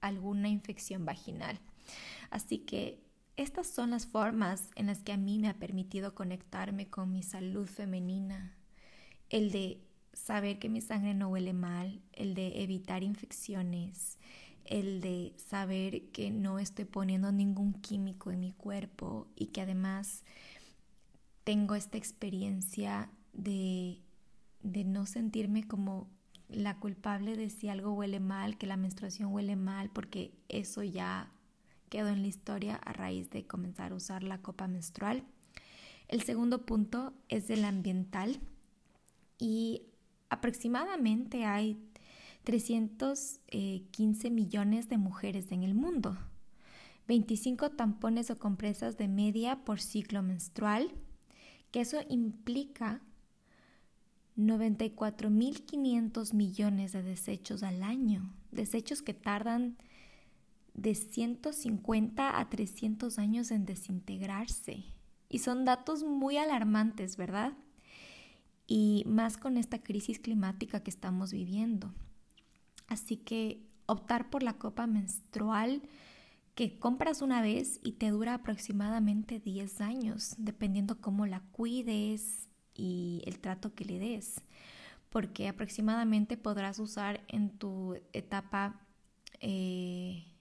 alguna 0.00 0.48
infección 0.48 1.04
vaginal. 1.04 1.58
Así 2.30 2.58
que 2.58 3.00
estas 3.36 3.66
son 3.66 3.90
las 3.90 4.06
formas 4.06 4.70
en 4.76 4.86
las 4.86 5.02
que 5.02 5.12
a 5.12 5.16
mí 5.16 5.38
me 5.38 5.48
ha 5.48 5.54
permitido 5.54 6.14
conectarme 6.14 6.88
con 6.88 7.12
mi 7.12 7.22
salud 7.22 7.66
femenina. 7.66 8.56
El 9.28 9.50
de 9.50 9.80
saber 10.12 10.58
que 10.58 10.68
mi 10.68 10.80
sangre 10.80 11.14
no 11.14 11.28
huele 11.28 11.52
mal, 11.52 12.00
el 12.12 12.34
de 12.34 12.62
evitar 12.62 13.02
infecciones, 13.02 14.18
el 14.64 15.00
de 15.00 15.34
saber 15.36 16.10
que 16.10 16.30
no 16.30 16.58
estoy 16.58 16.84
poniendo 16.84 17.32
ningún 17.32 17.74
químico 17.74 18.30
en 18.30 18.40
mi 18.40 18.52
cuerpo 18.52 19.26
y 19.36 19.46
que 19.46 19.60
además 19.60 20.22
tengo 21.42 21.74
esta 21.74 21.98
experiencia 21.98 23.10
de, 23.32 24.00
de 24.62 24.84
no 24.84 25.06
sentirme 25.06 25.66
como 25.66 26.08
la 26.48 26.78
culpable 26.78 27.36
de 27.36 27.50
si 27.50 27.68
algo 27.68 27.92
huele 27.92 28.20
mal, 28.20 28.56
que 28.56 28.66
la 28.66 28.76
menstruación 28.76 29.32
huele 29.32 29.56
mal, 29.56 29.90
porque 29.90 30.32
eso 30.48 30.82
ya 30.82 31.32
quedó 31.94 32.08
en 32.08 32.22
la 32.22 32.26
historia 32.26 32.74
a 32.74 32.92
raíz 32.92 33.30
de 33.30 33.46
comenzar 33.46 33.92
a 33.92 33.94
usar 33.94 34.24
la 34.24 34.38
copa 34.42 34.66
menstrual. 34.66 35.22
El 36.08 36.22
segundo 36.22 36.66
punto 36.66 37.12
es 37.28 37.50
el 37.50 37.64
ambiental 37.64 38.40
y 39.38 39.82
aproximadamente 40.28 41.44
hay 41.44 41.78
315 42.42 44.28
millones 44.28 44.88
de 44.88 44.98
mujeres 44.98 45.52
en 45.52 45.62
el 45.62 45.76
mundo, 45.76 46.18
25 47.06 47.70
tampones 47.70 48.28
o 48.32 48.40
compresas 48.40 48.98
de 48.98 49.06
media 49.06 49.64
por 49.64 49.80
ciclo 49.80 50.20
menstrual, 50.20 50.90
que 51.70 51.82
eso 51.82 52.00
implica 52.08 53.02
94.500 54.36 56.34
millones 56.34 56.90
de 56.90 57.04
desechos 57.04 57.62
al 57.62 57.84
año, 57.84 58.34
desechos 58.50 59.00
que 59.00 59.14
tardan 59.14 59.76
de 60.74 60.94
150 60.94 62.38
a 62.38 62.50
300 62.50 63.18
años 63.18 63.50
en 63.50 63.64
desintegrarse. 63.64 64.84
Y 65.28 65.38
son 65.38 65.64
datos 65.64 66.04
muy 66.04 66.36
alarmantes, 66.36 67.16
¿verdad? 67.16 67.54
Y 68.66 69.04
más 69.06 69.36
con 69.36 69.56
esta 69.56 69.82
crisis 69.82 70.18
climática 70.18 70.82
que 70.82 70.90
estamos 70.90 71.32
viviendo. 71.32 71.92
Así 72.88 73.16
que 73.16 73.66
optar 73.86 74.30
por 74.30 74.42
la 74.42 74.54
copa 74.54 74.86
menstrual 74.86 75.82
que 76.54 76.78
compras 76.78 77.20
una 77.20 77.42
vez 77.42 77.80
y 77.82 77.92
te 77.92 78.10
dura 78.10 78.34
aproximadamente 78.34 79.40
10 79.40 79.80
años, 79.80 80.34
dependiendo 80.38 81.00
cómo 81.00 81.26
la 81.26 81.40
cuides 81.50 82.48
y 82.74 83.22
el 83.26 83.40
trato 83.40 83.74
que 83.74 83.84
le 83.84 83.98
des. 83.98 84.40
Porque 85.10 85.48
aproximadamente 85.48 86.36
podrás 86.36 86.78
usar 86.78 87.24
en 87.28 87.50
tu 87.58 87.96
etapa 88.12 88.80
eh, 89.40 90.33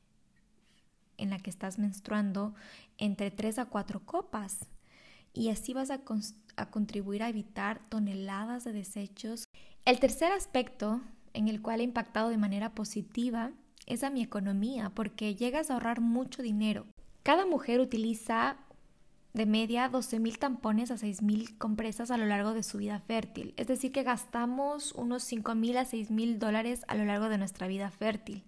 en 1.24 1.30
la 1.30 1.40
que 1.40 1.50
estás 1.50 1.80
menstruando 1.80 2.54
entre 2.98 3.32
3 3.32 3.60
a 3.60 3.66
4 3.66 4.06
copas 4.06 4.68
y 5.34 5.50
así 5.50 5.74
vas 5.74 5.90
a, 5.90 6.02
a 6.58 6.70
contribuir 6.70 7.24
a 7.24 7.30
evitar 7.30 7.82
toneladas 7.90 8.64
de 8.66 8.74
desechos. 8.74 9.46
El 9.86 10.00
tercer 10.00 10.32
aspecto 10.32 11.02
en 11.34 11.48
el 11.48 11.62
cual 11.62 11.80
he 11.80 11.84
impactado 11.84 12.30
de 12.30 12.38
manera 12.38 12.76
positiva 12.76 13.52
es 13.88 14.04
a 14.04 14.10
mi 14.10 14.22
economía 14.22 14.92
porque 14.94 15.36
llegas 15.36 15.70
a 15.70 15.74
ahorrar 15.74 16.02
mucho 16.02 16.44
dinero. 16.44 16.86
Cada 17.24 17.46
mujer 17.46 17.80
utiliza 17.80 18.58
de 19.34 19.46
media 19.48 19.90
12.000 19.92 20.38
tampones 20.38 20.92
a 20.92 20.96
6.000 20.96 21.58
compresas 21.58 22.12
a 22.12 22.18
lo 22.18 22.26
largo 22.26 22.54
de 22.54 22.62
su 22.64 22.78
vida 22.78 23.00
fértil. 23.00 23.54
Es 23.58 23.68
decir, 23.68 23.92
que 23.92 24.04
gastamos 24.04 24.94
unos 24.94 25.30
5.000 25.32 25.78
a 25.78 25.86
6.000 25.86 26.38
dólares 26.38 26.84
a 26.88 26.96
lo 26.96 27.06
largo 27.06 27.30
de 27.30 27.40
nuestra 27.40 27.68
vida 27.68 27.90
fértil. 27.90 28.44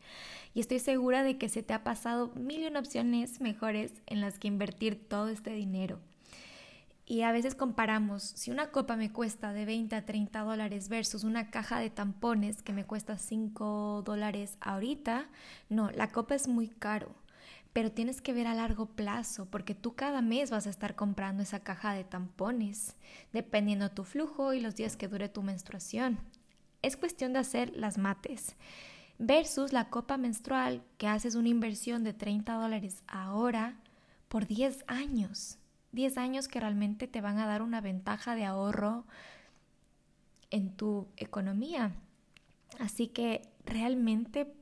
Y 0.54 0.60
estoy 0.62 0.80
segura 0.80 1.24
de 1.24 1.38
que 1.38 1.50
se 1.50 1.64
te 1.64 1.74
ha 1.74 1.84
pasado 1.84 2.32
mil 2.36 2.62
y 2.62 2.68
opciones 2.68 3.42
mejores 3.42 3.92
en 4.06 4.22
las 4.22 4.40
que 4.40 4.48
invertir 4.48 5.08
todo 5.08 5.28
este 5.28 5.52
dinero. 5.52 6.00
Y 7.08 7.22
a 7.22 7.32
veces 7.32 7.54
comparamos, 7.54 8.24
si 8.24 8.50
una 8.50 8.72
copa 8.72 8.96
me 8.96 9.12
cuesta 9.12 9.54
de 9.54 9.66
20 9.66 9.96
a 9.96 10.06
30 10.06 10.40
dólares 10.40 10.90
versus 10.90 11.24
una 11.24 11.52
caja 11.52 11.80
de 11.80 11.92
tampones 11.92 12.64
que 12.64 12.74
me 12.74 12.86
cuesta 12.86 13.18
5 13.18 14.02
dólares 14.04 14.58
ahorita, 14.60 15.30
no, 15.70 15.92
la 15.92 16.12
copa 16.12 16.34
es 16.34 16.48
muy 16.48 16.68
caro, 16.68 17.14
pero 17.76 17.92
tienes 17.92 18.22
que 18.22 18.32
ver 18.32 18.48
a 18.48 18.54
largo 18.54 18.86
plazo 18.86 19.48
porque 19.52 19.76
tú 19.76 19.96
cada 19.96 20.22
mes 20.22 20.50
vas 20.50 20.66
a 20.66 20.70
estar 20.70 20.96
comprando 20.96 21.44
esa 21.44 21.60
caja 21.60 21.92
de 21.92 22.06
tampones, 22.06 22.96
dependiendo 23.34 23.92
tu 23.92 24.06
flujo 24.06 24.54
y 24.54 24.62
los 24.62 24.78
días 24.78 24.96
que 24.96 25.10
dure 25.10 25.28
tu 25.28 25.44
menstruación. 25.44 26.18
Es 26.82 26.96
cuestión 26.96 27.34
de 27.34 27.40
hacer 27.40 27.76
las 27.76 27.98
mates 27.98 28.56
versus 29.20 29.74
la 29.74 29.90
copa 29.90 30.16
menstrual 30.16 30.86
que 30.98 31.10
haces 31.10 31.36
una 31.36 31.50
inversión 31.50 32.06
de 32.06 32.14
30 32.14 32.54
dólares 32.54 33.04
ahora 33.08 33.76
por 34.30 34.48
10 34.48 34.86
años. 34.88 35.58
10 35.92 36.18
años 36.18 36.48
que 36.48 36.62
realmente 36.62 37.10
te 37.10 37.20
van 37.20 37.40
a 37.40 37.46
dar 37.46 37.62
una 37.62 37.82
ventaja 37.82 38.36
de 38.36 38.46
ahorro 38.46 39.04
en 40.50 40.70
tu 40.70 41.10
economía. 41.18 41.92
Así 42.80 43.10
que 43.10 43.42
realmente 43.66 44.54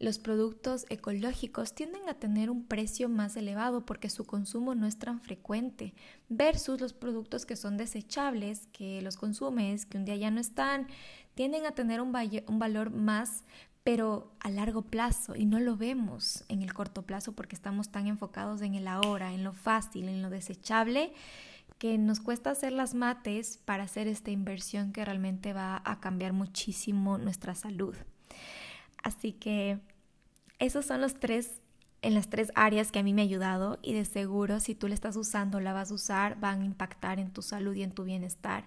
los 0.00 0.18
productos 0.18 0.86
ecológicos 0.88 1.74
tienden 1.74 2.08
a 2.08 2.14
tener 2.14 2.50
un 2.50 2.64
precio 2.64 3.08
más 3.08 3.36
elevado 3.36 3.86
porque 3.86 4.10
su 4.10 4.24
consumo 4.24 4.74
no 4.74 4.86
es 4.86 4.98
tan 4.98 5.20
frecuente 5.20 5.94
versus 6.28 6.80
los 6.80 6.92
productos 6.92 7.46
que 7.46 7.56
son 7.56 7.76
desechables, 7.76 8.66
que 8.72 9.02
los 9.02 9.16
consumes, 9.16 9.86
que 9.86 9.98
un 9.98 10.04
día 10.04 10.16
ya 10.16 10.30
no 10.30 10.40
están, 10.40 10.88
tienden 11.34 11.64
a 11.64 11.72
tener 11.72 12.00
un, 12.00 12.12
valor 12.12 12.90
más 12.90 13.44
pero 13.84 14.32
a 14.40 14.50
largo 14.50 14.82
plazo 14.82 15.36
y 15.36 15.44
no 15.44 15.60
lo 15.60 15.76
vemos 15.76 16.44
en 16.48 16.62
el 16.62 16.72
corto 16.72 17.02
plazo 17.02 17.32
porque 17.32 17.54
estamos 17.54 17.90
tan 17.90 18.06
enfocados 18.06 18.62
en 18.62 18.74
el 18.74 18.88
ahora, 18.88 19.34
en 19.34 19.44
lo 19.44 19.52
fácil, 19.52 20.08
en 20.08 20.22
lo 20.22 20.30
desechable, 20.30 21.12
que 21.78 21.98
nos 21.98 22.20
cuesta 22.20 22.50
hacer 22.50 22.72
las 22.72 22.94
mates 22.94 23.58
para 23.64 23.84
hacer 23.84 24.08
esta 24.08 24.30
inversión 24.30 24.92
que 24.92 25.04
realmente 25.04 25.52
va 25.52 25.82
a 25.84 26.00
cambiar 26.00 26.32
muchísimo 26.32 27.18
nuestra 27.18 27.54
salud. 27.54 27.94
Así 29.04 29.32
que 29.32 29.78
esos 30.58 30.86
son 30.86 31.00
los 31.00 31.14
tres 31.20 31.60
en 32.02 32.14
las 32.14 32.28
tres 32.28 32.52
áreas 32.54 32.92
que 32.92 32.98
a 32.98 33.02
mí 33.02 33.14
me 33.14 33.22
ha 33.22 33.24
ayudado 33.24 33.78
y 33.82 33.94
de 33.94 34.04
seguro 34.04 34.60
si 34.60 34.74
tú 34.74 34.88
le 34.88 34.94
estás 34.94 35.16
usando, 35.16 35.58
la 35.58 35.72
vas 35.72 35.90
a 35.90 35.94
usar, 35.94 36.38
van 36.38 36.60
a 36.60 36.64
impactar 36.64 37.18
en 37.18 37.30
tu 37.30 37.40
salud 37.40 37.74
y 37.74 37.82
en 37.82 37.92
tu 37.92 38.04
bienestar. 38.04 38.64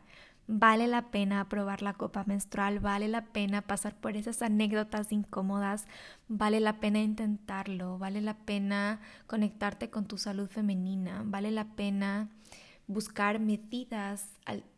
Vale 0.47 0.88
la 0.88 1.11
pena 1.11 1.47
probar 1.49 1.81
la 1.81 1.93
copa 1.93 2.23
menstrual, 2.25 2.79
vale 2.79 3.07
la 3.07 3.25
pena 3.25 3.61
pasar 3.61 3.95
por 3.95 4.15
esas 4.15 4.41
anécdotas 4.41 5.11
incómodas, 5.11 5.85
vale 6.27 6.59
la 6.59 6.79
pena 6.79 6.99
intentarlo, 6.99 7.99
vale 7.99 8.21
la 8.21 8.38
pena 8.38 9.01
conectarte 9.27 9.89
con 9.89 10.07
tu 10.07 10.17
salud 10.17 10.47
femenina, 10.49 11.21
vale 11.25 11.51
la 11.51 11.75
pena 11.75 12.29
buscar 12.88 13.39
medidas 13.39 14.29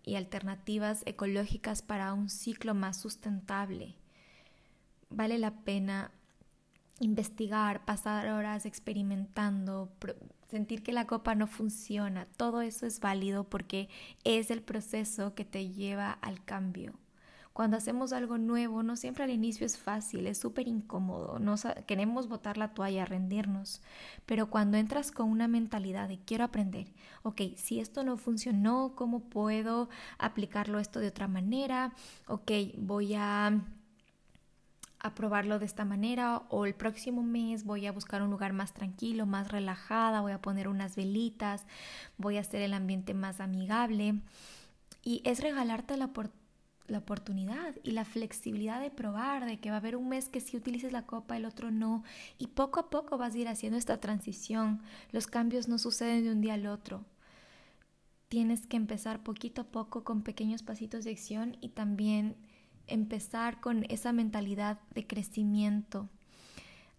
y 0.03 0.15
alternativas 0.15 1.03
ecológicas 1.05 1.81
para 1.81 2.13
un 2.13 2.29
ciclo 2.29 2.73
más 2.73 2.97
sustentable. 2.97 3.98
Vale 5.19 5.37
la 5.37 5.51
pena 5.51 6.11
investigar, 7.01 7.83
pasar 7.83 8.29
horas 8.29 8.65
experimentando, 8.65 9.91
sentir 10.47 10.81
que 10.81 10.93
la 10.93 11.07
copa 11.07 11.35
no 11.35 11.45
funciona, 11.45 12.25
todo 12.37 12.61
eso 12.61 12.85
es 12.85 13.01
válido 13.01 13.43
porque 13.43 13.89
es 14.23 14.49
el 14.49 14.61
proceso 14.61 15.35
que 15.35 15.43
te 15.43 15.71
lleva 15.71 16.13
al 16.13 16.41
cambio. 16.45 16.93
Cuando 17.51 17.75
hacemos 17.75 18.13
algo 18.13 18.37
nuevo, 18.37 18.81
no 18.81 18.95
siempre 18.95 19.25
al 19.25 19.31
inicio 19.31 19.65
es 19.65 19.77
fácil, 19.77 20.25
es 20.25 20.37
súper 20.37 20.69
incómodo, 20.69 21.37
no 21.37 21.55
queremos 21.85 22.29
botar 22.29 22.57
la 22.57 22.73
toalla, 22.73 23.03
rendirnos, 23.03 23.81
pero 24.25 24.49
cuando 24.49 24.77
entras 24.77 25.11
con 25.11 25.29
una 25.29 25.49
mentalidad 25.49 26.07
de 26.07 26.19
quiero 26.19 26.45
aprender, 26.45 26.93
ok, 27.23 27.41
si 27.57 27.81
esto 27.81 28.05
no 28.05 28.15
funcionó, 28.15 28.93
¿cómo 28.95 29.19
puedo 29.19 29.89
aplicarlo 30.17 30.79
esto 30.79 31.01
de 31.01 31.09
otra 31.09 31.27
manera? 31.27 31.93
Ok, 32.25 32.51
voy 32.77 33.15
a 33.15 33.61
a 34.99 35.15
probarlo 35.15 35.59
de 35.59 35.65
esta 35.65 35.85
manera 35.85 36.43
o 36.49 36.65
el 36.65 36.75
próximo 36.75 37.23
mes 37.23 37.63
voy 37.63 37.85
a 37.85 37.91
buscar 37.91 38.21
un 38.21 38.29
lugar 38.29 38.53
más 38.53 38.73
tranquilo, 38.73 39.25
más 39.25 39.49
relajada, 39.49 40.21
voy 40.21 40.33
a 40.33 40.41
poner 40.41 40.67
unas 40.67 40.95
velitas, 40.95 41.65
voy 42.17 42.37
a 42.37 42.41
hacer 42.41 42.61
el 42.61 42.73
ambiente 42.73 43.13
más 43.13 43.39
amigable 43.39 44.19
y 45.03 45.21
es 45.23 45.39
regalarte 45.39 45.95
la, 45.95 46.11
la 46.87 46.97
oportunidad 46.97 47.75
y 47.83 47.91
la 47.91 48.03
flexibilidad 48.03 48.81
de 48.81 48.91
probar, 48.91 49.45
de 49.45 49.59
que 49.59 49.69
va 49.69 49.77
a 49.77 49.79
haber 49.79 49.95
un 49.95 50.09
mes 50.09 50.27
que 50.27 50.41
sí 50.41 50.57
utilices 50.57 50.91
la 50.91 51.05
copa, 51.05 51.37
el 51.37 51.45
otro 51.45 51.71
no 51.71 52.03
y 52.37 52.47
poco 52.47 52.81
a 52.81 52.89
poco 52.89 53.17
vas 53.17 53.35
a 53.35 53.37
ir 53.37 53.47
haciendo 53.47 53.77
esta 53.77 54.01
transición, 54.01 54.81
los 55.11 55.27
cambios 55.27 55.69
no 55.69 55.77
suceden 55.77 56.23
de 56.23 56.31
un 56.31 56.41
día 56.41 56.55
al 56.55 56.67
otro. 56.67 57.05
Tienes 58.27 58.67
que 58.67 58.77
empezar 58.77 59.23
poquito 59.23 59.61
a 59.61 59.71
poco 59.71 60.03
con 60.03 60.21
pequeños 60.21 60.61
pasitos 60.61 61.03
de 61.03 61.11
acción 61.11 61.57
y 61.61 61.69
también 61.69 62.35
empezar 62.89 63.59
con 63.61 63.85
esa 63.89 64.11
mentalidad 64.11 64.79
de 64.93 65.07
crecimiento. 65.07 66.09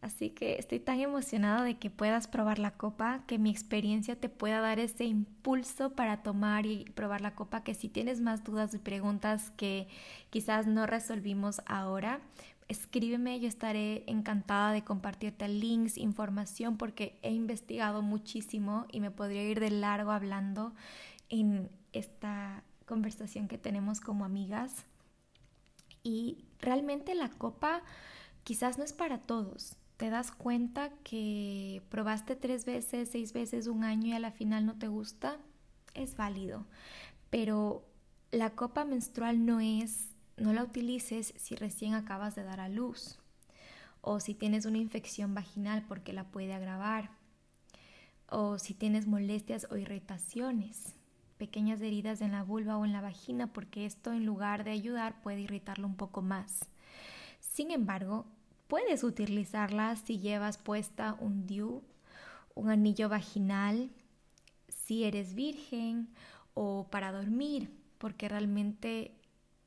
Así 0.01 0.31
que 0.31 0.59
estoy 0.59 0.81
tan 0.81 0.99
emocionada 1.01 1.63
de 1.63 1.77
que 1.77 1.91
puedas 1.91 2.27
probar 2.27 2.59
la 2.59 2.71
copa, 2.71 3.23
que 3.27 3.39
mi 3.39 3.51
experiencia 3.51 4.17
te 4.19 4.31
pueda 4.31 4.61
dar 4.61 4.79
ese 4.79 5.05
impulso 5.05 5.91
para 5.91 6.23
tomar 6.23 6.65
y 6.65 6.85
probar 6.95 7.21
la 7.21 7.35
copa, 7.35 7.63
que 7.63 7.75
si 7.75 7.89
tienes 7.91 8.23
más 8.23 8.43
dudas 8.43 8.73
y 8.73 8.79
preguntas 8.79 9.51
que 9.59 9.89
quizás 10.31 10.67
no 10.67 10.87
resolvimos 10.87 11.61
ahora, 11.67 12.21
escríbeme, 12.69 13.41
yo 13.41 13.49
estaré 13.49 14.05
encantada 14.07 14.73
de 14.73 14.85
compartirte 14.85 15.49
links, 15.49 15.99
información, 15.99 16.79
porque 16.79 17.19
he 17.21 17.33
investigado 17.33 18.01
muchísimo 18.01 18.87
y 18.91 19.01
me 19.01 19.11
podría 19.11 19.43
ir 19.43 19.61
de 19.61 19.71
largo 19.71 20.13
hablando 20.13 20.73
en 21.29 21.69
esta 21.93 22.63
conversación 22.87 23.49
que 23.49 23.59
tenemos 23.59 24.01
como 24.01 24.25
amigas. 24.25 24.87
Y 26.03 26.45
realmente 26.61 27.15
la 27.15 27.31
copa 27.31 27.83
quizás 28.45 28.79
no 28.79 28.85
es 28.85 28.93
para 28.93 29.19
todos. 29.19 29.77
Te 29.97 30.11
das 30.11 30.33
cuenta 30.33 30.91
que 31.05 31.83
probaste 31.91 32.37
tres 32.37 32.65
veces, 32.65 33.11
seis 33.11 33.33
veces, 33.33 33.67
un 33.67 33.85
año 33.85 34.09
y 34.09 34.13
a 34.13 34.19
la 34.19 34.33
final 34.33 34.65
no 34.65 34.79
te 34.79 34.89
gusta, 34.89 35.39
es 35.95 36.17
válido. 36.17 36.67
Pero 37.29 37.85
la 38.31 38.51
copa 38.51 38.85
menstrual 38.85 39.45
no 39.45 39.61
es, 39.61 40.09
no 40.37 40.53
la 40.53 40.65
utilices 40.65 41.35
si 41.37 41.55
recién 41.55 41.95
acabas 41.95 42.35
de 42.35 42.45
dar 42.45 42.61
a 42.61 42.69
luz 42.69 43.19
o 44.01 44.21
si 44.21 44.35
tienes 44.35 44.65
una 44.65 44.79
infección 44.79 45.35
vaginal 45.35 45.85
porque 45.87 46.13
la 46.13 46.25
puede 46.25 46.55
agravar 46.55 47.11
o 48.29 48.59
si 48.59 48.73
tienes 48.73 49.07
molestias 49.07 49.67
o 49.71 49.77
irritaciones 49.77 50.95
pequeñas 51.41 51.81
heridas 51.81 52.21
en 52.21 52.33
la 52.33 52.45
vulva 52.45 52.77
o 52.77 52.85
en 52.85 52.93
la 52.93 53.01
vagina 53.01 53.47
porque 53.47 53.87
esto 53.87 54.13
en 54.13 54.27
lugar 54.27 54.63
de 54.63 54.73
ayudar 54.73 55.23
puede 55.23 55.41
irritarlo 55.41 55.87
un 55.87 55.97
poco 55.97 56.21
más. 56.21 56.69
Sin 57.41 57.71
embargo, 57.71 58.27
puedes 58.69 59.03
utilizarla 59.05 59.97
si 59.97 60.19
llevas 60.19 60.59
puesta 60.59 61.17
un 61.19 61.47
DIU, 61.47 61.83
un 62.55 62.69
anillo 62.69 63.09
vaginal, 63.09 63.91
si 64.69 65.05
eres 65.05 65.35
virgen 65.35 66.11
o 66.53 66.87
para 66.91 67.11
dormir, 67.11 67.71
porque 67.97 68.29
realmente 68.29 69.17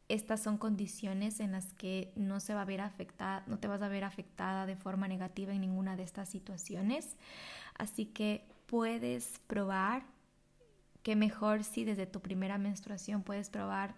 estas 0.10 0.44
son 0.44 0.60
condiciones 0.60 1.40
en 1.40 1.54
las 1.54 1.74
que 1.74 2.14
no 2.16 2.40
se 2.40 2.54
va 2.54 2.62
a 2.62 2.66
ver 2.66 2.82
afectada, 2.82 3.44
no 3.48 3.58
te 3.58 3.68
vas 3.68 3.82
a 3.82 3.88
ver 3.88 4.04
afectada 4.04 4.68
de 4.68 4.76
forma 4.76 5.08
negativa 5.08 5.54
en 5.54 5.62
ninguna 5.62 5.96
de 5.96 6.04
estas 6.04 6.30
situaciones. 6.30 7.18
Así 7.80 8.06
que 8.06 8.46
puedes 8.68 9.40
probar 9.48 10.04
Qué 11.04 11.16
mejor 11.16 11.64
si 11.64 11.84
desde 11.84 12.08
tu 12.08 12.22
primera 12.22 12.58
menstruación 12.58 13.24
puedes 13.24 13.50
probar 13.50 13.96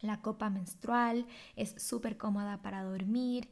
la 0.00 0.22
copa 0.22 0.48
menstrual, 0.48 1.26
es 1.56 1.74
súper 1.76 2.16
cómoda 2.16 2.62
para 2.62 2.82
dormir 2.82 3.48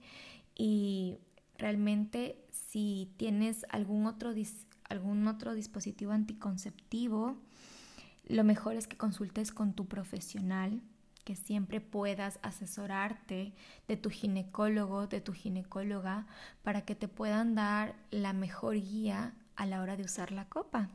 y 0.54 1.18
realmente 1.58 2.42
si 2.50 3.12
tienes 3.18 3.66
algún 3.68 4.06
otro, 4.06 4.32
algún 4.88 5.26
otro 5.28 5.54
dispositivo 5.54 6.12
anticonceptivo, 6.12 7.36
lo 8.26 8.44
mejor 8.44 8.76
es 8.76 8.86
que 8.86 8.96
consultes 8.96 9.52
con 9.52 9.74
tu 9.74 9.86
profesional, 9.86 10.80
que 11.24 11.36
siempre 11.36 11.82
puedas 11.82 12.38
asesorarte 12.42 13.52
de 13.86 13.96
tu 13.98 14.08
ginecólogo, 14.08 15.06
de 15.06 15.20
tu 15.20 15.34
ginecóloga, 15.34 16.26
para 16.62 16.86
que 16.86 16.94
te 16.94 17.08
puedan 17.08 17.54
dar 17.54 17.94
la 18.10 18.32
mejor 18.32 18.76
guía 18.76 19.34
a 19.56 19.66
la 19.66 19.82
hora 19.82 19.96
de 19.96 20.04
usar 20.04 20.32
la 20.32 20.48
copa. 20.48 20.88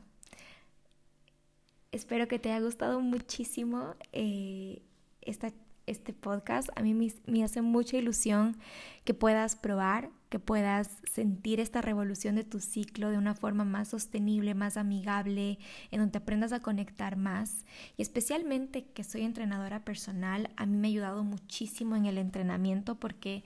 Espero 1.94 2.26
que 2.26 2.40
te 2.40 2.50
haya 2.50 2.64
gustado 2.64 3.00
muchísimo 3.00 3.94
eh, 4.12 4.82
esta 5.20 5.52
este 5.86 6.12
podcast. 6.12 6.68
A 6.76 6.82
mí 6.82 6.94
me, 7.26 7.44
hace 7.44 7.62
mucha 7.62 7.96
ilusión 7.96 8.56
que 9.04 9.14
puedas 9.14 9.54
probar, 9.54 10.10
que 10.28 10.38
puedas 10.38 10.90
sentir 11.10 11.60
esta 11.60 11.82
revolución 11.82 12.34
de 12.34 12.42
tu 12.42 12.58
ciclo 12.58 13.10
de 13.10 13.18
una 13.18 13.34
forma 13.34 13.64
más 13.64 13.88
sostenible, 13.88 14.54
más 14.54 14.76
amigable, 14.76 15.58
en 15.92 16.00
donde 16.00 16.18
aprendas 16.18 16.52
a 16.52 16.60
conectar 16.62 17.16
más. 17.16 17.64
Y 17.96 18.02
especialmente 18.02 18.86
que 18.86 19.04
soy 19.04 19.22
entrenadora 19.22 19.84
personal, 19.84 20.50
a 20.56 20.66
mí 20.66 20.76
me 20.76 20.88
ha 20.88 20.90
ayudado 20.90 21.22
muchísimo 21.22 21.94
en 21.96 22.06
el 22.06 22.18
entrenamiento 22.18 22.96
porque, 22.96 23.44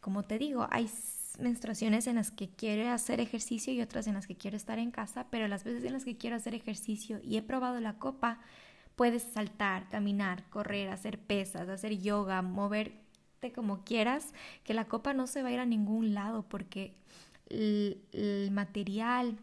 como 0.00 0.24
te 0.24 0.38
digo, 0.38 0.68
hay 0.70 0.88
menstruaciones 1.38 2.06
en 2.06 2.16
las 2.16 2.30
que 2.30 2.48
quiero 2.48 2.90
hacer 2.90 3.20
ejercicio 3.20 3.72
y 3.72 3.80
otras 3.80 4.06
en 4.06 4.14
las 4.14 4.26
que 4.26 4.36
quiero 4.36 4.56
estar 4.56 4.78
en 4.78 4.90
casa, 4.90 5.26
pero 5.30 5.48
las 5.48 5.64
veces 5.64 5.84
en 5.84 5.92
las 5.92 6.04
que 6.04 6.16
quiero 6.16 6.36
hacer 6.36 6.54
ejercicio 6.54 7.20
y 7.22 7.36
he 7.36 7.42
probado 7.42 7.80
la 7.80 7.98
copa, 7.98 8.40
Puedes 8.98 9.22
saltar, 9.22 9.88
caminar, 9.90 10.42
correr, 10.50 10.88
hacer 10.88 11.20
pesas, 11.20 11.68
hacer 11.68 12.00
yoga, 12.00 12.42
moverte 12.42 13.52
como 13.54 13.84
quieras, 13.84 14.34
que 14.64 14.74
la 14.74 14.86
copa 14.86 15.14
no 15.14 15.28
se 15.28 15.40
va 15.40 15.50
a 15.50 15.52
ir 15.52 15.60
a 15.60 15.66
ningún 15.66 16.14
lado 16.14 16.42
porque 16.48 16.96
el, 17.48 18.48
material 18.50 19.38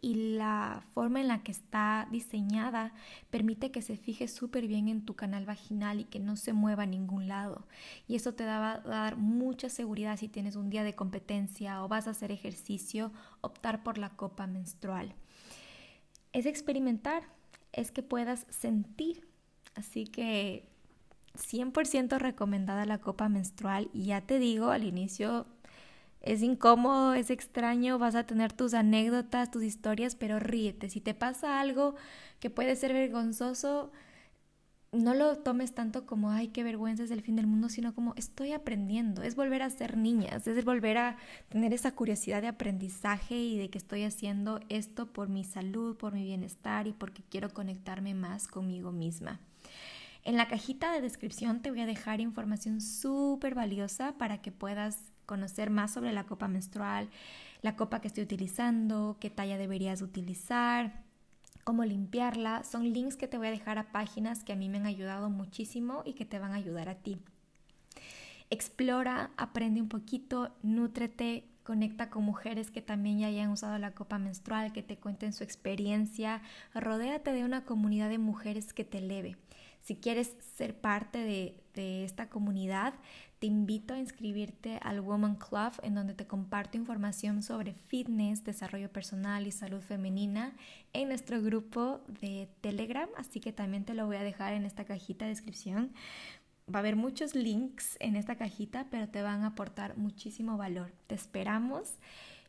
y 0.00 0.14
la 0.36 0.82
forma 0.94 1.20
en 1.20 1.28
la 1.28 1.42
que 1.42 1.52
está 1.52 2.08
diseñada 2.10 2.92
permite 3.30 3.70
que 3.70 3.82
se 3.82 3.96
fije 3.96 4.28
súper 4.28 4.66
bien 4.66 4.88
en 4.88 5.04
tu 5.04 5.14
canal 5.14 5.46
vaginal 5.46 6.00
y 6.00 6.04
que 6.04 6.20
no 6.20 6.36
se 6.36 6.52
mueva 6.52 6.84
a 6.84 6.86
ningún 6.86 7.28
lado. 7.28 7.66
Y 8.06 8.16
eso 8.16 8.34
te 8.34 8.44
va 8.44 8.72
a 8.72 8.78
dar 8.80 9.16
mucha 9.16 9.68
seguridad 9.68 10.18
si 10.18 10.28
tienes 10.28 10.56
un 10.56 10.70
día 10.70 10.84
de 10.84 10.94
competencia 10.94 11.82
o 11.82 11.88
vas 11.88 12.06
a 12.06 12.10
hacer 12.10 12.32
ejercicio, 12.32 13.12
optar 13.40 13.82
por 13.82 13.98
la 13.98 14.10
copa 14.10 14.46
menstrual. 14.46 15.14
Es 16.32 16.46
experimentar, 16.46 17.24
es 17.72 17.90
que 17.90 18.02
puedas 18.02 18.46
sentir. 18.48 19.28
Así 19.74 20.04
que 20.04 20.68
100% 21.34 22.18
recomendada 22.18 22.86
la 22.86 22.98
copa 22.98 23.28
menstrual. 23.28 23.90
Y 23.92 24.06
ya 24.06 24.20
te 24.20 24.38
digo, 24.38 24.70
al 24.70 24.84
inicio 24.84 25.46
es 26.20 26.42
incómodo, 26.42 27.14
es 27.14 27.30
extraño, 27.30 27.98
vas 27.98 28.14
a 28.14 28.24
tener 28.24 28.52
tus 28.52 28.74
anécdotas, 28.74 29.50
tus 29.50 29.62
historias, 29.62 30.14
pero 30.14 30.38
ríete. 30.38 30.90
Si 30.90 31.00
te 31.00 31.14
pasa 31.14 31.60
algo 31.60 31.94
que 32.40 32.50
puede 32.50 32.76
ser 32.76 32.92
vergonzoso, 32.92 33.90
no 34.92 35.14
lo 35.14 35.38
tomes 35.38 35.72
tanto 35.72 36.04
como, 36.04 36.30
ay, 36.30 36.48
qué 36.48 36.64
vergüenza 36.64 37.04
es 37.04 37.10
el 37.10 37.22
fin 37.22 37.36
del 37.36 37.46
mundo, 37.46 37.68
sino 37.68 37.94
como 37.94 38.12
estoy 38.16 38.52
aprendiendo, 38.52 39.22
es 39.22 39.36
volver 39.36 39.62
a 39.62 39.70
ser 39.70 39.96
niñas, 39.96 40.46
es 40.46 40.64
volver 40.64 40.98
a 40.98 41.16
tener 41.48 41.72
esa 41.72 41.92
curiosidad 41.92 42.42
de 42.42 42.48
aprendizaje 42.48 43.36
y 43.36 43.56
de 43.56 43.70
que 43.70 43.78
estoy 43.78 44.02
haciendo 44.02 44.60
esto 44.68 45.06
por 45.12 45.28
mi 45.28 45.44
salud, 45.44 45.96
por 45.96 46.12
mi 46.12 46.24
bienestar 46.24 46.86
y 46.86 46.92
porque 46.92 47.22
quiero 47.30 47.50
conectarme 47.50 48.14
más 48.14 48.48
conmigo 48.48 48.90
misma. 48.90 49.40
En 50.24 50.36
la 50.36 50.48
cajita 50.48 50.92
de 50.92 51.00
descripción 51.00 51.62
te 51.62 51.70
voy 51.70 51.80
a 51.80 51.86
dejar 51.86 52.20
información 52.20 52.80
súper 52.80 53.54
valiosa 53.54 54.18
para 54.18 54.42
que 54.42 54.52
puedas 54.52 54.98
conocer 55.30 55.70
más 55.70 55.92
sobre 55.92 56.12
la 56.12 56.26
copa 56.26 56.48
menstrual, 56.48 57.08
la 57.62 57.76
copa 57.76 58.00
que 58.00 58.08
estoy 58.08 58.24
utilizando, 58.24 59.16
qué 59.20 59.30
talla 59.30 59.58
deberías 59.58 60.02
utilizar, 60.02 61.04
cómo 61.62 61.84
limpiarla. 61.84 62.64
Son 62.64 62.82
links 62.92 63.16
que 63.16 63.28
te 63.28 63.38
voy 63.38 63.46
a 63.46 63.52
dejar 63.52 63.78
a 63.78 63.92
páginas 63.92 64.42
que 64.42 64.52
a 64.52 64.56
mí 64.56 64.68
me 64.68 64.78
han 64.78 64.86
ayudado 64.86 65.30
muchísimo 65.30 66.02
y 66.04 66.14
que 66.14 66.24
te 66.24 66.40
van 66.40 66.50
a 66.50 66.56
ayudar 66.56 66.88
a 66.88 66.96
ti. 66.96 67.20
Explora, 68.50 69.30
aprende 69.36 69.80
un 69.80 69.88
poquito, 69.88 70.50
nútrete, 70.64 71.44
conecta 71.62 72.10
con 72.10 72.24
mujeres 72.24 72.72
que 72.72 72.82
también 72.82 73.20
ya 73.20 73.28
hayan 73.28 73.50
usado 73.50 73.78
la 73.78 73.92
copa 73.92 74.18
menstrual, 74.18 74.72
que 74.72 74.82
te 74.82 74.98
cuenten 74.98 75.32
su 75.32 75.44
experiencia. 75.44 76.42
Rodéate 76.74 77.32
de 77.32 77.44
una 77.44 77.64
comunidad 77.64 78.08
de 78.08 78.18
mujeres 78.18 78.72
que 78.72 78.82
te 78.82 78.98
eleve. 78.98 79.36
Si 79.80 79.94
quieres 79.94 80.34
ser 80.56 80.74
parte 80.74 81.18
de, 81.18 81.62
de 81.74 82.02
esta 82.02 82.28
comunidad, 82.28 82.94
te 83.40 83.46
invito 83.46 83.94
a 83.94 83.98
inscribirte 83.98 84.78
al 84.82 85.00
Woman 85.00 85.36
Club 85.36 85.72
en 85.82 85.94
donde 85.94 86.12
te 86.12 86.26
comparto 86.26 86.76
información 86.76 87.42
sobre 87.42 87.72
fitness, 87.72 88.44
desarrollo 88.44 88.92
personal 88.92 89.46
y 89.46 89.50
salud 89.50 89.80
femenina 89.80 90.54
en 90.92 91.08
nuestro 91.08 91.40
grupo 91.40 92.02
de 92.20 92.50
Telegram, 92.60 93.08
así 93.16 93.40
que 93.40 93.50
también 93.52 93.86
te 93.86 93.94
lo 93.94 94.04
voy 94.04 94.16
a 94.16 94.22
dejar 94.22 94.52
en 94.52 94.66
esta 94.66 94.84
cajita 94.84 95.24
de 95.24 95.30
descripción. 95.30 95.90
Va 96.72 96.78
a 96.78 96.80
haber 96.80 96.96
muchos 96.96 97.34
links 97.34 97.96
en 97.98 98.14
esta 98.14 98.36
cajita, 98.36 98.88
pero 98.90 99.08
te 99.08 99.22
van 99.22 99.42
a 99.42 99.48
aportar 99.48 99.96
muchísimo 99.96 100.58
valor. 100.58 100.92
Te 101.06 101.14
esperamos 101.14 101.94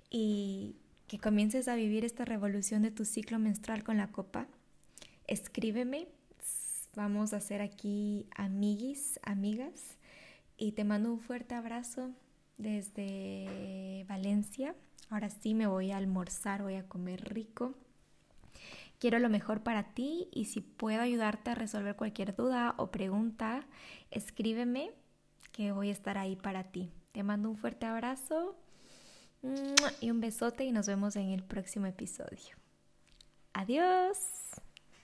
y 0.10 0.76
que 1.08 1.20
comiences 1.20 1.70
a 1.70 1.76
vivir 1.76 2.04
esta 2.04 2.26
revolución 2.26 2.82
de 2.82 2.92
tu 2.92 3.06
ciclo 3.06 3.40
menstrual 3.40 3.86
con 3.86 3.96
la 3.96 4.12
copa. 4.12 4.46
Escríbeme, 5.28 6.10
vamos 6.98 7.32
a 7.32 7.40
ser 7.40 7.62
aquí 7.62 8.28
amiguis, 8.36 9.22
amigas 9.24 9.98
y 10.62 10.74
te 10.74 10.84
mando 10.84 11.12
un 11.12 11.20
fuerte 11.20 11.56
abrazo 11.56 12.12
desde 12.60 14.06
Valencia. 14.08 14.76
Ahora 15.10 15.32
sí 15.32 15.56
me 15.56 15.66
voy 15.66 15.92
a 15.92 15.98
almorzar, 15.98 16.62
voy 16.62 16.76
a 16.76 16.88
comer 16.88 17.34
rico. 17.34 17.74
Quiero 19.00 19.18
lo 19.18 19.28
mejor 19.28 19.64
para 19.64 19.96
ti 19.96 20.30
y 20.32 20.46
si 20.46 20.62
puedo 20.62 21.02
ayudarte 21.02 21.50
a 21.50 21.56
resolver 21.56 21.96
cualquier 21.96 22.36
duda 22.36 22.76
o 22.78 22.92
pregunta, 22.92 23.66
escríbeme 24.12 24.92
que 25.52 25.72
voy 25.72 25.90
a 25.90 25.94
estar 25.94 26.20
ahí 26.20 26.36
para 26.36 26.66
ti. 26.66 26.92
Te 27.12 27.24
mando 27.24 27.50
un 27.50 27.58
fuerte 27.58 27.88
abrazo 27.88 28.56
y 30.00 30.12
un 30.12 30.22
besote 30.22 30.64
y 30.64 30.72
nos 30.72 30.86
vemos 30.86 31.16
en 31.16 31.30
el 31.30 31.44
próximo 31.44 31.88
episodio. 31.88 32.56
Adiós. 33.54 34.20